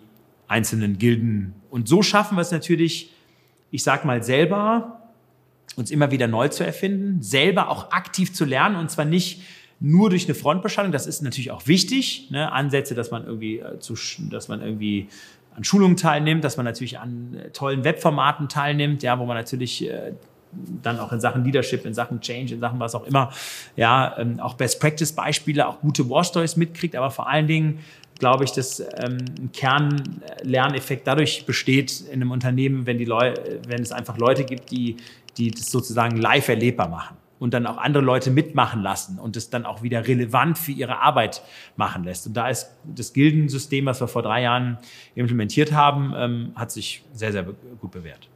einzelnen 0.47 0.97
Gilden. 0.97 1.53
Und 1.69 1.87
so 1.87 2.01
schaffen 2.01 2.35
wir 2.35 2.41
es 2.41 2.51
natürlich, 2.51 3.11
ich 3.71 3.83
sag 3.83 4.05
mal 4.05 4.23
selber, 4.23 5.01
uns 5.75 5.91
immer 5.91 6.11
wieder 6.11 6.27
neu 6.27 6.47
zu 6.47 6.65
erfinden, 6.65 7.21
selber 7.21 7.69
auch 7.69 7.91
aktiv 7.91 8.33
zu 8.33 8.45
lernen 8.45 8.75
und 8.77 8.89
zwar 8.89 9.05
nicht 9.05 9.41
nur 9.79 10.09
durch 10.09 10.25
eine 10.25 10.35
Frontbeschallung. 10.35 10.91
Das 10.91 11.05
ist 11.05 11.21
natürlich 11.21 11.51
auch 11.51 11.67
wichtig. 11.67 12.29
Ne? 12.31 12.51
Ansätze, 12.51 12.95
dass 12.95 13.11
man 13.11 13.25
irgendwie 13.25 13.59
äh, 13.59 13.79
zu, 13.79 13.95
dass 14.29 14.47
man 14.47 14.61
irgendwie 14.61 15.09
an 15.55 15.63
Schulungen 15.63 15.97
teilnimmt, 15.97 16.43
dass 16.43 16.57
man 16.57 16.65
natürlich 16.65 16.99
an 16.99 17.35
äh, 17.35 17.49
tollen 17.49 17.83
Webformaten 17.83 18.49
teilnimmt, 18.49 19.03
ja, 19.03 19.19
wo 19.19 19.25
man 19.25 19.35
natürlich 19.35 19.89
äh, 19.89 20.13
dann 20.81 20.99
auch 20.99 21.11
in 21.11 21.19
Sachen 21.19 21.43
Leadership, 21.43 21.85
in 21.85 21.93
Sachen 21.93 22.21
Change, 22.21 22.53
in 22.53 22.59
Sachen 22.59 22.79
was 22.79 22.95
auch 22.95 23.05
immer, 23.05 23.31
ja, 23.75 24.15
ähm, 24.17 24.39
auch 24.39 24.55
Best 24.55 24.79
Practice 24.79 25.13
Beispiele, 25.13 25.67
auch 25.67 25.79
gute 25.81 26.09
War 26.09 26.23
Stories 26.23 26.55
mitkriegt, 26.55 26.95
aber 26.95 27.11
vor 27.11 27.29
allen 27.29 27.47
Dingen 27.47 27.79
glaube 28.19 28.45
ich, 28.45 28.51
dass 28.51 28.79
ähm, 28.79 29.17
ein 29.39 29.51
Kernlerneffekt 29.51 31.05
dadurch 31.05 31.45
besteht 31.45 32.01
in 32.01 32.21
einem 32.21 32.31
Unternehmen, 32.31 32.85
wenn 32.85 32.97
die 32.97 33.05
Leute, 33.05 33.59
wenn 33.67 33.81
es 33.81 33.91
einfach 33.91 34.17
Leute 34.17 34.45
gibt, 34.45 34.71
die, 34.71 34.97
die 35.37 35.51
das 35.51 35.71
sozusagen 35.71 36.17
live 36.17 36.47
erlebbar 36.47 36.87
machen 36.87 37.17
und 37.39 37.53
dann 37.53 37.67
auch 37.67 37.77
andere 37.77 38.03
Leute 38.03 38.31
mitmachen 38.31 38.81
lassen 38.81 39.19
und 39.19 39.35
es 39.35 39.49
dann 39.49 39.65
auch 39.65 39.83
wieder 39.83 40.07
relevant 40.07 40.57
für 40.57 40.71
ihre 40.71 40.99
Arbeit 40.99 41.41
machen 41.75 42.03
lässt. 42.03 42.27
Und 42.27 42.35
da 42.35 42.47
ist 42.47 42.71
das 42.83 43.13
Gildensystem, 43.13 43.85
was 43.85 43.99
wir 43.99 44.07
vor 44.07 44.23
drei 44.23 44.43
Jahren 44.43 44.77
implementiert 45.15 45.73
haben, 45.73 46.13
ähm, 46.15 46.51
hat 46.55 46.71
sich 46.71 47.03
sehr, 47.13 47.31
sehr 47.31 47.43
gut 47.43 47.91
bewährt. 47.91 48.29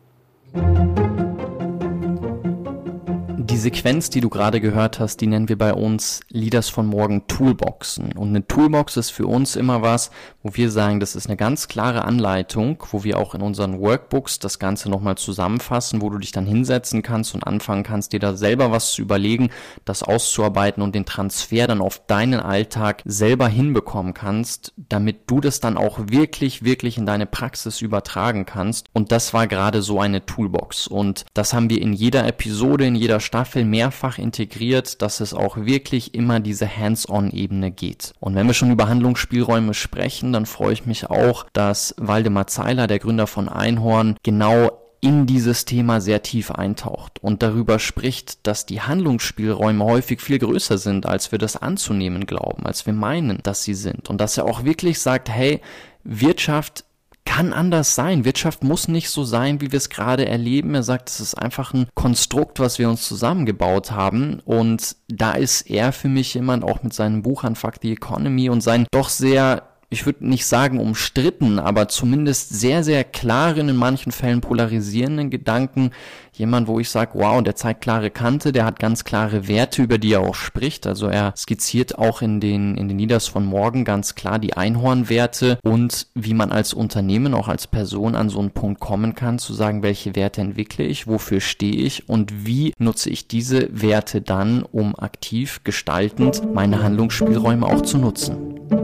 Die 3.49 3.57
Sequenz, 3.57 4.11
die 4.11 4.21
du 4.21 4.29
gerade 4.29 4.61
gehört 4.61 4.99
hast, 4.99 5.21
die 5.21 5.25
nennen 5.25 5.49
wir 5.49 5.57
bei 5.57 5.73
uns 5.73 6.19
Leaders 6.29 6.69
von 6.69 6.85
morgen 6.85 7.25
Toolboxen. 7.25 8.11
Und 8.11 8.29
eine 8.29 8.45
Toolbox 8.45 8.95
ist 8.95 9.09
für 9.09 9.25
uns 9.25 9.55
immer 9.55 9.81
was, 9.81 10.11
wo 10.43 10.51
wir 10.53 10.69
sagen, 10.69 10.99
das 10.99 11.15
ist 11.15 11.25
eine 11.25 11.35
ganz 11.35 11.67
klare 11.67 12.05
Anleitung, 12.05 12.83
wo 12.91 13.03
wir 13.03 13.17
auch 13.17 13.33
in 13.33 13.41
unseren 13.41 13.79
Workbooks 13.79 14.37
das 14.37 14.59
Ganze 14.59 14.87
nochmal 14.87 15.17
zusammenfassen, 15.17 15.99
wo 16.03 16.11
du 16.11 16.19
dich 16.19 16.31
dann 16.31 16.45
hinsetzen 16.45 17.01
kannst 17.01 17.33
und 17.33 17.43
anfangen 17.43 17.81
kannst, 17.81 18.13
dir 18.13 18.19
da 18.19 18.35
selber 18.35 18.69
was 18.69 18.91
zu 18.91 19.01
überlegen, 19.01 19.49
das 19.83 20.03
auszuarbeiten 20.03 20.83
und 20.83 20.93
den 20.93 21.07
Transfer 21.07 21.65
dann 21.65 21.81
auf 21.81 22.05
deinen 22.05 22.41
Alltag 22.41 23.01
selber 23.05 23.47
hinbekommen 23.47 24.13
kannst, 24.13 24.73
damit 24.77 25.21
du 25.25 25.41
das 25.41 25.59
dann 25.59 25.75
auch 25.75 25.97
wirklich, 26.11 26.63
wirklich 26.63 26.99
in 26.99 27.07
deine 27.07 27.25
Praxis 27.25 27.81
übertragen 27.81 28.45
kannst. 28.45 28.85
Und 28.93 29.11
das 29.11 29.33
war 29.33 29.47
gerade 29.47 29.81
so 29.81 29.99
eine 29.99 30.23
Toolbox. 30.27 30.85
Und 30.85 31.25
das 31.33 31.51
haben 31.55 31.71
wir 31.71 31.81
in 31.81 31.93
jeder 31.93 32.27
Episode, 32.27 32.85
in 32.85 32.93
jeder 32.93 33.19
Stadt 33.19 33.38
Staffel 33.39 33.63
mehrfach 33.63 34.17
integriert, 34.17 35.01
dass 35.01 35.21
es 35.21 35.33
auch 35.33 35.55
wirklich 35.55 36.13
immer 36.13 36.41
diese 36.41 36.67
Hands-on-Ebene 36.67 37.71
geht. 37.71 38.11
Und 38.19 38.35
wenn 38.35 38.47
wir 38.47 38.53
schon 38.53 38.69
über 38.69 38.89
Handlungsspielräume 38.89 39.73
sprechen, 39.73 40.33
dann 40.33 40.45
freue 40.45 40.73
ich 40.73 40.85
mich 40.85 41.09
auch, 41.09 41.45
dass 41.53 41.95
Waldemar 41.97 42.47
Zeiler, 42.47 42.87
der 42.87 42.99
Gründer 42.99 43.27
von 43.27 43.47
Einhorn, 43.47 44.17
genau 44.23 44.71
in 44.99 45.25
dieses 45.25 45.63
Thema 45.63 46.01
sehr 46.01 46.21
tief 46.21 46.51
eintaucht 46.51 47.19
und 47.21 47.41
darüber 47.41 47.79
spricht, 47.79 48.45
dass 48.45 48.65
die 48.65 48.81
Handlungsspielräume 48.81 49.85
häufig 49.85 50.19
viel 50.19 50.39
größer 50.39 50.77
sind, 50.77 51.05
als 51.05 51.31
wir 51.31 51.39
das 51.39 51.55
anzunehmen 51.55 52.25
glauben, 52.25 52.65
als 52.65 52.85
wir 52.85 52.91
meinen, 52.91 53.39
dass 53.43 53.63
sie 53.63 53.73
sind. 53.73 54.09
Und 54.09 54.19
dass 54.19 54.37
er 54.37 54.43
auch 54.43 54.65
wirklich 54.65 54.99
sagt, 54.99 55.29
hey, 55.29 55.61
Wirtschaft 56.03 56.83
kann 57.25 57.53
anders 57.53 57.95
sein. 57.95 58.25
Wirtschaft 58.25 58.63
muss 58.63 58.87
nicht 58.87 59.09
so 59.09 59.23
sein, 59.23 59.61
wie 59.61 59.71
wir 59.71 59.77
es 59.77 59.89
gerade 59.89 60.25
erleben. 60.27 60.75
Er 60.75 60.83
sagt, 60.83 61.09
es 61.09 61.19
ist 61.19 61.35
einfach 61.35 61.73
ein 61.73 61.87
Konstrukt, 61.95 62.59
was 62.59 62.79
wir 62.79 62.89
uns 62.89 63.07
zusammengebaut 63.07 63.91
haben. 63.91 64.41
Und 64.45 64.95
da 65.07 65.33
ist 65.33 65.69
er 65.69 65.91
für 65.91 66.09
mich 66.09 66.33
jemand, 66.33 66.63
auch 66.63 66.83
mit 66.83 66.93
seinem 66.93 67.21
Buch 67.21 67.43
an 67.43 67.55
Fuck 67.55 67.75
the 67.81 67.93
Economy 67.93 68.49
und 68.49 68.61
seinen 68.61 68.87
doch 68.91 69.09
sehr 69.09 69.63
ich 69.91 70.05
würde 70.05 70.27
nicht 70.27 70.45
sagen 70.45 70.79
umstritten, 70.79 71.57
aber 71.57 71.87
zumindest 71.87 72.49
sehr, 72.49 72.83
sehr 72.83 73.03
klaren, 73.03 73.69
in 73.69 73.75
manchen 73.75 74.11
Fällen 74.11 74.41
polarisierenden 74.41 75.31
Gedanken. 75.31 75.91
Jemand, 76.31 76.67
wo 76.67 76.79
ich 76.79 76.89
sage, 76.89 77.11
wow, 77.15 77.41
der 77.41 77.55
zeigt 77.55 77.81
klare 77.81 78.11
Kante, 78.11 78.51
der 78.51 78.65
hat 78.65 78.79
ganz 78.79 79.03
klare 79.03 79.47
Werte, 79.47 79.81
über 79.81 79.97
die 79.97 80.13
er 80.13 80.21
auch 80.21 80.35
spricht. 80.35 80.85
Also 80.85 81.07
er 81.07 81.33
skizziert 81.35 81.97
auch 81.97 82.21
in 82.21 82.39
den, 82.39 82.75
in 82.75 82.87
den 82.87 82.99
Leaders 82.99 83.27
von 83.27 83.45
morgen 83.45 83.83
ganz 83.83 84.13
klar 84.13 84.37
die 84.37 84.53
Einhornwerte 84.53 85.57
und 85.63 86.07
wie 86.13 86.35
man 86.35 86.51
als 86.51 86.73
Unternehmen, 86.73 87.33
auch 87.33 87.47
als 87.47 87.65
Person 87.65 88.15
an 88.15 88.29
so 88.29 88.39
einen 88.39 88.51
Punkt 88.51 88.79
kommen 88.79 89.15
kann, 89.15 89.39
zu 89.39 89.53
sagen, 89.53 89.81
welche 89.81 90.15
Werte 90.15 90.41
entwickle 90.41 90.85
ich, 90.85 91.07
wofür 91.07 91.41
stehe 91.41 91.83
ich 91.83 92.07
und 92.07 92.45
wie 92.45 92.73
nutze 92.77 93.09
ich 93.09 93.27
diese 93.27 93.67
Werte 93.71 94.21
dann, 94.21 94.61
um 94.61 94.97
aktiv 94.97 95.61
gestaltend 95.63 96.53
meine 96.53 96.83
Handlungsspielräume 96.83 97.65
auch 97.65 97.81
zu 97.81 97.97
nutzen. 97.97 98.78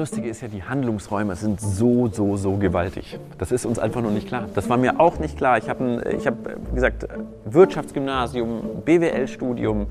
Lustige 0.00 0.30
ist 0.30 0.40
ja, 0.40 0.48
die 0.48 0.62
Handlungsräume 0.62 1.36
sind 1.36 1.60
so, 1.60 2.08
so, 2.08 2.38
so 2.38 2.56
gewaltig. 2.56 3.18
Das 3.36 3.52
ist 3.52 3.66
uns 3.66 3.78
einfach 3.78 4.00
noch 4.00 4.10
nicht 4.10 4.26
klar. 4.26 4.46
Das 4.54 4.70
war 4.70 4.78
mir 4.78 4.98
auch 4.98 5.18
nicht 5.18 5.36
klar. 5.36 5.58
Ich 5.58 5.68
habe, 5.68 6.02
hab, 6.24 6.34
wie 6.70 6.74
gesagt, 6.74 7.06
Wirtschaftsgymnasium, 7.44 8.82
BWL-Studium, 8.82 9.88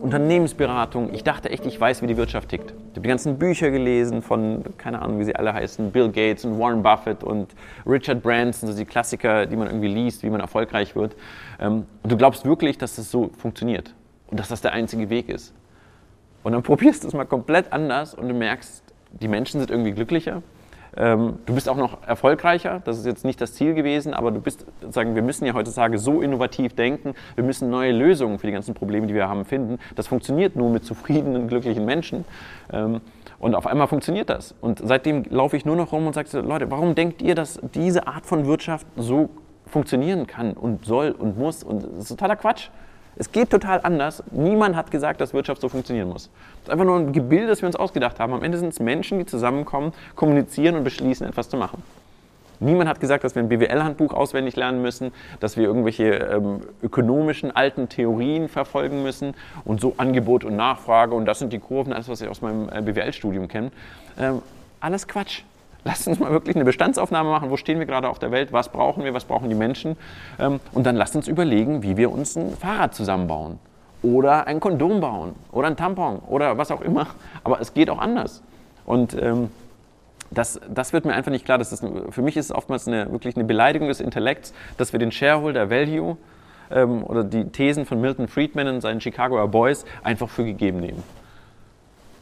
Unternehmensberatung. 0.00 1.14
Ich 1.14 1.22
dachte 1.22 1.50
echt, 1.50 1.64
ich 1.64 1.80
weiß, 1.80 2.02
wie 2.02 2.08
die 2.08 2.16
Wirtschaft 2.16 2.48
tickt. 2.48 2.70
Ich 2.70 2.90
habe 2.90 3.02
die 3.02 3.08
ganzen 3.08 3.38
Bücher 3.38 3.70
gelesen 3.70 4.20
von, 4.20 4.64
keine 4.78 5.00
Ahnung, 5.00 5.20
wie 5.20 5.24
sie 5.24 5.36
alle 5.36 5.54
heißen, 5.54 5.92
Bill 5.92 6.10
Gates 6.10 6.44
und 6.44 6.58
Warren 6.58 6.82
Buffett 6.82 7.22
und 7.22 7.54
Richard 7.86 8.24
Branson, 8.24 8.68
also 8.68 8.80
die 8.80 8.84
Klassiker, 8.84 9.46
die 9.46 9.54
man 9.54 9.68
irgendwie 9.68 9.88
liest, 9.88 10.24
wie 10.24 10.30
man 10.30 10.40
erfolgreich 10.40 10.96
wird. 10.96 11.14
Ähm, 11.60 11.86
und 12.02 12.10
du 12.10 12.16
glaubst 12.16 12.44
wirklich, 12.44 12.78
dass 12.78 12.96
das 12.96 13.12
so 13.12 13.30
funktioniert 13.38 13.94
und 14.26 14.40
dass 14.40 14.48
das 14.48 14.60
der 14.60 14.72
einzige 14.72 15.08
Weg 15.08 15.28
ist. 15.28 15.54
Und 16.42 16.50
dann 16.50 16.62
probierst 16.64 17.04
du 17.04 17.08
es 17.08 17.14
mal 17.14 17.26
komplett 17.26 17.72
anders 17.72 18.12
und 18.12 18.28
du 18.28 18.34
merkst, 18.34 18.82
die 19.20 19.28
Menschen 19.28 19.60
sind 19.60 19.70
irgendwie 19.70 19.92
glücklicher. 19.92 20.42
Ähm, 20.96 21.40
du 21.44 21.54
bist 21.54 21.68
auch 21.68 21.76
noch 21.76 22.06
erfolgreicher, 22.06 22.80
das 22.84 22.98
ist 22.98 23.04
jetzt 23.04 23.24
nicht 23.24 23.40
das 23.40 23.52
Ziel 23.52 23.74
gewesen, 23.74 24.14
aber 24.14 24.30
du 24.30 24.40
bist, 24.40 24.64
sagen, 24.88 25.14
wir 25.14 25.22
müssen 25.22 25.44
ja 25.44 25.52
heutzutage 25.52 25.98
so 25.98 26.22
innovativ 26.22 26.74
denken, 26.74 27.14
wir 27.34 27.44
müssen 27.44 27.68
neue 27.68 27.92
Lösungen 27.92 28.38
für 28.38 28.46
die 28.46 28.52
ganzen 28.54 28.74
Probleme, 28.74 29.06
die 29.06 29.14
wir 29.14 29.28
haben, 29.28 29.44
finden. 29.44 29.78
Das 29.94 30.06
funktioniert 30.06 30.56
nur 30.56 30.70
mit 30.70 30.84
zufriedenen, 30.84 31.48
glücklichen 31.48 31.84
Menschen. 31.84 32.24
Ähm, 32.72 33.02
und 33.38 33.54
auf 33.54 33.66
einmal 33.66 33.86
funktioniert 33.88 34.30
das. 34.30 34.54
Und 34.62 34.80
seitdem 34.82 35.24
laufe 35.28 35.58
ich 35.58 35.66
nur 35.66 35.76
noch 35.76 35.92
rum 35.92 36.06
und 36.06 36.14
sage, 36.14 36.40
Leute, 36.40 36.70
warum 36.70 36.94
denkt 36.94 37.20
ihr, 37.20 37.34
dass 37.34 37.60
diese 37.74 38.06
Art 38.06 38.24
von 38.24 38.46
Wirtschaft 38.46 38.86
so 38.96 39.28
funktionieren 39.66 40.26
kann 40.26 40.54
und 40.54 40.86
soll 40.86 41.10
und 41.10 41.36
muss? 41.36 41.62
Und 41.62 41.82
das 41.82 41.98
ist 41.98 42.08
totaler 42.08 42.36
Quatsch. 42.36 42.70
Es 43.18 43.32
geht 43.32 43.50
total 43.50 43.80
anders. 43.82 44.22
Niemand 44.30 44.76
hat 44.76 44.90
gesagt, 44.90 45.20
dass 45.20 45.32
Wirtschaft 45.32 45.60
so 45.60 45.68
funktionieren 45.68 46.08
muss. 46.08 46.30
Es 46.62 46.64
ist 46.64 46.70
einfach 46.70 46.84
nur 46.84 46.96
ein 46.96 47.12
Gebilde, 47.12 47.46
das 47.46 47.62
wir 47.62 47.66
uns 47.66 47.76
ausgedacht 47.76 48.20
haben. 48.20 48.34
Am 48.34 48.42
Ende 48.42 48.58
sind 48.58 48.68
es 48.68 48.80
Menschen, 48.80 49.18
die 49.18 49.26
zusammenkommen, 49.26 49.92
kommunizieren 50.14 50.76
und 50.76 50.84
beschließen, 50.84 51.26
etwas 51.26 51.48
zu 51.48 51.56
machen. 51.56 51.82
Niemand 52.58 52.88
hat 52.88 53.00
gesagt, 53.00 53.24
dass 53.24 53.34
wir 53.34 53.42
ein 53.42 53.48
BWL-Handbuch 53.48 54.14
auswendig 54.14 54.56
lernen 54.56 54.80
müssen, 54.80 55.12
dass 55.40 55.56
wir 55.56 55.64
irgendwelche 55.64 56.04
ähm, 56.04 56.62
ökonomischen 56.82 57.54
alten 57.54 57.88
Theorien 57.88 58.48
verfolgen 58.48 59.02
müssen 59.02 59.34
und 59.64 59.80
so 59.80 59.94
Angebot 59.98 60.44
und 60.44 60.56
Nachfrage 60.56 61.14
und 61.14 61.26
das 61.26 61.38
sind 61.38 61.52
die 61.52 61.58
Kurven, 61.58 61.92
alles, 61.92 62.08
was 62.08 62.20
ich 62.20 62.28
aus 62.28 62.40
meinem 62.40 62.68
äh, 62.70 62.80
BWL-Studium 62.80 63.48
kenne. 63.48 63.72
Ähm, 64.18 64.40
alles 64.80 65.06
Quatsch. 65.06 65.42
Lasst 65.86 66.08
uns 66.08 66.18
mal 66.18 66.32
wirklich 66.32 66.56
eine 66.56 66.64
Bestandsaufnahme 66.64 67.30
machen, 67.30 67.48
wo 67.48 67.56
stehen 67.56 67.78
wir 67.78 67.86
gerade 67.86 68.08
auf 68.08 68.18
der 68.18 68.32
Welt, 68.32 68.52
was 68.52 68.70
brauchen 68.70 69.04
wir, 69.04 69.14
was 69.14 69.24
brauchen 69.24 69.48
die 69.48 69.54
Menschen. 69.54 69.96
Ähm, 70.36 70.58
und 70.72 70.84
dann 70.84 70.96
lasst 70.96 71.14
uns 71.14 71.28
überlegen, 71.28 71.84
wie 71.84 71.96
wir 71.96 72.10
uns 72.10 72.34
ein 72.34 72.56
Fahrrad 72.56 72.92
zusammenbauen 72.92 73.60
oder 74.02 74.48
ein 74.48 74.58
Kondom 74.58 75.00
bauen 75.00 75.36
oder 75.52 75.68
ein 75.68 75.76
Tampon 75.76 76.18
oder 76.26 76.58
was 76.58 76.72
auch 76.72 76.80
immer. 76.80 77.06
Aber 77.44 77.60
es 77.60 77.72
geht 77.72 77.88
auch 77.88 78.00
anders. 78.00 78.42
Und 78.84 79.14
ähm, 79.14 79.50
das, 80.32 80.60
das, 80.68 80.92
wird 80.92 81.04
mir 81.04 81.12
einfach 81.14 81.30
nicht 81.30 81.44
klar. 81.44 81.56
Das 81.56 81.72
ist, 81.72 81.86
für 82.10 82.22
mich 82.22 82.36
ist 82.36 82.46
es 82.46 82.52
oftmals 82.52 82.88
eine, 82.88 83.12
wirklich 83.12 83.36
eine 83.36 83.44
Beleidigung 83.44 83.86
des 83.86 84.00
Intellekts, 84.00 84.52
dass 84.78 84.92
wir 84.92 84.98
den 84.98 85.12
Shareholder 85.12 85.70
Value 85.70 86.16
ähm, 86.72 87.04
oder 87.04 87.22
die 87.22 87.44
Thesen 87.44 87.86
von 87.86 88.00
Milton 88.00 88.26
Friedman 88.26 88.66
und 88.66 88.80
seinen 88.80 89.00
Chicagoer 89.00 89.46
Boys 89.46 89.84
einfach 90.02 90.28
für 90.28 90.44
gegeben 90.44 90.80
nehmen. 90.80 91.04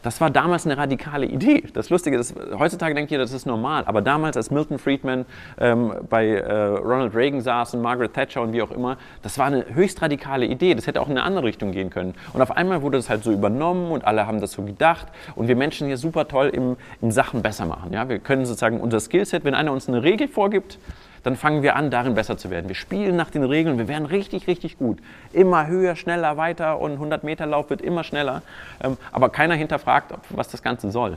Das 0.04 0.20
war 0.20 0.28
damals 0.28 0.66
eine 0.66 0.76
radikale 0.76 1.24
Idee. 1.24 1.64
Das 1.72 1.88
Lustige 1.88 2.18
ist, 2.18 2.34
heutzutage 2.58 2.94
denkt 2.94 3.10
ihr, 3.10 3.16
das 3.16 3.32
ist 3.32 3.46
normal, 3.46 3.84
aber 3.86 4.02
damals, 4.02 4.36
als 4.36 4.50
Milton 4.50 4.78
Friedman 4.78 5.24
ähm, 5.58 5.94
bei 6.10 6.28
äh, 6.28 6.52
Ronald 6.52 7.14
Reagan 7.14 7.40
saß 7.40 7.72
und 7.72 7.80
Margaret 7.80 8.12
Thatcher 8.12 8.42
und 8.42 8.52
wie 8.52 8.60
auch 8.60 8.70
immer, 8.70 8.98
das 9.22 9.38
war 9.38 9.46
eine 9.46 9.64
höchst 9.74 10.02
radikale 10.02 10.44
Idee. 10.44 10.74
Das 10.74 10.86
hätte 10.86 11.00
auch 11.00 11.06
in 11.06 11.12
eine 11.12 11.22
andere 11.22 11.46
Richtung 11.46 11.72
gehen 11.72 11.88
können. 11.88 12.14
Und 12.34 12.42
auf 12.42 12.50
einmal 12.50 12.82
wurde 12.82 12.98
das 12.98 13.08
halt 13.08 13.24
so 13.24 13.32
übernommen 13.32 13.90
und 13.92 14.04
alle 14.04 14.26
haben 14.26 14.42
das 14.42 14.52
so 14.52 14.62
gedacht. 14.62 15.06
Und 15.36 15.48
wir 15.48 15.56
Menschen 15.56 15.86
hier 15.86 15.96
super 15.96 16.28
toll 16.28 16.48
im, 16.48 16.76
im 17.00 17.10
Sachen 17.10 17.40
besser 17.40 17.64
machen. 17.64 17.90
Ja? 17.94 18.06
Wir 18.06 18.18
können 18.18 18.44
sozusagen 18.44 18.82
unser 18.82 19.00
Skillset, 19.00 19.44
wenn 19.44 19.54
einer 19.54 19.72
uns 19.72 19.88
eine 19.88 20.02
Regel 20.02 20.28
vorgibt, 20.28 20.78
dann 21.24 21.36
fangen 21.36 21.62
wir 21.62 21.74
an, 21.74 21.90
darin 21.90 22.14
besser 22.14 22.36
zu 22.36 22.50
werden. 22.50 22.68
Wir 22.68 22.76
spielen 22.76 23.16
nach 23.16 23.30
den 23.30 23.42
Regeln, 23.42 23.78
wir 23.78 23.88
werden 23.88 24.06
richtig, 24.06 24.46
richtig 24.46 24.78
gut. 24.78 25.00
Immer 25.32 25.66
höher, 25.66 25.96
schneller, 25.96 26.36
weiter 26.36 26.78
und 26.78 26.92
100 26.92 27.24
Meter 27.24 27.46
Lauf 27.46 27.70
wird 27.70 27.82
immer 27.82 28.04
schneller. 28.04 28.42
Ähm, 28.82 28.96
aber 29.10 29.30
keiner 29.30 29.54
hinterfragt, 29.54 30.14
was 30.30 30.48
das 30.48 30.62
Ganze 30.62 30.90
soll. 30.90 31.16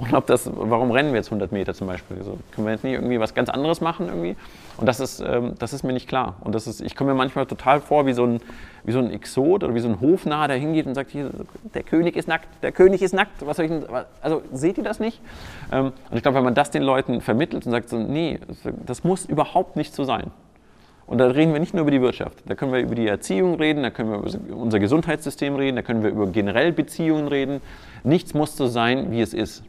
Und 0.00 0.14
ob 0.14 0.26
das, 0.26 0.50
warum 0.52 0.90
rennen 0.90 1.10
wir 1.10 1.18
jetzt 1.18 1.26
100 1.26 1.52
Meter 1.52 1.74
zum 1.74 1.86
Beispiel? 1.86 2.16
Also 2.16 2.38
können 2.52 2.66
wir 2.66 2.72
jetzt 2.72 2.84
nicht 2.84 2.94
irgendwie 2.94 3.20
was 3.20 3.34
ganz 3.34 3.50
anderes 3.50 3.82
machen 3.82 4.06
irgendwie? 4.06 4.34
Und 4.78 4.86
das 4.86 4.98
ist, 4.98 5.20
ähm, 5.20 5.54
das 5.58 5.74
ist 5.74 5.82
mir 5.82 5.92
nicht 5.92 6.08
klar. 6.08 6.36
Und 6.40 6.54
das 6.54 6.66
ist, 6.66 6.80
ich 6.80 6.96
komme 6.96 7.12
mir 7.12 7.18
manchmal 7.18 7.44
total 7.44 7.82
vor 7.82 8.06
wie 8.06 8.14
so 8.14 8.24
ein, 8.24 8.40
wie 8.84 8.92
so 8.92 8.98
ein 8.98 9.10
Exot 9.10 9.62
oder 9.62 9.74
wie 9.74 9.80
so 9.80 9.88
ein 9.88 10.00
Hofnarr, 10.00 10.48
der 10.48 10.56
hingeht 10.56 10.86
und 10.86 10.94
sagt, 10.94 11.10
hier, 11.10 11.30
der 11.74 11.82
König 11.82 12.16
ist 12.16 12.28
nackt, 12.28 12.48
der 12.62 12.72
König 12.72 13.02
ist 13.02 13.12
nackt. 13.12 13.46
Was 13.46 13.58
soll 13.58 13.66
ich 13.66 13.70
denn, 13.70 13.84
also 14.22 14.42
seht 14.52 14.78
ihr 14.78 14.84
das 14.84 15.00
nicht? 15.00 15.20
Ähm, 15.70 15.92
und 16.10 16.16
ich 16.16 16.22
glaube, 16.22 16.36
wenn 16.38 16.44
man 16.44 16.54
das 16.54 16.70
den 16.70 16.82
Leuten 16.82 17.20
vermittelt 17.20 17.66
und 17.66 17.72
sagt 17.72 17.90
so, 17.90 17.98
nee, 17.98 18.40
das 18.86 19.04
muss 19.04 19.26
überhaupt 19.26 19.76
nicht 19.76 19.94
so 19.94 20.04
sein. 20.04 20.30
Und 21.06 21.18
da 21.18 21.26
reden 21.26 21.52
wir 21.52 21.60
nicht 21.60 21.74
nur 21.74 21.82
über 21.82 21.90
die 21.90 22.00
Wirtschaft. 22.00 22.38
Da 22.46 22.54
können 22.54 22.72
wir 22.72 22.80
über 22.80 22.94
die 22.94 23.06
Erziehung 23.06 23.56
reden, 23.56 23.82
da 23.82 23.90
können 23.90 24.12
wir 24.12 24.18
über 24.18 24.56
unser 24.56 24.78
Gesundheitssystem 24.78 25.56
reden, 25.56 25.76
da 25.76 25.82
können 25.82 26.04
wir 26.04 26.10
über 26.10 26.28
generell 26.28 26.72
Beziehungen 26.72 27.28
reden. 27.28 27.60
Nichts 28.04 28.32
muss 28.32 28.56
so 28.56 28.66
sein, 28.66 29.10
wie 29.10 29.20
es 29.20 29.34
ist. 29.34 29.64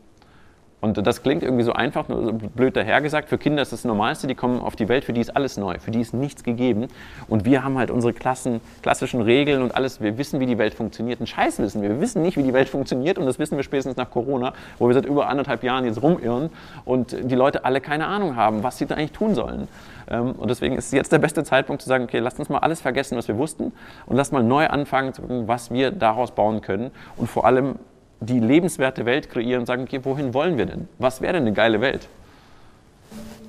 Und 0.81 1.05
das 1.05 1.21
klingt 1.21 1.43
irgendwie 1.43 1.63
so 1.63 1.73
einfach, 1.73 2.07
nur 2.07 2.23
so 2.25 2.33
blöd 2.33 2.75
dahergesagt. 2.75 3.29
Für 3.29 3.37
Kinder 3.37 3.61
ist 3.61 3.71
das, 3.71 3.85
Normalste, 3.85 4.25
die 4.25 4.33
kommen 4.33 4.59
auf 4.59 4.75
die 4.75 4.89
Welt, 4.89 5.05
für 5.05 5.13
die 5.13 5.21
ist 5.21 5.35
alles 5.35 5.55
neu, 5.57 5.77
für 5.77 5.91
die 5.91 6.01
ist 6.01 6.13
nichts 6.13 6.43
gegeben. 6.43 6.87
Und 7.27 7.45
wir 7.45 7.63
haben 7.63 7.77
halt 7.77 7.91
unsere 7.91 8.13
Klassen, 8.13 8.61
klassischen 8.81 9.21
Regeln 9.21 9.61
und 9.61 9.75
alles. 9.75 10.01
Wir 10.01 10.17
wissen, 10.17 10.39
wie 10.39 10.47
die 10.47 10.57
Welt 10.57 10.73
funktioniert. 10.73 11.21
Ein 11.21 11.27
Scheiß 11.27 11.59
wissen 11.59 11.83
wir. 11.83 11.89
Wir 11.89 12.01
wissen 12.01 12.23
nicht, 12.23 12.35
wie 12.35 12.43
die 12.43 12.53
Welt 12.53 12.67
funktioniert 12.67 13.19
und 13.19 13.27
das 13.27 13.37
wissen 13.37 13.57
wir 13.57 13.63
spätestens 13.63 13.95
nach 13.95 14.09
Corona, 14.09 14.53
wo 14.79 14.87
wir 14.87 14.95
seit 14.95 15.05
über 15.05 15.29
anderthalb 15.29 15.63
Jahren 15.63 15.85
jetzt 15.85 16.01
rumirren 16.01 16.49
und 16.83 17.15
die 17.29 17.35
Leute 17.35 17.63
alle 17.63 17.79
keine 17.79 18.07
Ahnung 18.07 18.35
haben, 18.35 18.63
was 18.63 18.79
sie 18.79 18.87
da 18.87 18.95
eigentlich 18.95 19.11
tun 19.11 19.35
sollen. 19.35 19.67
Ähm, 20.09 20.31
und 20.31 20.49
deswegen 20.49 20.75
ist 20.75 20.91
jetzt 20.93 21.11
der 21.11 21.19
beste 21.19 21.43
Zeitpunkt 21.43 21.83
zu 21.83 21.87
sagen, 21.87 22.05
okay, 22.05 22.19
lasst 22.19 22.39
uns 22.39 22.49
mal 22.49 22.59
alles 22.59 22.81
vergessen, 22.81 23.17
was 23.17 23.27
wir 23.27 23.37
wussten 23.37 23.71
und 24.07 24.15
lasst 24.15 24.33
mal 24.33 24.43
neu 24.43 24.67
anfangen 24.67 25.13
zu 25.13 25.21
gucken, 25.21 25.47
was 25.47 25.69
wir 25.69 25.91
daraus 25.91 26.31
bauen 26.31 26.61
können 26.61 26.89
und 27.17 27.29
vor 27.29 27.45
allem 27.45 27.75
die 28.21 28.39
lebenswerte 28.39 29.05
Welt 29.05 29.29
kreieren 29.29 29.61
und 29.61 29.65
sagen, 29.65 29.83
okay, 29.83 29.99
wohin 30.03 30.33
wollen 30.33 30.57
wir 30.57 30.67
denn? 30.67 30.87
Was 30.99 31.21
wäre 31.21 31.33
denn 31.33 31.43
eine 31.43 31.53
geile 31.53 31.81
Welt? 31.81 32.07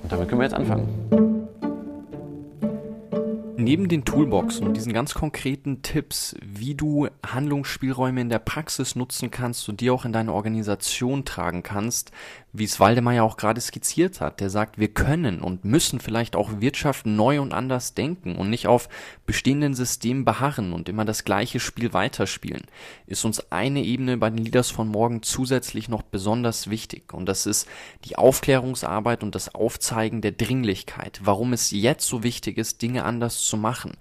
Und 0.02 0.10
damit 0.10 0.28
können 0.28 0.40
wir 0.40 0.46
jetzt 0.46 0.54
anfangen. 0.54 1.48
Neben 3.58 3.88
den 3.88 4.04
Toolboxen 4.04 4.66
und 4.66 4.76
diesen 4.76 4.92
ganz 4.92 5.14
konkreten 5.14 5.82
Tipps, 5.82 6.34
wie 6.42 6.74
du 6.74 7.06
Handlungsspielräume 7.24 8.22
in 8.22 8.28
der 8.28 8.40
Praxis 8.40 8.96
nutzen 8.96 9.30
kannst 9.30 9.68
und 9.68 9.80
die 9.80 9.90
auch 9.90 10.04
in 10.04 10.12
deine 10.12 10.32
Organisation 10.32 11.24
tragen 11.24 11.62
kannst, 11.62 12.10
wie 12.54 12.64
es 12.64 12.78
Waldemar 12.80 13.14
ja 13.14 13.22
auch 13.22 13.38
gerade 13.38 13.60
skizziert 13.60 14.20
hat, 14.20 14.40
der 14.40 14.50
sagt, 14.50 14.78
wir 14.78 14.88
können 14.88 15.40
und 15.40 15.64
müssen 15.64 16.00
vielleicht 16.00 16.36
auch 16.36 16.60
Wirtschaft 16.60 17.06
neu 17.06 17.40
und 17.40 17.54
anders 17.54 17.94
denken 17.94 18.36
und 18.36 18.50
nicht 18.50 18.66
auf 18.66 18.90
bestehenden 19.24 19.74
Systemen 19.74 20.26
beharren 20.26 20.74
und 20.74 20.90
immer 20.90 21.06
das 21.06 21.24
gleiche 21.24 21.60
Spiel 21.60 21.94
weiterspielen, 21.94 22.64
ist 23.06 23.24
uns 23.24 23.50
eine 23.50 23.82
Ebene 23.82 24.18
bei 24.18 24.28
den 24.28 24.44
Leaders 24.44 24.70
von 24.70 24.88
morgen 24.88 25.22
zusätzlich 25.22 25.88
noch 25.88 26.02
besonders 26.02 26.68
wichtig. 26.68 27.14
Und 27.14 27.26
das 27.26 27.46
ist 27.46 27.66
die 28.04 28.16
Aufklärungsarbeit 28.16 29.22
und 29.22 29.34
das 29.34 29.54
Aufzeigen 29.54 30.20
der 30.20 30.32
Dringlichkeit, 30.32 31.20
warum 31.24 31.54
es 31.54 31.70
jetzt 31.70 32.06
so 32.06 32.22
wichtig 32.22 32.58
ist, 32.58 32.82
Dinge 32.82 33.04
anders 33.04 33.40
zu 33.40 33.56
machen, 33.56 33.96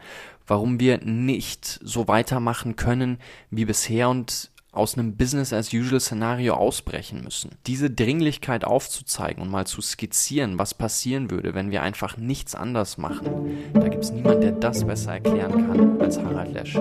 warum 0.46 0.82
wir 0.82 0.98
nicht 0.98 1.80
so 1.82 2.10
weitermachen 2.10 2.76
können 2.76 3.18
wie 3.50 3.64
bisher 3.64 4.10
und 4.10 4.52
aus 4.72 4.98
einem 4.98 5.18
Business-as-usual-Szenario 5.18 6.54
ausbrechen 6.54 7.24
müssen. 7.24 7.52
Diese 7.68 7.90
Dringlichkeit 7.90 8.64
aufzuzeigen 8.64 9.44
und 9.44 9.52
mal 9.52 9.68
zu 9.68 9.82
skizzieren, 9.82 10.58
was 10.58 10.74
passieren 10.74 11.30
würde, 11.30 11.54
wenn 11.54 11.72
wir 11.72 11.82
einfach 11.82 12.16
nichts 12.18 12.56
anders 12.56 12.98
machen, 12.98 13.52
da 13.74 13.90
gibt 13.90 14.06
es 14.06 14.12
niemand, 14.12 14.44
der 14.44 14.54
das 14.54 14.86
besser 14.86 15.14
erklären 15.14 15.68
kann 15.68 16.02
als 16.02 16.18
Harald 16.18 16.54
Lesch. 16.54 16.80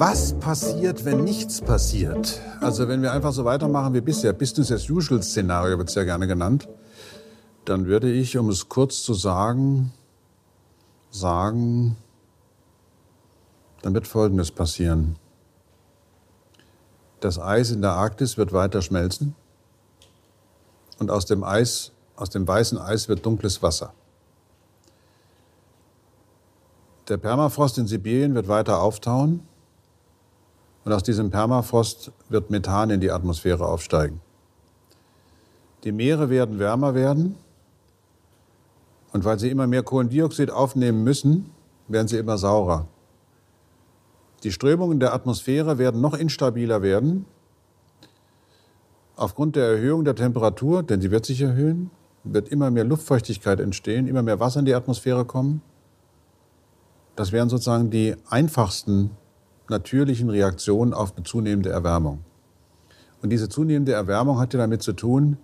Was 0.00 0.32
passiert, 0.38 1.04
wenn 1.04 1.24
nichts 1.24 1.60
passiert? 1.60 2.40
Also 2.60 2.88
wenn 2.88 3.02
wir 3.02 3.12
einfach 3.12 3.32
so 3.32 3.44
weitermachen 3.44 3.94
wie 3.94 4.00
bisher, 4.00 4.32
Business-as-usual-Szenario 4.32 5.78
wird 5.78 5.90
es 5.90 5.94
ja 5.94 6.04
gerne 6.04 6.26
genannt, 6.26 6.68
dann 7.64 7.86
würde 7.86 8.10
ich, 8.10 8.36
um 8.36 8.48
es 8.48 8.68
kurz 8.68 9.02
zu 9.02 9.14
sagen, 9.14 9.92
sagen, 11.10 11.96
dann 13.82 13.94
wird 13.94 14.06
Folgendes 14.06 14.50
passieren. 14.50 15.16
Das 17.20 17.38
Eis 17.38 17.70
in 17.70 17.82
der 17.82 17.92
Arktis 17.92 18.36
wird 18.36 18.52
weiter 18.52 18.82
schmelzen 18.82 19.34
und 20.98 21.10
aus 21.10 21.26
dem 21.26 21.42
Eis, 21.44 21.92
aus 22.16 22.30
dem 22.30 22.46
weißen 22.46 22.78
Eis 22.78 23.08
wird 23.08 23.24
dunkles 23.24 23.62
Wasser. 23.62 23.92
Der 27.08 27.16
Permafrost 27.16 27.78
in 27.78 27.86
Sibirien 27.86 28.34
wird 28.34 28.48
weiter 28.48 28.80
auftauen 28.82 29.40
und 30.84 30.92
aus 30.92 31.02
diesem 31.02 31.30
Permafrost 31.30 32.12
wird 32.28 32.50
Methan 32.50 32.90
in 32.90 33.00
die 33.00 33.10
Atmosphäre 33.10 33.66
aufsteigen. 33.66 34.20
Die 35.84 35.92
Meere 35.92 36.28
werden 36.28 36.58
wärmer 36.58 36.94
werden 36.94 37.36
und 39.12 39.24
weil 39.24 39.38
sie 39.38 39.48
immer 39.48 39.66
mehr 39.66 39.82
Kohlendioxid 39.82 40.50
aufnehmen 40.50 41.02
müssen, 41.02 41.50
werden 41.88 42.08
sie 42.08 42.18
immer 42.18 42.36
saurer. 42.36 42.86
Die 44.44 44.52
Strömungen 44.52 45.00
der 45.00 45.14
Atmosphäre 45.14 45.78
werden 45.78 46.00
noch 46.00 46.14
instabiler 46.14 46.82
werden. 46.82 47.24
Aufgrund 49.16 49.56
der 49.56 49.66
Erhöhung 49.66 50.04
der 50.04 50.14
Temperatur, 50.14 50.84
denn 50.84 51.00
sie 51.00 51.10
wird 51.10 51.26
sich 51.26 51.40
erhöhen, 51.40 51.90
wird 52.22 52.48
immer 52.48 52.70
mehr 52.70 52.84
Luftfeuchtigkeit 52.84 53.58
entstehen, 53.58 54.06
immer 54.06 54.22
mehr 54.22 54.38
Wasser 54.38 54.60
in 54.60 54.66
die 54.66 54.74
Atmosphäre 54.74 55.24
kommen. 55.24 55.60
Das 57.16 57.32
wären 57.32 57.48
sozusagen 57.48 57.90
die 57.90 58.14
einfachsten 58.28 59.10
natürlichen 59.68 60.30
Reaktionen 60.30 60.94
auf 60.94 61.16
eine 61.16 61.24
zunehmende 61.24 61.70
Erwärmung. 61.70 62.20
Und 63.20 63.30
diese 63.30 63.48
zunehmende 63.48 63.92
Erwärmung 63.92 64.38
hat 64.38 64.54
ja 64.54 64.60
damit 64.60 64.82
zu 64.82 64.92
tun, 64.92 65.38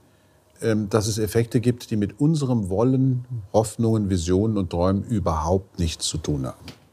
ähm, 0.62 0.88
dass 0.88 1.08
es 1.08 1.18
Effekte 1.18 1.60
gibt, 1.60 1.90
die 1.90 1.96
mit 1.96 2.20
unserem 2.20 2.68
Wollen, 2.68 3.24
Hoffnungen, 3.52 4.08
Visionen 4.08 4.56
und 4.56 4.70
Träumen 4.70 5.02
überhaupt 5.02 5.80
nichts 5.80 6.06
zu 6.06 6.18
tun 6.18 6.46
haben. 6.46 6.83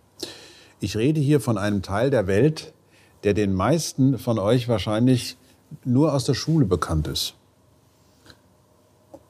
Ich 0.84 0.98
rede 0.98 1.22
hier 1.22 1.40
von 1.40 1.60
einem 1.60 1.84
Teil 1.84 2.10
der 2.10 2.26
Welt, 2.26 2.74
der 3.24 3.36
den 3.36 3.54
meisten 3.54 4.18
von 4.18 4.40
euch 4.40 4.68
wahrscheinlich 4.68 5.38
nur 5.86 6.12
aus 6.12 6.26
der 6.26 6.34
Schule 6.34 6.66
bekannt 6.66 7.08
ist. 7.08 7.36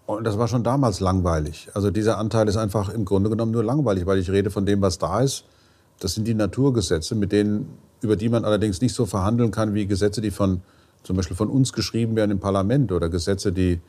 Und 0.06 0.24
das 0.24 0.38
war 0.38 0.48
schon 0.48 0.64
damals 0.64 1.02
langweilig. 1.02 1.68
Also 1.74 1.92
dieser 1.92 2.18
Anteil 2.18 2.48
ist 2.48 2.56
einfach 2.56 2.88
im 2.88 3.04
Grunde 3.04 3.30
genommen 3.30 3.52
nur 3.52 3.66
langweilig, 3.66 4.06
weil 4.06 4.18
ich 4.20 4.32
rede 4.32 4.50
von 4.50 4.66
dem, 4.66 4.82
was 4.82 4.98
da 4.98 5.20
ist. 5.20 5.44
Das 6.00 6.14
sind 6.14 6.26
die 6.26 6.34
Naturgesetze, 6.34 7.16
mit 7.16 7.34
denen, 7.34 7.68
über 8.02 8.16
die 8.16 8.30
man 8.30 8.46
allerdings 8.46 8.80
nicht 8.80 8.96
so 8.96 9.06
verhandeln 9.06 9.52
kann 9.52 9.74
wie 9.74 9.86
Gesetze, 9.86 10.22
die 10.22 10.32
von, 10.32 10.62
zum 11.04 11.18
Beispiel 11.18 11.36
von 11.36 11.50
uns 11.50 11.74
geschrieben 11.74 12.16
werden 12.16 12.32
im 12.32 12.40
Parlament 12.40 12.94
oder 12.94 13.10
Gesetze, 13.10 13.52
die 13.52 13.82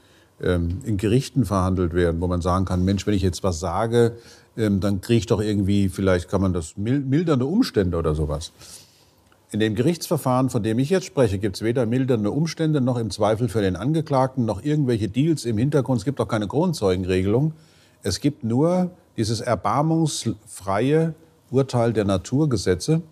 ähm, 0.43 0.81
in 0.85 0.97
Gerichten 0.97 1.45
verhandelt 1.45 1.95
werden, 1.95 2.21
wo 2.21 2.27
man 2.27 2.43
sagen 2.43 2.65
kann, 2.65 2.85
Mensch, 2.85 3.07
wenn 3.07 3.15
ich 3.15 3.23
jetzt 3.23 3.45
was 3.45 3.61
sage, 3.61 4.17
ähm, 4.57 4.81
dann 4.81 5.01
kriege 5.01 5.19
ich 5.19 5.27
doch 5.27 5.41
irgendwie, 5.41 5.89
vielleicht 5.89 6.29
kann 6.29 6.41
man 6.41 6.53
das 6.53 6.77
mildernde 6.77 7.47
Umstände 7.47 7.97
oder 7.97 8.15
sowas. 8.15 8.53
In 9.51 9.61
dem 9.61 9.75
Gerichtsverfahren, 9.75 10.49
von 10.49 10.63
dem 10.63 10.79
ich 10.79 10.89
jetzt 10.89 11.05
spreche, 11.05 11.39
gibt 11.39 11.57
es 11.57 11.63
weder 11.63 11.85
mildernde 11.85 12.31
Umstände 12.31 12.81
noch 12.81 12.97
im 12.97 13.11
Zweifel 13.11 13.49
für 13.49 13.61
den 13.61 13.77
Angeklagten 13.77 14.47
noch 14.47 14.63
irgendwelche 14.65 15.09
Deals 15.09 15.45
im 15.45 15.59
Hintergrund. 15.59 15.99
Es 15.99 16.05
gibt 16.07 16.21
auch 16.21 16.29
keine 16.29 16.49
Kronzeugenregelung. 16.49 17.53
Es 18.03 18.21
gibt 18.21 18.45
nur 18.45 18.91
dieses 19.19 19.43
erbarmungsfreie 19.43 21.15
Urteil 21.51 21.93
der 21.93 22.07
Naturgesetze, 22.07 23.03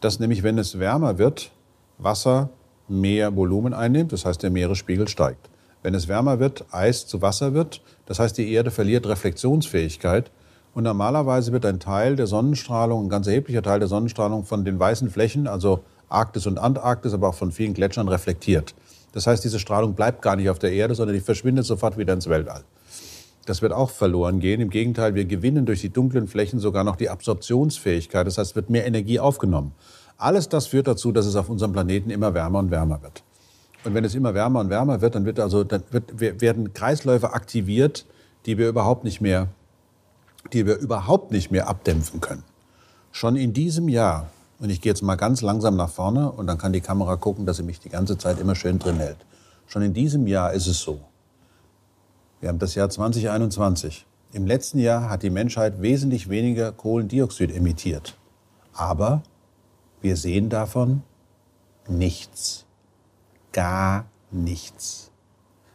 dass 0.00 0.20
nämlich, 0.20 0.42
wenn 0.42 0.58
es 0.58 0.78
wärmer 0.78 1.16
wird, 1.16 1.52
Wasser 1.96 2.50
mehr 2.86 3.34
Volumen 3.34 3.72
einnimmt, 3.72 4.12
das 4.12 4.26
heißt, 4.26 4.42
der 4.42 4.50
Meeresspiegel 4.50 5.08
steigt. 5.08 5.48
Wenn 5.82 5.94
es 5.94 6.06
wärmer 6.06 6.38
wird, 6.38 6.66
Eis 6.70 7.06
zu 7.06 7.22
Wasser 7.22 7.54
wird, 7.54 7.80
das 8.04 8.18
heißt, 8.18 8.36
die 8.36 8.52
Erde 8.52 8.70
verliert 8.70 9.06
Reflexionsfähigkeit 9.06 10.30
und 10.74 10.84
normalerweise 10.84 11.52
wird 11.52 11.66
ein 11.66 11.80
Teil 11.80 12.16
der 12.16 12.26
Sonnenstrahlung, 12.26 13.06
ein 13.06 13.08
ganz 13.08 13.26
erheblicher 13.26 13.62
Teil 13.62 13.78
der 13.78 13.88
Sonnenstrahlung 13.88 14.44
von 14.44 14.64
den 14.64 14.78
weißen 14.78 15.10
Flächen, 15.10 15.46
also 15.46 15.80
Arktis 16.08 16.46
und 16.46 16.58
Antarktis, 16.58 17.12
aber 17.14 17.28
auch 17.28 17.34
von 17.34 17.52
vielen 17.52 17.74
Gletschern 17.74 18.08
reflektiert. 18.08 18.74
Das 19.12 19.26
heißt, 19.26 19.44
diese 19.44 19.58
Strahlung 19.58 19.94
bleibt 19.94 20.22
gar 20.22 20.36
nicht 20.36 20.48
auf 20.48 20.58
der 20.58 20.72
Erde, 20.72 20.94
sondern 20.94 21.14
die 21.14 21.20
verschwindet 21.20 21.66
sofort 21.66 21.98
wieder 21.98 22.14
ins 22.14 22.28
Weltall. 22.28 22.62
Das 23.44 23.60
wird 23.60 23.72
auch 23.72 23.90
verloren 23.90 24.40
gehen. 24.40 24.60
Im 24.60 24.70
Gegenteil, 24.70 25.14
wir 25.14 25.24
gewinnen 25.24 25.66
durch 25.66 25.80
die 25.80 25.90
dunklen 25.90 26.28
Flächen 26.28 26.60
sogar 26.60 26.84
noch 26.84 26.96
die 26.96 27.10
Absorptionsfähigkeit. 27.10 28.26
Das 28.26 28.38
heißt, 28.38 28.54
wird 28.54 28.70
mehr 28.70 28.86
Energie 28.86 29.18
aufgenommen. 29.18 29.72
Alles 30.16 30.48
das 30.48 30.68
führt 30.68 30.86
dazu, 30.86 31.10
dass 31.10 31.26
es 31.26 31.34
auf 31.34 31.50
unserem 31.50 31.72
Planeten 31.72 32.10
immer 32.10 32.34
wärmer 32.34 32.60
und 32.60 32.70
wärmer 32.70 33.02
wird. 33.02 33.24
Und 33.84 33.94
wenn 33.94 34.04
es 34.04 34.14
immer 34.14 34.32
wärmer 34.34 34.60
und 34.60 34.70
wärmer 34.70 35.00
wird, 35.00 35.16
dann, 35.16 35.24
wird 35.24 35.40
also, 35.40 35.64
dann 35.64 35.82
wird, 35.90 36.40
werden 36.40 36.72
Kreisläufe 36.72 37.32
aktiviert, 37.32 38.06
die 38.46 38.58
wir 38.58 38.68
überhaupt 38.68 39.02
nicht 39.02 39.20
mehr 39.20 39.48
die 40.52 40.66
wir 40.66 40.76
überhaupt 40.78 41.30
nicht 41.30 41.50
mehr 41.50 41.68
abdämpfen 41.68 42.20
können. 42.20 42.44
Schon 43.10 43.36
in 43.36 43.52
diesem 43.52 43.88
Jahr, 43.88 44.30
und 44.58 44.70
ich 44.70 44.80
gehe 44.80 44.90
jetzt 44.90 45.02
mal 45.02 45.16
ganz 45.16 45.42
langsam 45.42 45.76
nach 45.76 45.90
vorne 45.90 46.30
und 46.32 46.46
dann 46.46 46.58
kann 46.58 46.72
die 46.72 46.80
Kamera 46.80 47.16
gucken, 47.16 47.46
dass 47.46 47.58
sie 47.58 47.62
mich 47.62 47.80
die 47.80 47.88
ganze 47.88 48.18
Zeit 48.18 48.38
immer 48.38 48.54
schön 48.54 48.78
drin 48.78 48.96
hält. 48.96 49.18
Schon 49.66 49.82
in 49.82 49.94
diesem 49.94 50.26
Jahr 50.26 50.52
ist 50.52 50.66
es 50.66 50.80
so. 50.80 51.00
Wir 52.40 52.48
haben 52.48 52.58
das 52.58 52.74
Jahr 52.74 52.90
2021. 52.90 54.06
Im 54.32 54.46
letzten 54.46 54.78
Jahr 54.78 55.10
hat 55.10 55.22
die 55.22 55.30
Menschheit 55.30 55.82
wesentlich 55.82 56.28
weniger 56.28 56.72
Kohlendioxid 56.72 57.54
emittiert. 57.54 58.16
Aber 58.72 59.22
wir 60.00 60.16
sehen 60.16 60.48
davon 60.48 61.02
nichts. 61.88 62.64
Gar 63.52 64.06
nichts. 64.30 65.10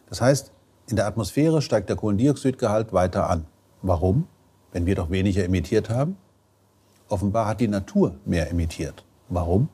Das 0.09 0.22
heißt, 0.22 0.51
in 0.89 0.95
der 0.95 1.05
Atmosphäre 1.05 1.61
steigt 1.61 1.89
der 1.89 1.95
Kohlendioxidgehalt 1.95 2.93
weiter 2.93 3.30
an. 3.30 3.45
Warum? 3.82 4.28
Wenn 4.72 4.86
wir 4.86 4.95
doch 4.95 5.09
weniger 5.09 5.43
emittiert 5.43 5.89
haben? 5.89 6.18
Offenbar 7.09 7.47
hat 7.47 7.61
die 7.61 7.68
Natur 7.68 8.15
mehr 8.26 8.49
emittiert. 8.51 9.03
Warum? 9.30 9.70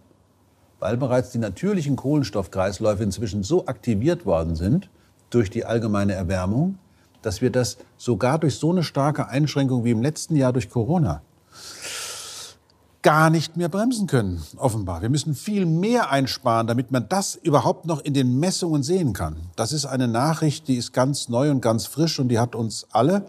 Weil 0.80 0.98
bereits 0.98 1.32
die 1.32 1.40
natürlichen 1.40 1.96
Kohlenstoffkreisläufe 1.96 3.04
inzwischen 3.04 3.44
so 3.44 3.66
aktiviert 3.66 4.26
worden 4.26 4.56
sind 4.56 4.90
durch 5.30 5.50
die 5.50 5.66
allgemeine 5.66 6.14
Erwärmung, 6.14 6.78
dass 7.22 7.42
wir 7.42 7.50
das 7.50 7.78
sogar 7.98 8.38
durch 8.38 8.56
so 8.56 8.72
eine 8.72 8.84
starke 8.84 9.28
Einschränkung 9.28 9.84
wie 9.84 9.92
im 9.92 10.02
letzten 10.02 10.36
Jahr 10.36 10.54
durch 10.54 10.70
Corona 10.70 11.22
gar 13.04 13.30
nicht 13.30 13.58
mehr 13.58 13.70
bremsen 13.70 14.08
können, 14.08 14.42
offenbar. 14.58 15.02
Wir 15.02 15.10
müssen 15.10 15.36
viel 15.36 15.66
mehr 15.66 16.10
einsparen, 16.10 16.68
damit 16.68 16.92
man 16.92 17.08
das 17.10 17.36
überhaupt 17.36 17.86
noch 17.86 18.00
in 18.00 18.14
den 18.14 18.40
Messungen 18.40 18.82
sehen 18.82 19.14
kann. 19.14 19.36
Das 19.58 19.74
ist 19.74 19.86
eine 19.86 20.08
Nachricht, 20.08 20.70
die 20.70 20.76
ist 20.76 20.94
ganz 20.94 21.28
neu 21.28 21.52
und 21.52 21.62
ganz 21.62 21.86
frisch 21.86 22.20
und 22.20 22.30
die 22.30 22.40
hat 22.40 22.56
uns 22.56 22.88
alle, 22.92 23.26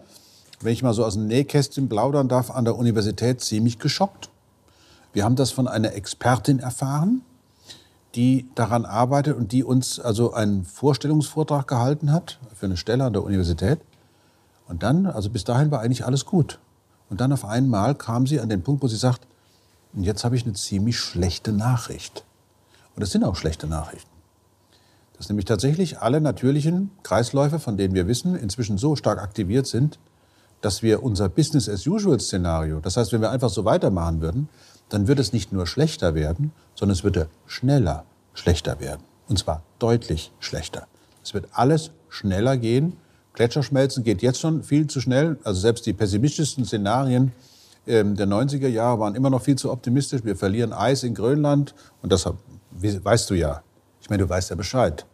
wenn 0.61 0.73
ich 0.73 0.83
mal 0.83 0.93
so 0.93 1.05
aus 1.05 1.15
dem 1.15 1.27
Nähkästchen 1.27 1.89
plaudern 1.89 2.27
darf, 2.27 2.51
an 2.51 2.65
der 2.65 2.77
Universität 2.77 3.41
ziemlich 3.41 3.79
geschockt. 3.79 4.29
Wir 5.13 5.23
haben 5.23 5.35
das 5.35 5.51
von 5.51 5.67
einer 5.67 5.93
Expertin 5.93 6.59
erfahren, 6.59 7.21
die 8.15 8.47
daran 8.55 8.85
arbeitet 8.85 9.35
und 9.37 9.51
die 9.51 9.63
uns 9.63 9.99
also 9.99 10.33
einen 10.33 10.65
Vorstellungsvortrag 10.65 11.67
gehalten 11.67 12.11
hat 12.11 12.39
für 12.53 12.65
eine 12.65 12.77
Stelle 12.77 13.03
an 13.03 13.13
der 13.13 13.23
Universität. 13.23 13.79
Und 14.67 14.83
dann, 14.83 15.05
also 15.05 15.29
bis 15.29 15.43
dahin 15.43 15.71
war 15.71 15.81
eigentlich 15.81 16.05
alles 16.05 16.25
gut. 16.25 16.59
Und 17.09 17.21
dann 17.21 17.31
auf 17.31 17.45
einmal 17.45 17.95
kam 17.95 18.25
sie 18.25 18.39
an 18.39 18.49
den 18.49 18.63
Punkt, 18.63 18.81
wo 18.81 18.87
sie 18.87 18.95
sagt, 18.95 19.27
und 19.93 20.03
jetzt 20.03 20.23
habe 20.23 20.35
ich 20.35 20.43
eine 20.43 20.53
ziemlich 20.53 20.97
schlechte 20.97 21.51
Nachricht. 21.51 22.25
Und 22.95 23.01
das 23.01 23.11
sind 23.11 23.23
auch 23.23 23.35
schlechte 23.35 23.67
Nachrichten. 23.67 24.09
Dass 25.17 25.29
nämlich 25.29 25.45
tatsächlich 25.45 25.99
alle 25.99 26.19
natürlichen 26.19 26.91
Kreisläufe, 27.03 27.59
von 27.59 27.77
denen 27.77 27.93
wir 27.93 28.07
wissen, 28.07 28.35
inzwischen 28.35 28.77
so 28.77 28.95
stark 28.95 29.19
aktiviert 29.19 29.67
sind, 29.67 29.99
dass 30.65 30.81
wir 30.81 31.03
unser 31.03 31.29
Business-as-usual-Szenario, 31.29 32.79
das 32.79 32.97
heißt, 32.97 33.13
wenn 33.13 33.21
wir 33.21 33.29
einfach 33.29 33.51
so 33.51 33.65
weitermachen 33.65 34.19
würden, 34.19 34.49
dann 34.89 35.07
wird 35.07 35.19
es 35.19 35.31
nicht 35.31 35.53
nur 35.53 35.67
schlechter 35.67 36.15
werden, 36.15 36.53
sondern 36.73 36.93
es 36.93 37.03
würde 37.03 37.29
schneller 37.45 38.03
schlechter 38.33 38.79
werden. 38.79 39.03
Und 39.27 39.37
zwar 39.37 39.61
deutlich 39.77 40.31
schlechter. 40.39 40.87
Es 41.23 41.35
wird 41.35 41.49
alles 41.51 41.91
schneller 42.09 42.57
gehen. 42.57 42.97
Gletscherschmelzen 43.33 44.03
geht 44.03 44.23
jetzt 44.23 44.39
schon 44.39 44.63
viel 44.63 44.87
zu 44.87 45.01
schnell. 45.01 45.37
Also 45.43 45.61
selbst 45.61 45.85
die 45.85 45.93
pessimistischsten 45.93 46.65
Szenarien 46.65 47.31
ähm, 47.85 48.15
der 48.15 48.27
90er 48.27 48.67
Jahre 48.67 48.99
waren 48.99 49.13
immer 49.13 49.29
noch 49.29 49.43
viel 49.43 49.57
zu 49.57 49.71
optimistisch. 49.71 50.25
Wir 50.25 50.35
verlieren 50.35 50.73
Eis 50.73 51.03
in 51.03 51.13
Grönland 51.13 51.75
und 52.01 52.11
das 52.11 52.27
weißt 52.71 53.29
du 53.29 53.35
ja. 53.35 53.61
Ich 54.01 54.09
meine, 54.09 54.23
du 54.23 54.29
weißt 54.29 54.49
ja 54.49 54.55
Bescheid. 54.55 55.05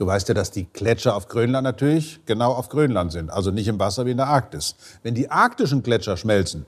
Du 0.00 0.06
weißt 0.06 0.28
ja, 0.28 0.34
dass 0.34 0.50
die 0.50 0.64
Gletscher 0.64 1.14
auf 1.14 1.28
Grönland 1.28 1.62
natürlich 1.62 2.20
genau 2.24 2.52
auf 2.52 2.70
Grönland 2.70 3.12
sind, 3.12 3.28
also 3.28 3.50
nicht 3.50 3.68
im 3.68 3.78
Wasser 3.78 4.06
wie 4.06 4.12
in 4.12 4.16
der 4.16 4.28
Arktis. 4.28 4.74
Wenn 5.02 5.14
die 5.14 5.30
arktischen 5.30 5.82
Gletscher 5.82 6.16
schmelzen, 6.16 6.64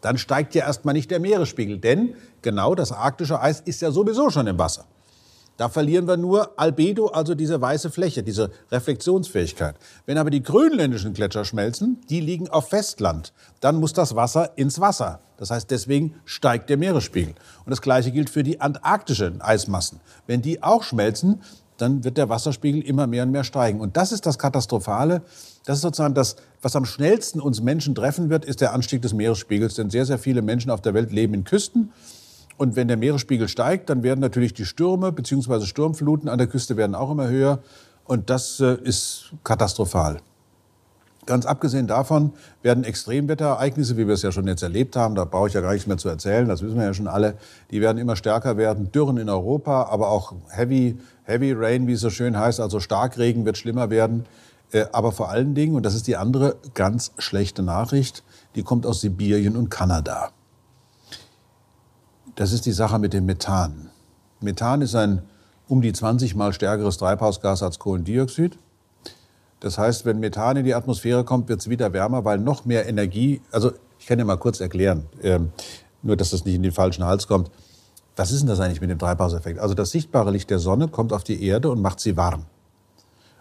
dann 0.00 0.18
steigt 0.18 0.56
ja 0.56 0.66
erstmal 0.66 0.92
nicht 0.92 1.08
der 1.08 1.20
Meeresspiegel, 1.20 1.78
denn 1.78 2.16
genau 2.42 2.74
das 2.74 2.90
arktische 2.90 3.40
Eis 3.40 3.60
ist 3.60 3.82
ja 3.82 3.92
sowieso 3.92 4.30
schon 4.30 4.48
im 4.48 4.58
Wasser. 4.58 4.84
Da 5.58 5.68
verlieren 5.68 6.08
wir 6.08 6.16
nur 6.16 6.58
Albedo, 6.58 7.06
also 7.06 7.36
diese 7.36 7.60
weiße 7.60 7.92
Fläche, 7.92 8.24
diese 8.24 8.50
Reflexionsfähigkeit. 8.72 9.76
Wenn 10.06 10.18
aber 10.18 10.30
die 10.30 10.42
grönländischen 10.42 11.12
Gletscher 11.12 11.44
schmelzen, 11.44 12.00
die 12.10 12.18
liegen 12.18 12.48
auf 12.48 12.70
Festland, 12.70 13.32
dann 13.60 13.76
muss 13.76 13.92
das 13.92 14.16
Wasser 14.16 14.58
ins 14.58 14.80
Wasser. 14.80 15.20
Das 15.36 15.52
heißt, 15.52 15.70
deswegen 15.70 16.14
steigt 16.24 16.68
der 16.68 16.78
Meeresspiegel. 16.78 17.34
Und 17.64 17.70
das 17.70 17.82
Gleiche 17.82 18.10
gilt 18.10 18.30
für 18.30 18.42
die 18.42 18.60
antarktischen 18.60 19.40
Eismassen. 19.40 20.00
Wenn 20.26 20.42
die 20.42 20.62
auch 20.64 20.82
schmelzen, 20.82 21.42
dann 21.82 22.04
wird 22.04 22.16
der 22.16 22.28
Wasserspiegel 22.28 22.80
immer 22.82 23.06
mehr 23.06 23.24
und 23.24 23.32
mehr 23.32 23.44
steigen. 23.44 23.80
Und 23.80 23.96
das 23.96 24.12
ist 24.12 24.24
das 24.24 24.38
Katastrophale. 24.38 25.22
Das 25.64 25.76
ist 25.76 25.82
sozusagen 25.82 26.14
das, 26.14 26.36
was 26.62 26.76
am 26.76 26.84
schnellsten 26.84 27.40
uns 27.40 27.60
Menschen 27.60 27.94
treffen 27.94 28.30
wird, 28.30 28.44
ist 28.44 28.60
der 28.60 28.72
Anstieg 28.72 29.02
des 29.02 29.12
Meeresspiegels. 29.12 29.74
Denn 29.74 29.90
sehr, 29.90 30.06
sehr 30.06 30.18
viele 30.18 30.42
Menschen 30.42 30.70
auf 30.70 30.80
der 30.80 30.94
Welt 30.94 31.12
leben 31.12 31.34
in 31.34 31.44
Küsten. 31.44 31.92
Und 32.56 32.76
wenn 32.76 32.88
der 32.88 32.96
Meeresspiegel 32.96 33.48
steigt, 33.48 33.90
dann 33.90 34.02
werden 34.02 34.20
natürlich 34.20 34.54
die 34.54 34.64
Stürme 34.64 35.10
bzw. 35.10 35.66
Sturmfluten 35.66 36.28
an 36.28 36.38
der 36.38 36.46
Küste 36.46 36.76
werden 36.76 36.94
auch 36.94 37.10
immer 37.10 37.28
höher. 37.28 37.58
Und 38.04 38.30
das 38.30 38.60
äh, 38.60 38.76
ist 38.82 39.32
katastrophal. 39.42 40.18
Ganz 41.24 41.46
abgesehen 41.46 41.86
davon 41.86 42.32
werden 42.62 42.82
Extremwetterereignisse, 42.82 43.96
wie 43.96 44.08
wir 44.08 44.14
es 44.14 44.22
ja 44.22 44.32
schon 44.32 44.48
jetzt 44.48 44.62
erlebt 44.62 44.96
haben, 44.96 45.14
da 45.14 45.24
brauche 45.24 45.46
ich 45.46 45.54
ja 45.54 45.60
gar 45.60 45.72
nichts 45.72 45.86
mehr 45.86 45.96
zu 45.96 46.08
erzählen, 46.08 46.48
das 46.48 46.62
wissen 46.62 46.76
wir 46.76 46.84
ja 46.84 46.94
schon 46.94 47.06
alle, 47.06 47.34
die 47.70 47.80
werden 47.80 47.98
immer 47.98 48.16
stärker 48.16 48.56
werden. 48.56 48.90
Dürren 48.90 49.18
in 49.18 49.28
Europa, 49.28 49.84
aber 49.84 50.08
auch 50.08 50.34
Heavy, 50.48 50.98
Heavy 51.24 51.52
Rain, 51.52 51.86
wie 51.86 51.92
es 51.92 52.00
so 52.00 52.10
schön 52.10 52.38
heißt, 52.38 52.60
also 52.60 52.80
Starkregen 52.80 53.44
wird 53.44 53.58
schlimmer 53.58 53.90
werden. 53.90 54.26
Äh, 54.72 54.86
aber 54.92 55.12
vor 55.12 55.30
allen 55.30 55.54
Dingen, 55.54 55.74
und 55.76 55.84
das 55.84 55.94
ist 55.94 56.06
die 56.06 56.16
andere 56.16 56.56
ganz 56.74 57.12
schlechte 57.18 57.62
Nachricht, 57.62 58.24
die 58.54 58.62
kommt 58.62 58.86
aus 58.86 59.00
Sibirien 59.00 59.56
und 59.56 59.70
Kanada. 59.70 60.30
Das 62.34 62.52
ist 62.52 62.66
die 62.66 62.72
Sache 62.72 62.98
mit 62.98 63.12
dem 63.12 63.26
Methan. 63.26 63.90
Methan 64.40 64.80
ist 64.80 64.94
ein 64.94 65.22
um 65.68 65.80
die 65.80 65.92
20 65.92 66.34
mal 66.34 66.52
stärkeres 66.52 66.98
Treibhausgas 66.98 67.62
als 67.62 67.78
Kohlendioxid. 67.78 68.58
Das 69.60 69.78
heißt, 69.78 70.04
wenn 70.04 70.18
Methan 70.18 70.56
in 70.56 70.64
die 70.64 70.74
Atmosphäre 70.74 71.24
kommt, 71.24 71.48
wird 71.48 71.60
es 71.60 71.70
wieder 71.70 71.92
wärmer, 71.92 72.24
weil 72.24 72.38
noch 72.38 72.64
mehr 72.64 72.88
Energie, 72.88 73.40
also 73.52 73.72
ich 73.98 74.06
kann 74.06 74.18
dir 74.18 74.24
mal 74.24 74.36
kurz 74.36 74.60
erklären, 74.60 75.04
ähm, 75.22 75.52
nur 76.02 76.16
dass 76.16 76.30
das 76.30 76.44
nicht 76.44 76.56
in 76.56 76.62
den 76.62 76.72
falschen 76.72 77.04
Hals 77.04 77.28
kommt. 77.28 77.50
Was 78.16 78.30
ist 78.30 78.40
denn 78.40 78.48
das 78.48 78.60
eigentlich 78.60 78.80
mit 78.80 78.90
dem 78.90 78.98
Treibhauseffekt? 78.98 79.58
Also 79.58 79.74
das 79.74 79.90
sichtbare 79.90 80.30
Licht 80.30 80.50
der 80.50 80.58
Sonne 80.58 80.88
kommt 80.88 81.12
auf 81.12 81.24
die 81.24 81.42
Erde 81.42 81.70
und 81.70 81.80
macht 81.80 82.00
sie 82.00 82.16
warm. 82.16 82.44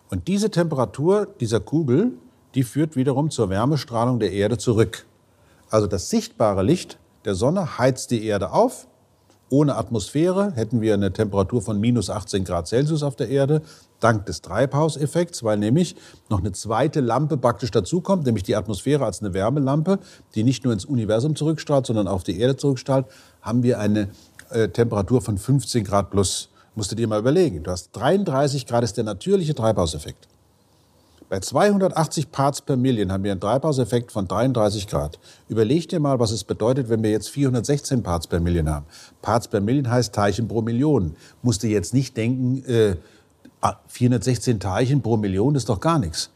Und 0.10 0.28
diese 0.28 0.50
Temperatur 0.50 1.28
dieser 1.40 1.60
Kugel, 1.60 2.12
die 2.56 2.64
führt 2.64 2.96
wiederum 2.96 3.30
zur 3.32 3.50
Wärmestrahlung 3.50 4.20
der 4.20 4.32
Erde 4.32 4.58
zurück. 4.58 5.06
Also 5.70 5.88
das 5.88 6.10
sichtbare 6.10 6.64
Licht 6.64 7.00
der 7.26 7.36
Sonne 7.36 7.78
heizt 7.78 8.12
die 8.12 8.26
Erde 8.26 8.52
auf. 8.52 8.88
Ohne 9.50 9.76
Atmosphäre 9.76 10.54
hätten 10.56 10.80
wir 10.80 10.94
eine 10.94 11.12
Temperatur 11.12 11.62
von 11.62 11.78
minus 11.80 12.10
18 12.10 12.46
Grad 12.46 12.68
Celsius 12.68 13.04
auf 13.04 13.18
der 13.18 13.28
Erde, 13.28 13.62
dank 14.00 14.26
des 14.26 14.42
Treibhauseffekts, 14.42 15.44
weil 15.44 15.58
nämlich 15.58 15.98
noch 16.30 16.40
eine 16.40 16.54
zweite 16.54 17.02
Lampe 17.02 17.36
praktisch 17.36 17.72
dazukommt, 17.72 18.26
nämlich 18.26 18.44
die 18.44 18.56
Atmosphäre 18.56 19.06
als 19.06 19.22
eine 19.22 19.34
Wärmelampe, 19.34 20.00
die 20.36 20.46
nicht 20.46 20.64
nur 20.64 20.72
ins 20.72 20.86
Universum 20.86 21.36
zurückstrahlt, 21.36 21.86
sondern 21.86 22.08
auf 22.08 22.24
die 22.24 22.40
Erde 22.40 22.56
zurückstrahlt, 22.56 23.08
haben 23.42 23.62
wir 23.62 23.80
eine 23.80 24.10
äh, 24.52 24.70
Temperatur 24.70 25.22
von 25.22 25.38
15 25.38 25.84
Grad 25.84 26.12
plus. 26.12 26.50
Musst 26.76 26.92
du 26.92 26.96
dir 26.96 27.08
mal 27.08 27.20
überlegen. 27.20 27.64
Du 27.64 27.72
hast 27.72 27.92
33 27.94 28.66
Grad 28.66 28.84
ist 28.84 28.96
der 28.96 29.04
natürliche 29.04 29.54
Treibhauseffekt. 29.54 30.28
Bei 31.32 31.40
280 31.40 32.30
Parts 32.30 32.62
per 32.62 32.76
Million 32.76 33.10
haben 33.10 33.24
wir 33.24 33.32
einen 33.32 33.40
Treibhauseffekt 33.40 34.12
von 34.12 34.28
33 34.28 34.86
Grad. 34.88 35.18
Überleg 35.48 35.88
dir 35.88 36.02
mal, 36.02 36.20
was 36.20 36.32
es 36.32 36.44
bedeutet, 36.44 36.90
wenn 36.90 37.04
wir 37.04 37.12
jetzt 37.12 37.30
416 37.30 38.04
Parts 38.04 38.28
per 38.28 38.42
Million 38.42 38.70
haben. 38.70 38.86
Parts 39.22 39.48
per 39.48 39.62
Million 39.62 39.90
heißt 39.90 40.14
Teilchen 40.14 40.50
pro 40.50 40.62
Million. 40.62 41.16
Musst 41.42 41.64
du 41.64 41.68
jetzt 41.68 41.94
nicht 41.94 42.18
denken, 42.18 42.66
äh, 42.66 42.96
416 43.88 44.56
ah, 44.56 44.60
Teilchen 44.60 45.02
pro 45.02 45.16
Million 45.16 45.56
ist 45.56 45.70
doch 45.70 45.80
gar 45.80 46.00
nichts. 46.00 46.32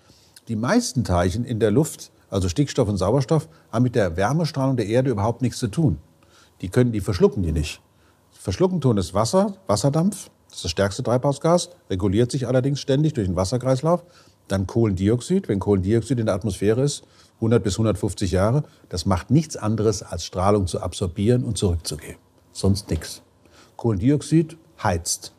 Die 0.47 0.55
meisten 0.55 1.03
Teilchen 1.03 1.43
in 1.43 1.59
der 1.59 1.71
Luft, 1.71 2.11
also 2.29 2.47
Stickstoff 2.47 2.87
und 2.87 2.95
Sauerstoff, 2.95 3.49
haben 3.73 3.83
mit 3.83 3.95
der 3.95 4.15
Wärmestrahlung 4.15 4.77
der 4.77 4.87
Erde 4.87 5.09
überhaupt 5.09 5.41
nichts 5.41 5.59
zu 5.59 5.67
tun. 5.67 5.97
Die 6.61 6.69
können, 6.69 6.93
die 6.93 7.01
verschlucken 7.01 7.43
die 7.43 7.51
nicht. 7.51 7.81
Verschlucken 8.45 8.79
tun 8.79 8.99
es 8.99 9.15
Wasser, 9.15 9.55
Wasserdampf, 9.65 10.29
das 10.49 10.57
ist 10.57 10.65
das 10.65 10.71
stärkste 10.71 11.01
Treibhausgas, 11.01 11.71
reguliert 11.89 12.29
sich 12.29 12.47
allerdings 12.47 12.79
ständig 12.79 13.13
durch 13.13 13.25
den 13.25 13.35
Wasserkreislauf. 13.35 14.03
Dann 14.47 14.67
Kohlendioxid. 14.67 15.47
Wenn 15.47 15.57
Kohlendioxid 15.59 16.19
in 16.19 16.27
der 16.27 16.35
Atmosphäre 16.35 16.83
ist, 16.83 17.05
100 17.37 17.63
bis 17.63 17.73
150 17.73 18.29
Jahre, 18.29 18.63
das 18.87 19.07
macht 19.07 19.31
nichts 19.31 19.57
anderes, 19.57 20.03
als 20.03 20.25
Strahlung 20.25 20.67
zu 20.67 20.79
absorbieren 20.79 21.43
und 21.43 21.57
zurückzugeben. 21.57 22.17
Sonst 22.51 22.91
nichts. 22.91 23.23
Kohlendioxid 23.77 24.57
heizt 24.83 25.33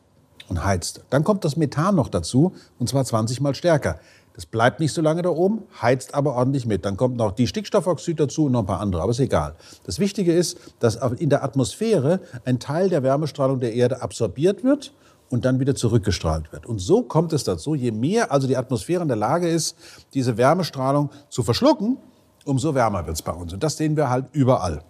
und 0.48 0.64
heizt. 0.64 1.04
Dann 1.08 1.22
kommt 1.22 1.44
das 1.44 1.56
Methan 1.56 1.94
noch 1.94 2.08
dazu, 2.08 2.56
und 2.80 2.88
zwar 2.88 3.04
20 3.04 3.40
mal 3.40 3.54
stärker. 3.54 4.00
Das 4.36 4.44
bleibt 4.44 4.80
nicht 4.80 4.92
so 4.92 5.00
lange 5.00 5.22
da 5.22 5.30
oben, 5.30 5.62
heizt 5.80 6.14
aber 6.14 6.34
ordentlich 6.34 6.66
mit. 6.66 6.84
Dann 6.84 6.98
kommt 6.98 7.16
noch 7.16 7.32
die 7.32 7.46
Stickstoffoxid 7.46 8.20
dazu 8.20 8.44
und 8.44 8.52
noch 8.52 8.60
ein 8.60 8.66
paar 8.66 8.80
andere, 8.80 9.00
aber 9.00 9.10
ist 9.10 9.18
egal. 9.18 9.54
Das 9.84 9.98
Wichtige 9.98 10.34
ist, 10.34 10.58
dass 10.78 10.96
in 10.96 11.30
der 11.30 11.42
Atmosphäre 11.42 12.20
ein 12.44 12.58
Teil 12.58 12.90
der 12.90 13.02
Wärmestrahlung 13.02 13.60
der 13.60 13.72
Erde 13.72 14.02
absorbiert 14.02 14.62
wird 14.62 14.92
und 15.30 15.46
dann 15.46 15.58
wieder 15.58 15.74
zurückgestrahlt 15.74 16.52
wird. 16.52 16.66
Und 16.66 16.80
so 16.80 17.02
kommt 17.02 17.32
es 17.32 17.44
dazu, 17.44 17.74
je 17.74 17.92
mehr 17.92 18.30
also 18.30 18.46
die 18.46 18.58
Atmosphäre 18.58 19.00
in 19.00 19.08
der 19.08 19.16
Lage 19.16 19.48
ist, 19.48 19.74
diese 20.12 20.36
Wärmestrahlung 20.36 21.08
zu 21.30 21.42
verschlucken, 21.42 21.96
umso 22.44 22.74
wärmer 22.74 23.06
wird 23.06 23.16
es 23.16 23.22
bei 23.22 23.32
uns. 23.32 23.54
Und 23.54 23.62
das 23.62 23.78
sehen 23.78 23.96
wir 23.96 24.10
halt 24.10 24.26
überall. 24.32 24.82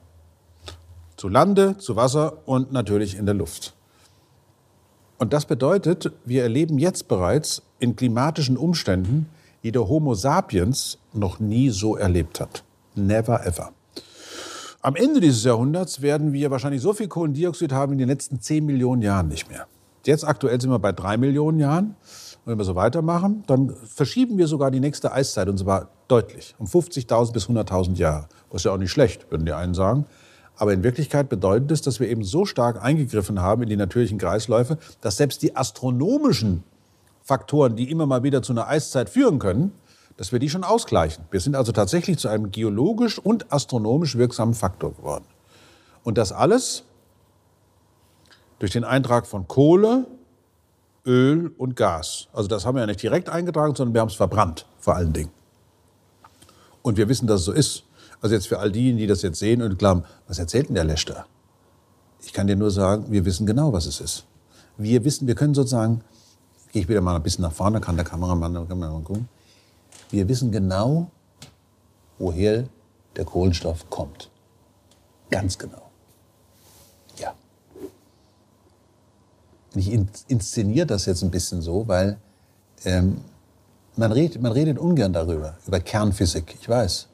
Zu 1.16 1.28
Lande, 1.28 1.78
zu 1.78 1.94
Wasser 1.94 2.38
und 2.47 2.72
natürlich 2.72 3.16
in 3.16 3.26
der 3.26 3.36
Luft. 3.36 3.74
Und 5.18 5.32
das 5.32 5.47
bedeutet, 5.47 6.11
wir 6.24 6.42
erleben 6.42 6.78
jetzt 6.78 7.07
bereits 7.07 7.62
in 7.78 7.94
klimatischen 7.94 8.57
Umständen, 8.57 9.28
die 9.67 9.73
der 9.73 9.89
Homo 9.89 10.14
sapiens 10.14 10.99
noch 11.12 11.41
nie 11.41 11.71
so 11.71 11.97
erlebt 11.97 12.39
hat. 12.39 12.62
Never 12.95 13.45
ever. 13.45 13.73
Am 14.81 14.95
Ende 14.95 15.19
dieses 15.19 15.43
Jahrhunderts 15.43 16.03
werden 16.03 16.33
wir 16.33 16.53
wahrscheinlich 16.53 16.81
so 16.81 16.93
viel 16.93 17.09
Kohlendioxid 17.09 17.73
haben 17.73 17.91
wie 17.91 17.95
in 17.95 17.99
den 17.99 18.09
letzten 18.09 18.41
10 18.41 18.64
Millionen 18.64 19.03
Jahren 19.03 19.27
nicht 19.27 19.51
mehr. 19.51 19.67
Jetzt 20.05 20.25
aktuell 20.25 20.61
sind 20.61 20.71
wir 20.71 20.79
bei 20.79 20.93
drei 20.93 21.17
Millionen 21.17 21.59
Jahren. 21.59 21.97
Und 22.45 22.53
wenn 22.53 22.59
wir 22.59 22.64
so 22.64 22.77
weitermachen, 22.77 23.43
dann 23.49 23.75
verschieben 23.93 24.39
wir 24.39 24.47
sogar 24.47 24.71
die 24.71 24.79
nächste 24.79 25.11
Eiszeit 25.11 25.49
und 25.49 25.59
zwar 25.59 25.89
deutlich, 26.07 26.55
um 26.61 26.69
50.000 26.69 27.33
bis 27.33 27.49
100.000 27.49 27.97
Jahre. 27.97 28.29
Was 28.53 28.62
ja 28.62 28.71
auch 28.71 28.79
nicht 28.79 28.93
schlecht, 28.93 29.29
würden 29.33 29.47
die 29.47 29.53
einen 29.53 29.75
sagen. 29.75 30.07
Aber 30.55 30.75
in 30.75 30.85
Wirklichkeit 30.85 31.29
bedeutet 31.29 31.73
es, 31.73 31.83
dass 31.83 31.99
wir 31.99 32.09
eben 32.09 32.23
so 32.23 32.47
stark 32.47 32.81
eingegriffen 32.81 33.43
haben 33.43 33.62
in 33.64 33.69
die 33.69 33.77
natürlichen 33.77 34.19
Kreisläufe, 34.19 34.79
dass 35.01 35.17
selbst 35.17 35.43
die 35.43 35.57
astronomischen 35.57 36.62
Faktoren, 37.27 37.74
die 37.74 37.91
immer 37.91 38.07
mal 38.07 38.22
wieder 38.22 38.41
zu 38.41 38.53
einer 38.53 38.68
Eiszeit 38.68 39.11
führen 39.11 39.41
können, 39.41 39.72
dass 40.16 40.31
wir 40.31 40.39
die 40.39 40.49
schon 40.49 40.62
ausgleichen. 40.62 41.24
Wir 41.33 41.41
sind 41.41 41.57
also 41.57 41.72
tatsächlich 41.72 42.18
zu 42.18 42.29
einem 42.29 42.53
geologisch 42.53 43.18
und 43.18 43.53
astronomisch 43.53 44.16
wirksamen 44.16 44.55
Faktor 44.55 44.95
geworden. 44.95 45.24
Und 46.05 46.18
das 46.18 46.31
alles 46.31 46.85
durch 48.61 48.70
den 48.70 48.85
Eintrag 48.85 49.27
von 49.27 49.49
Kohle, 49.49 50.07
Öl 51.05 51.53
und 51.59 51.74
Gas. 51.74 52.29
Also 52.33 52.49
das 52.49 52.64
haben 52.64 52.77
wir 52.77 52.83
ja 52.83 52.87
nicht 52.87 53.03
direkt 53.03 53.29
eingetragen, 53.29 53.74
sondern 53.74 53.95
wir 53.95 54.01
haben 54.03 54.09
es 54.09 54.14
verbrannt, 54.14 54.66
vor 54.79 54.95
allen 54.95 55.12
Dingen. 55.12 55.31
Und 56.83 56.97
wir 56.97 57.09
wissen, 57.09 57.27
dass 57.27 57.41
es 57.41 57.47
so 57.47 57.53
ist. 57.53 57.83
Also 58.20 58.37
jetzt 58.37 58.47
für 58.47 58.61
all 58.61 58.70
diejenigen, 58.70 58.99
die 58.99 59.07
das 59.09 59.22
jetzt 59.22 59.41
sehen 59.41 59.62
und 59.62 59.81
glauben, 59.81 60.05
was 60.29 60.39
erzählt 60.39 60.68
denn 60.68 60.77
der 60.77 60.85
Lechter? 60.85 61.27
Ich 62.22 62.33
kann 62.33 62.47
dir 62.47 62.57
nur 62.57 62.70
sagen, 62.70 63.07
wir 63.11 63.24
wissen 63.24 63.47
genau, 63.47 63.72
was 63.72 63.87
es 63.87 64.01
ist. 64.01 64.27
Wir 64.77 65.05
wissen, 65.05 65.27
wir 65.27 65.35
können 65.35 65.55
sozusagen, 65.55 66.03
gehe 66.77 66.83
ich 66.83 66.89
wieder 66.91 67.01
mal 67.01 67.16
ein 67.16 67.22
bisschen 67.22 67.41
nach 67.41 67.53
vorne, 67.53 67.81
kann 67.81 67.97
der 67.97 68.05
Kameramann, 68.05 68.53
man 68.53 68.79
mal 68.79 69.01
gucken. 69.01 69.31
Wir 70.11 70.29
wissen 70.29 70.53
genau, 70.53 71.11
woher 72.18 72.64
der 73.16 73.24
Kohlenstoff 73.24 73.89
kommt. 73.89 74.31
Ganz 75.31 75.57
genau. 75.57 75.91
Ja. 77.16 77.35
Ich 79.74 79.91
inszeniere 80.29 80.85
das 80.85 81.07
jetzt 81.07 81.22
ein 81.22 81.31
bisschen 81.31 81.62
so, 81.62 81.89
weil 81.89 82.18
ähm, 82.85 83.22
man, 83.97 84.12
redet, 84.12 84.43
man 84.43 84.53
redet 84.53 84.79
ungern 84.79 85.14
darüber, 85.14 85.57
über 85.66 85.81
Kernphysik, 85.81 86.59
ich 86.61 86.68
weiß. 86.68 87.09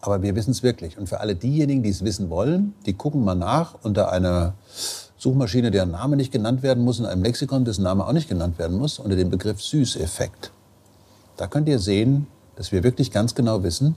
Aber 0.00 0.22
wir 0.22 0.34
wissen 0.34 0.52
es 0.52 0.62
wirklich. 0.62 0.96
Und 0.96 1.10
für 1.10 1.20
alle 1.20 1.36
diejenigen, 1.36 1.82
die 1.82 1.90
es 1.90 2.02
wissen 2.02 2.30
wollen, 2.30 2.72
die 2.86 2.94
gucken 2.94 3.22
mal 3.22 3.34
nach 3.34 3.74
unter 3.82 4.10
einer 4.10 4.54
Suchmaschine, 5.26 5.72
deren 5.72 5.90
Name 5.90 6.14
nicht 6.14 6.30
genannt 6.30 6.62
werden 6.62 6.84
muss, 6.84 7.00
in 7.00 7.04
einem 7.04 7.24
Lexikon, 7.24 7.64
dessen 7.64 7.82
Name 7.82 8.06
auch 8.06 8.12
nicht 8.12 8.28
genannt 8.28 8.60
werden 8.60 8.78
muss, 8.78 9.00
unter 9.00 9.16
dem 9.16 9.28
Begriff 9.28 9.60
Süßeffekt. 9.60 10.52
Da 11.36 11.48
könnt 11.48 11.68
ihr 11.68 11.80
sehen, 11.80 12.28
dass 12.54 12.70
wir 12.70 12.84
wirklich 12.84 13.10
ganz 13.10 13.34
genau 13.34 13.64
wissen, 13.64 13.96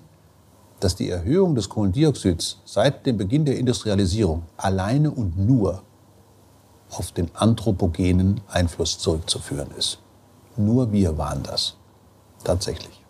dass 0.79 0.95
die 0.95 1.07
Erhöhung 1.07 1.53
des 1.53 1.69
Kohlendioxids 1.69 2.57
seit 2.65 3.05
dem 3.05 3.17
Beginn 3.17 3.45
der 3.45 3.59
Industrialisierung 3.59 4.41
alleine 4.57 5.11
und 5.11 5.37
nur 5.37 5.83
auf 6.89 7.11
den 7.11 7.29
anthropogenen 7.35 8.41
Einfluss 8.47 8.97
zurückzuführen 8.97 9.69
ist. 9.77 9.99
Nur 10.57 10.91
wir 10.91 11.19
waren 11.19 11.43
das. 11.43 11.75
Tatsächlich. 12.43 13.03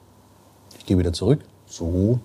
Ich 0.77 0.85
gehe 0.85 0.97
wieder 0.97 1.13
zurück. 1.13 1.39
So. 1.67 2.19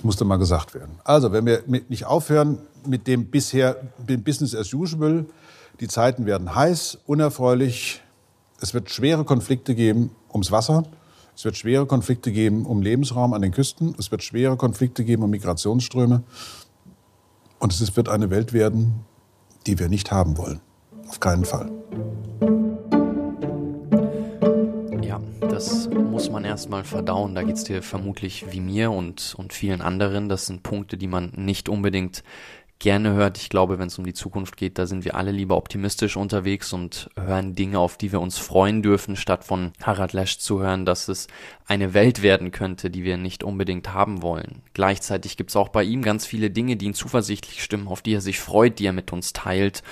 Das 0.00 0.04
musste 0.06 0.24
mal 0.24 0.38
gesagt 0.38 0.72
werden. 0.72 0.98
Also, 1.04 1.30
wenn 1.30 1.44
wir 1.44 1.62
nicht 1.66 2.06
aufhören 2.06 2.56
mit 2.86 3.06
dem 3.06 3.26
bisher 3.26 3.76
dem 3.98 4.22
Business 4.22 4.54
as 4.54 4.72
usual, 4.72 5.26
die 5.78 5.88
Zeiten 5.88 6.24
werden 6.24 6.54
heiß, 6.54 7.00
unerfreulich, 7.04 8.00
es 8.62 8.72
wird 8.72 8.88
schwere 8.88 9.24
Konflikte 9.26 9.74
geben 9.74 10.12
ums 10.32 10.50
Wasser, 10.50 10.84
es 11.36 11.44
wird 11.44 11.58
schwere 11.58 11.84
Konflikte 11.84 12.32
geben 12.32 12.64
um 12.64 12.80
Lebensraum 12.80 13.34
an 13.34 13.42
den 13.42 13.52
Küsten, 13.52 13.94
es 13.98 14.10
wird 14.10 14.22
schwere 14.22 14.56
Konflikte 14.56 15.04
geben 15.04 15.22
um 15.22 15.28
Migrationsströme 15.28 16.22
und 17.58 17.70
es 17.78 17.94
wird 17.94 18.08
eine 18.08 18.30
Welt 18.30 18.54
werden, 18.54 19.04
die 19.66 19.78
wir 19.78 19.90
nicht 19.90 20.10
haben 20.10 20.38
wollen. 20.38 20.60
Auf 21.08 21.20
keinen 21.20 21.44
Fall. 21.44 21.70
Muss 26.30 26.34
man 26.34 26.44
erstmal 26.44 26.84
verdauen. 26.84 27.34
Da 27.34 27.42
geht 27.42 27.56
es 27.56 27.64
dir 27.64 27.82
vermutlich 27.82 28.52
wie 28.52 28.60
mir 28.60 28.92
und, 28.92 29.34
und 29.36 29.52
vielen 29.52 29.80
anderen. 29.80 30.28
Das 30.28 30.46
sind 30.46 30.62
Punkte, 30.62 30.96
die 30.96 31.08
man 31.08 31.32
nicht 31.34 31.68
unbedingt 31.68 32.22
gerne 32.78 33.14
hört. 33.14 33.36
Ich 33.36 33.48
glaube, 33.48 33.80
wenn 33.80 33.88
es 33.88 33.98
um 33.98 34.04
die 34.04 34.14
Zukunft 34.14 34.56
geht, 34.56 34.78
da 34.78 34.86
sind 34.86 35.04
wir 35.04 35.16
alle 35.16 35.32
lieber 35.32 35.56
optimistisch 35.56 36.16
unterwegs 36.16 36.72
und 36.72 37.10
hören 37.16 37.56
Dinge, 37.56 37.80
auf 37.80 37.96
die 37.96 38.12
wir 38.12 38.20
uns 38.20 38.38
freuen 38.38 38.80
dürfen, 38.80 39.16
statt 39.16 39.42
von 39.42 39.72
Harald 39.82 40.12
Lesch 40.12 40.38
zu 40.38 40.60
hören, 40.60 40.86
dass 40.86 41.08
es 41.08 41.26
eine 41.66 41.94
Welt 41.94 42.22
werden 42.22 42.52
könnte, 42.52 42.90
die 42.90 43.02
wir 43.02 43.16
nicht 43.16 43.42
unbedingt 43.42 43.92
haben 43.92 44.22
wollen. 44.22 44.62
Gleichzeitig 44.72 45.36
gibt 45.36 45.50
es 45.50 45.56
auch 45.56 45.70
bei 45.70 45.82
ihm 45.82 46.00
ganz 46.00 46.26
viele 46.26 46.50
Dinge, 46.50 46.76
die 46.76 46.86
ihn 46.86 46.94
zuversichtlich 46.94 47.60
stimmen, 47.60 47.88
auf 47.88 48.02
die 48.02 48.14
er 48.14 48.20
sich 48.20 48.38
freut, 48.38 48.78
die 48.78 48.86
er 48.86 48.92
mit 48.92 49.12
uns 49.12 49.32
teilt. 49.32 49.82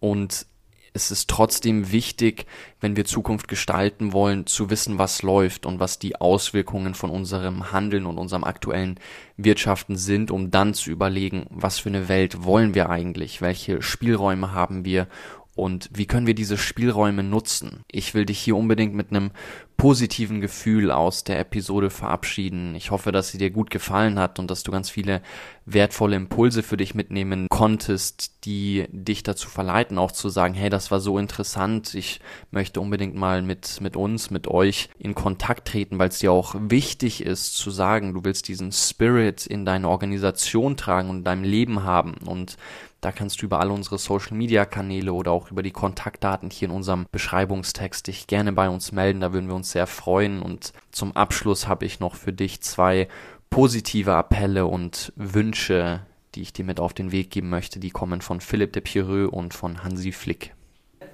Und 0.00 0.46
es 0.94 1.10
ist 1.10 1.30
trotzdem 1.30 1.90
wichtig, 1.90 2.46
wenn 2.80 2.96
wir 2.96 3.04
Zukunft 3.04 3.48
gestalten 3.48 4.12
wollen, 4.12 4.46
zu 4.46 4.68
wissen, 4.68 4.98
was 4.98 5.22
läuft 5.22 5.64
und 5.64 5.80
was 5.80 5.98
die 5.98 6.20
Auswirkungen 6.20 6.94
von 6.94 7.10
unserem 7.10 7.72
Handeln 7.72 8.04
und 8.06 8.18
unserem 8.18 8.44
aktuellen 8.44 9.00
Wirtschaften 9.36 9.96
sind, 9.96 10.30
um 10.30 10.50
dann 10.50 10.74
zu 10.74 10.90
überlegen, 10.90 11.46
was 11.50 11.78
für 11.78 11.88
eine 11.88 12.08
Welt 12.08 12.44
wollen 12.44 12.74
wir 12.74 12.90
eigentlich, 12.90 13.40
welche 13.40 13.80
Spielräume 13.80 14.52
haben 14.52 14.84
wir 14.84 15.08
und 15.54 15.90
wie 15.92 16.06
können 16.06 16.26
wir 16.26 16.34
diese 16.34 16.56
Spielräume 16.56 17.22
nutzen? 17.22 17.82
Ich 17.90 18.14
will 18.14 18.24
dich 18.24 18.38
hier 18.38 18.56
unbedingt 18.56 18.94
mit 18.94 19.10
einem 19.10 19.32
positiven 19.76 20.40
Gefühl 20.40 20.90
aus 20.90 21.24
der 21.24 21.40
Episode 21.40 21.90
verabschieden. 21.90 22.74
Ich 22.74 22.90
hoffe, 22.90 23.12
dass 23.12 23.30
sie 23.30 23.38
dir 23.38 23.50
gut 23.50 23.68
gefallen 23.68 24.18
hat 24.18 24.38
und 24.38 24.50
dass 24.50 24.62
du 24.62 24.70
ganz 24.70 24.88
viele 24.88 25.20
wertvolle 25.66 26.16
Impulse 26.16 26.62
für 26.62 26.76
dich 26.76 26.94
mitnehmen 26.94 27.48
konntest, 27.50 28.44
die 28.44 28.86
dich 28.90 29.24
dazu 29.24 29.48
verleiten, 29.48 29.98
auch 29.98 30.12
zu 30.12 30.28
sagen, 30.28 30.54
hey, 30.54 30.70
das 30.70 30.90
war 30.90 31.00
so 31.00 31.18
interessant, 31.18 31.94
ich 31.94 32.20
möchte 32.50 32.80
unbedingt 32.80 33.14
mal 33.14 33.42
mit, 33.42 33.80
mit 33.80 33.96
uns, 33.96 34.30
mit 34.30 34.48
euch 34.48 34.88
in 34.98 35.14
Kontakt 35.14 35.68
treten, 35.68 35.98
weil 35.98 36.08
es 36.08 36.20
dir 36.20 36.32
auch 36.32 36.54
wichtig 36.58 37.22
ist 37.22 37.56
zu 37.56 37.70
sagen, 37.70 38.14
du 38.14 38.24
willst 38.24 38.48
diesen 38.48 38.72
Spirit 38.72 39.46
in 39.46 39.64
deine 39.64 39.88
Organisation 39.88 40.76
tragen 40.76 41.10
und 41.10 41.18
in 41.18 41.24
deinem 41.24 41.44
Leben 41.44 41.82
haben 41.82 42.14
und 42.24 42.56
da 43.02 43.10
kannst 43.10 43.42
du 43.42 43.46
über 43.46 43.58
alle 43.58 43.72
unsere 43.72 43.98
Social 43.98 44.36
Media 44.36 44.64
Kanäle 44.64 45.12
oder 45.12 45.32
auch 45.32 45.50
über 45.50 45.64
die 45.64 45.72
Kontaktdaten 45.72 46.50
hier 46.50 46.68
in 46.68 46.74
unserem 46.74 47.06
Beschreibungstext 47.10 48.06
dich 48.06 48.28
gerne 48.28 48.52
bei 48.52 48.68
uns 48.68 48.92
melden. 48.92 49.20
Da 49.20 49.32
würden 49.32 49.48
wir 49.48 49.56
uns 49.56 49.72
sehr 49.72 49.88
freuen. 49.88 50.40
Und 50.40 50.72
zum 50.92 51.14
Abschluss 51.16 51.66
habe 51.66 51.84
ich 51.84 51.98
noch 51.98 52.14
für 52.14 52.32
dich 52.32 52.60
zwei 52.60 53.08
positive 53.50 54.14
Appelle 54.14 54.66
und 54.66 55.12
Wünsche, 55.16 56.06
die 56.36 56.42
ich 56.42 56.52
dir 56.52 56.64
mit 56.64 56.78
auf 56.78 56.94
den 56.94 57.10
Weg 57.10 57.32
geben 57.32 57.50
möchte. 57.50 57.80
Die 57.80 57.90
kommen 57.90 58.20
von 58.20 58.40
Philipp 58.40 58.72
de 58.72 58.82
Pierreux 58.82 59.32
und 59.32 59.52
von 59.52 59.82
Hansi 59.82 60.12
Flick. 60.12 60.54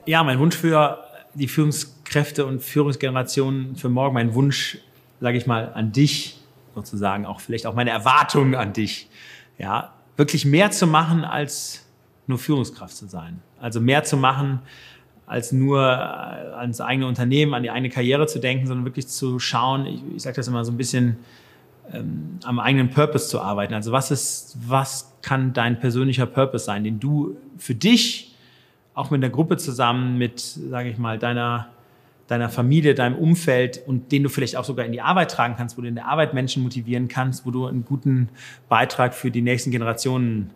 Ja, 0.04 0.22
mein 0.22 0.38
Wunsch 0.38 0.56
für 0.56 1.02
die 1.32 1.48
Führungskräfte 1.48 2.44
und 2.44 2.62
Führungsgenerationen 2.62 3.76
für 3.76 3.88
morgen, 3.88 4.12
mein 4.12 4.34
Wunsch, 4.34 4.76
sage 5.20 5.38
ich 5.38 5.46
mal, 5.46 5.72
an 5.72 5.92
dich 5.92 6.38
sozusagen, 6.74 7.24
auch 7.24 7.40
vielleicht 7.40 7.66
auch 7.66 7.74
meine 7.74 7.90
Erwartungen 7.90 8.54
an 8.54 8.74
dich. 8.74 9.08
Ja, 9.56 9.94
wirklich 10.18 10.44
mehr 10.44 10.70
zu 10.70 10.86
machen, 10.86 11.24
als 11.24 11.86
nur 12.26 12.38
Führungskraft 12.38 12.94
zu 12.94 13.06
sein. 13.06 13.40
Also 13.60 13.80
mehr 13.80 14.04
zu 14.04 14.18
machen, 14.18 14.60
als 15.26 15.52
nur 15.52 15.80
äh, 15.80 16.56
ans 16.56 16.80
eigene 16.80 17.06
Unternehmen, 17.06 17.54
an 17.54 17.62
die 17.62 17.70
eigene 17.70 17.88
Karriere 17.88 18.26
zu 18.26 18.40
denken, 18.40 18.66
sondern 18.66 18.84
wirklich 18.84 19.08
zu 19.08 19.38
schauen, 19.38 19.86
ich, 19.86 20.02
ich 20.16 20.22
sage 20.22 20.36
das 20.36 20.48
immer 20.48 20.64
so 20.64 20.72
ein 20.72 20.76
bisschen, 20.76 21.16
ähm, 21.92 22.38
am 22.44 22.58
eigenen 22.58 22.90
Purpose 22.90 23.28
zu 23.28 23.40
arbeiten. 23.40 23.74
Also 23.74 23.92
was 23.92 24.10
ist, 24.10 24.58
was 24.66 25.14
kann 25.22 25.52
dein 25.52 25.78
persönlicher 25.78 26.26
Purpose 26.26 26.64
sein, 26.64 26.84
den 26.84 26.98
du 26.98 27.36
für 27.56 27.74
dich 27.74 28.34
auch 28.94 29.10
mit 29.10 29.22
der 29.22 29.30
Gruppe 29.30 29.56
zusammen, 29.56 30.18
mit, 30.18 30.40
sage 30.40 30.90
ich 30.90 30.98
mal, 30.98 31.18
deiner 31.18 31.68
deiner 32.28 32.50
Familie, 32.50 32.94
deinem 32.94 33.16
Umfeld 33.16 33.82
und 33.86 34.12
den 34.12 34.22
du 34.22 34.28
vielleicht 34.28 34.54
auch 34.56 34.64
sogar 34.64 34.84
in 34.86 34.92
die 34.92 35.00
Arbeit 35.00 35.30
tragen 35.30 35.56
kannst, 35.56 35.76
wo 35.76 35.82
du 35.82 35.88
in 35.88 35.96
der 35.96 36.06
Arbeit 36.06 36.34
Menschen 36.34 36.62
motivieren 36.62 37.08
kannst, 37.08 37.44
wo 37.44 37.50
du 37.50 37.66
einen 37.66 37.84
guten 37.84 38.28
Beitrag 38.68 39.14
für 39.14 39.30
die 39.30 39.42
nächsten 39.42 39.70
Generationen 39.70 40.50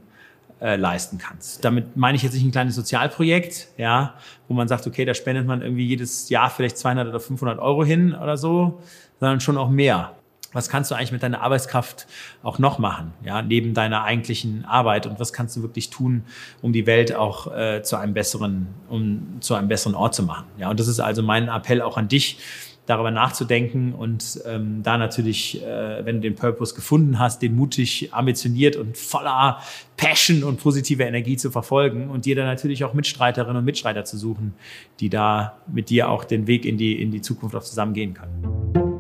äh, 0.61 0.77
leisten 0.77 1.19
kannst. 1.19 1.65
Damit 1.65 1.97
meine 1.97 2.15
ich 2.17 2.23
jetzt 2.23 2.35
nicht 2.35 2.45
ein 2.45 2.53
kleines 2.53 2.77
Sozialprojekt, 2.77 3.69
ja, 3.79 4.15
wo 4.49 4.55
man 4.55 4.69
sagt, 4.69 4.87
okay, 4.87 5.05
da 5.05 5.15
spendet 5.15 5.47
man 5.47 5.63
irgendwie 5.63 5.87
jedes 5.87 6.29
Jahr 6.29 6.51
vielleicht 6.51 6.77
200 6.77 7.09
oder 7.09 7.21
500 7.21 7.59
Euro 7.59 7.85
hin 7.85 8.15
oder 8.15 8.37
so, 8.37 8.81
sondern 9.19 9.41
schon 9.41 9.57
auch 9.57 9.71
mehr 9.71 10.15
was 10.53 10.69
kannst 10.69 10.91
du 10.91 10.95
eigentlich 10.95 11.13
mit 11.13 11.23
deiner 11.23 11.43
Arbeitskraft 11.43 12.07
auch 12.43 12.59
noch 12.59 12.79
machen, 12.79 13.13
ja, 13.25 13.43
neben 13.43 13.75
deiner 13.75 14.05
eigentlichen 14.05 14.65
Arbeit 14.65 15.07
und 15.07 15.21
was 15.21 15.33
kannst 15.33 15.57
du 15.57 15.63
wirklich 15.63 15.91
tun, 15.91 16.25
um 16.61 16.73
die 16.73 16.87
Welt 16.87 17.15
auch 17.15 17.53
äh, 17.53 17.83
zu 17.83 17.97
einem 17.97 18.15
besseren, 18.15 18.69
um 18.89 19.39
zu 19.41 19.55
einem 19.55 19.69
besseren 19.69 19.95
Ort 19.95 20.15
zu 20.15 20.23
machen, 20.23 20.47
ja. 20.59 20.71
Und 20.71 20.81
das 20.81 20.89
ist 20.89 21.01
also 21.01 21.23
mein 21.23 21.49
Appell 21.49 21.83
auch 21.83 21.97
an 21.97 22.09
dich, 22.09 22.39
darüber 22.87 23.11
nachzudenken 23.11 23.95
und 23.95 24.41
ähm, 24.45 24.83
da 24.83 24.99
natürlich, 24.99 25.63
äh, 25.63 26.05
wenn 26.05 26.17
du 26.17 26.23
den 26.23 26.35
Purpose 26.35 26.75
gefunden 26.75 27.19
hast, 27.19 27.41
den 27.41 27.55
mutig, 27.55 28.13
ambitioniert 28.13 28.77
und 28.77 28.99
voller 28.99 29.61
Passion 29.97 30.43
und 30.43 30.61
positiver 30.61 31.07
Energie 31.07 31.37
zu 31.37 31.51
verfolgen 31.51 32.11
und 32.11 32.25
dir 32.25 32.35
dann 32.35 32.47
natürlich 32.47 32.83
auch 32.85 32.93
Mitstreiterinnen 32.93 33.57
und 33.57 33.65
Mitstreiter 33.65 34.05
zu 34.05 34.19
suchen, 34.19 34.55
die 34.99 35.11
da 35.11 35.59
mit 35.73 35.91
dir 35.91 36.09
auch 36.09 36.25
den 36.25 36.47
Weg 36.47 36.65
in 36.65 36.77
die, 36.77 37.01
in 37.01 37.13
die 37.13 37.21
Zukunft 37.21 37.55
auch 37.55 37.63
zusammen 37.63 37.95
gehen 37.95 38.15
können. 38.15 38.92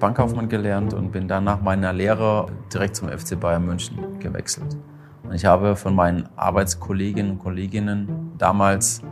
Bankkaufmann 0.00 0.48
gelernt 0.48 0.94
und 0.94 1.12
bin 1.12 1.28
dann 1.28 1.44
nach 1.44 1.60
meiner 1.60 1.92
Lehre 1.92 2.46
direkt 2.72 2.96
zum 2.96 3.08
FC 3.08 3.38
Bayern 3.38 3.64
München 3.64 4.18
gewechselt. 4.18 4.76
Ich 5.32 5.44
habe 5.44 5.76
von 5.76 5.94
meinen 5.94 6.28
Arbeitskolleginnen 6.34 7.32
und 7.32 7.38
Kolleginnen 7.38 8.32
damals 8.36 9.02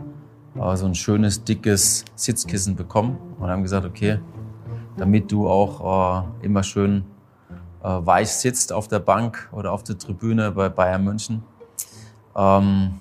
äh, 0.55 0.75
so 0.75 0.85
ein 0.85 0.95
schönes, 0.95 1.43
dickes 1.45 2.03
Sitzkissen 2.15 2.75
bekommen 2.75 3.17
und 3.39 3.49
haben 3.49 3.63
gesagt, 3.63 3.85
okay, 3.85 4.19
damit 4.97 5.31
du 5.31 5.47
auch 5.47 6.25
äh, 6.41 6.45
immer 6.45 6.63
schön 6.63 7.05
äh, 7.81 7.87
weich 7.87 8.29
sitzt 8.31 8.73
auf 8.73 8.89
der 8.89 8.99
Bank 8.99 9.47
oder 9.53 9.71
auf 9.71 9.83
der 9.83 9.97
Tribüne 9.97 10.51
bei 10.51 10.67
Bayern 10.67 11.05
München, 11.05 11.43
ähm, 12.35 12.99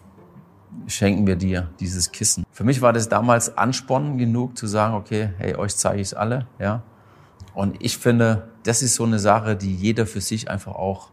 schenken 0.86 1.26
wir 1.26 1.36
dir 1.36 1.70
dieses 1.80 2.12
Kissen. 2.12 2.44
Für 2.52 2.64
mich 2.64 2.82
war 2.82 2.92
das 2.92 3.08
damals 3.08 3.56
Ansporn 3.56 4.18
genug 4.18 4.56
zu 4.56 4.66
sagen, 4.66 4.94
okay, 4.94 5.30
hey, 5.38 5.56
euch 5.56 5.74
zeige 5.76 6.00
ich 6.00 6.08
es 6.08 6.14
alle, 6.14 6.46
ja. 6.58 6.82
Und 7.58 7.82
ich 7.82 7.98
finde, 7.98 8.44
das 8.62 8.82
ist 8.82 8.94
so 8.94 9.02
eine 9.02 9.18
Sache, 9.18 9.56
die 9.56 9.74
jeder 9.74 10.06
für 10.06 10.20
sich 10.20 10.48
einfach 10.48 10.76
auch 10.76 11.08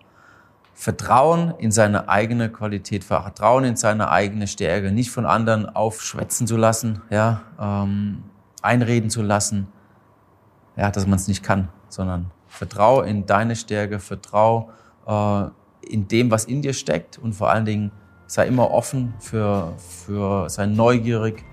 Vertrauen 0.76 1.56
in 1.58 1.72
seine 1.72 2.08
eigene 2.08 2.52
Qualität, 2.52 3.04
Vertrauen 3.04 3.64
in 3.64 3.76
seine 3.76 4.12
eigene 4.12 4.46
Stärke, 4.46 4.92
nicht 4.92 5.10
von 5.10 5.26
anderen 5.26 5.68
aufschwätzen 5.68 6.46
zu 6.46 6.56
lassen, 6.56 7.02
ja, 7.10 7.42
ähm, 7.60 8.26
einreden 8.62 9.10
zu 9.10 9.24
lassen, 9.24 9.70
ja, 10.76 10.92
dass 10.92 11.08
man 11.08 11.18
es 11.18 11.28
nicht 11.28 11.42
kann, 11.42 11.70
sondern 11.90 12.30
vertrau 12.48 13.02
in 13.02 13.26
deine 13.26 13.56
Stärke, 13.56 13.98
vertrau 13.98 14.70
äh, 15.08 15.46
in 15.90 16.08
dem, 16.08 16.30
was 16.30 16.46
in 16.46 16.62
dir 16.62 16.74
steckt 16.74 17.18
und 17.18 17.34
vor 17.34 17.50
allen 17.50 17.66
Dingen 17.66 17.92
sei 18.28 18.46
immer 18.46 18.70
offen 18.70 19.16
für, 19.18 19.74
für 19.80 20.48
sei 20.52 20.68
neugierig, 20.68 21.44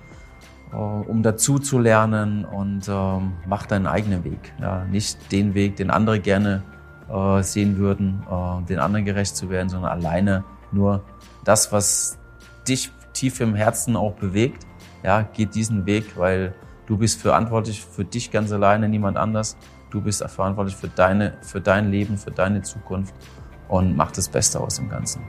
äh, 0.73 0.77
um 0.77 1.23
dazu 1.23 1.59
zu 1.59 1.79
lernen 1.79 2.45
und 2.45 2.89
ähm, 2.89 3.35
mach 3.47 3.66
deinen 3.66 3.87
eigenen 3.87 4.25
Weg. 4.25 4.55
Ja, 4.61 4.85
nicht 4.85 5.31
den 5.31 5.55
Weg, 5.55 5.77
den 5.77 5.91
andere 5.91 6.18
gerne 6.18 6.62
äh, 7.11 7.43
sehen 7.43 7.77
würden, 7.77 8.23
äh, 8.31 8.66
den 8.66 8.79
anderen 8.79 9.05
gerecht 9.05 9.37
zu 9.37 9.51
werden, 9.51 9.68
sondern 9.68 9.91
alleine 9.91 10.45
nur 10.70 11.05
das, 11.45 11.73
was 11.73 12.18
dich 12.66 12.91
tief 13.12 13.41
im 13.41 13.55
Herzen 13.55 13.97
auch 13.97 14.14
bewegt. 14.14 14.66
Ja, 15.03 15.29
geh 15.33 15.47
diesen 15.47 15.85
Weg, 15.85 16.16
weil 16.16 16.55
du 16.87 16.97
bist 16.97 17.20
verantwortlich 17.20 17.85
für 17.85 18.05
dich 18.05 18.31
ganz 18.31 18.51
alleine, 18.53 18.89
niemand 18.89 19.18
anders. 19.18 19.57
Du 19.91 20.01
bist 20.01 20.25
verantwortlich 20.25 20.77
für 20.77 20.89
deine, 20.89 21.35
für 21.43 21.61
dein 21.61 21.91
Leben, 21.91 22.16
für 22.16 22.31
deine 22.31 22.62
Zukunft 22.62 23.14
und 23.68 23.95
mach 23.95 24.11
das 24.12 24.29
Beste 24.29 24.59
aus 24.59 24.77
dem 24.77 24.89
Ganzen. 24.89 25.23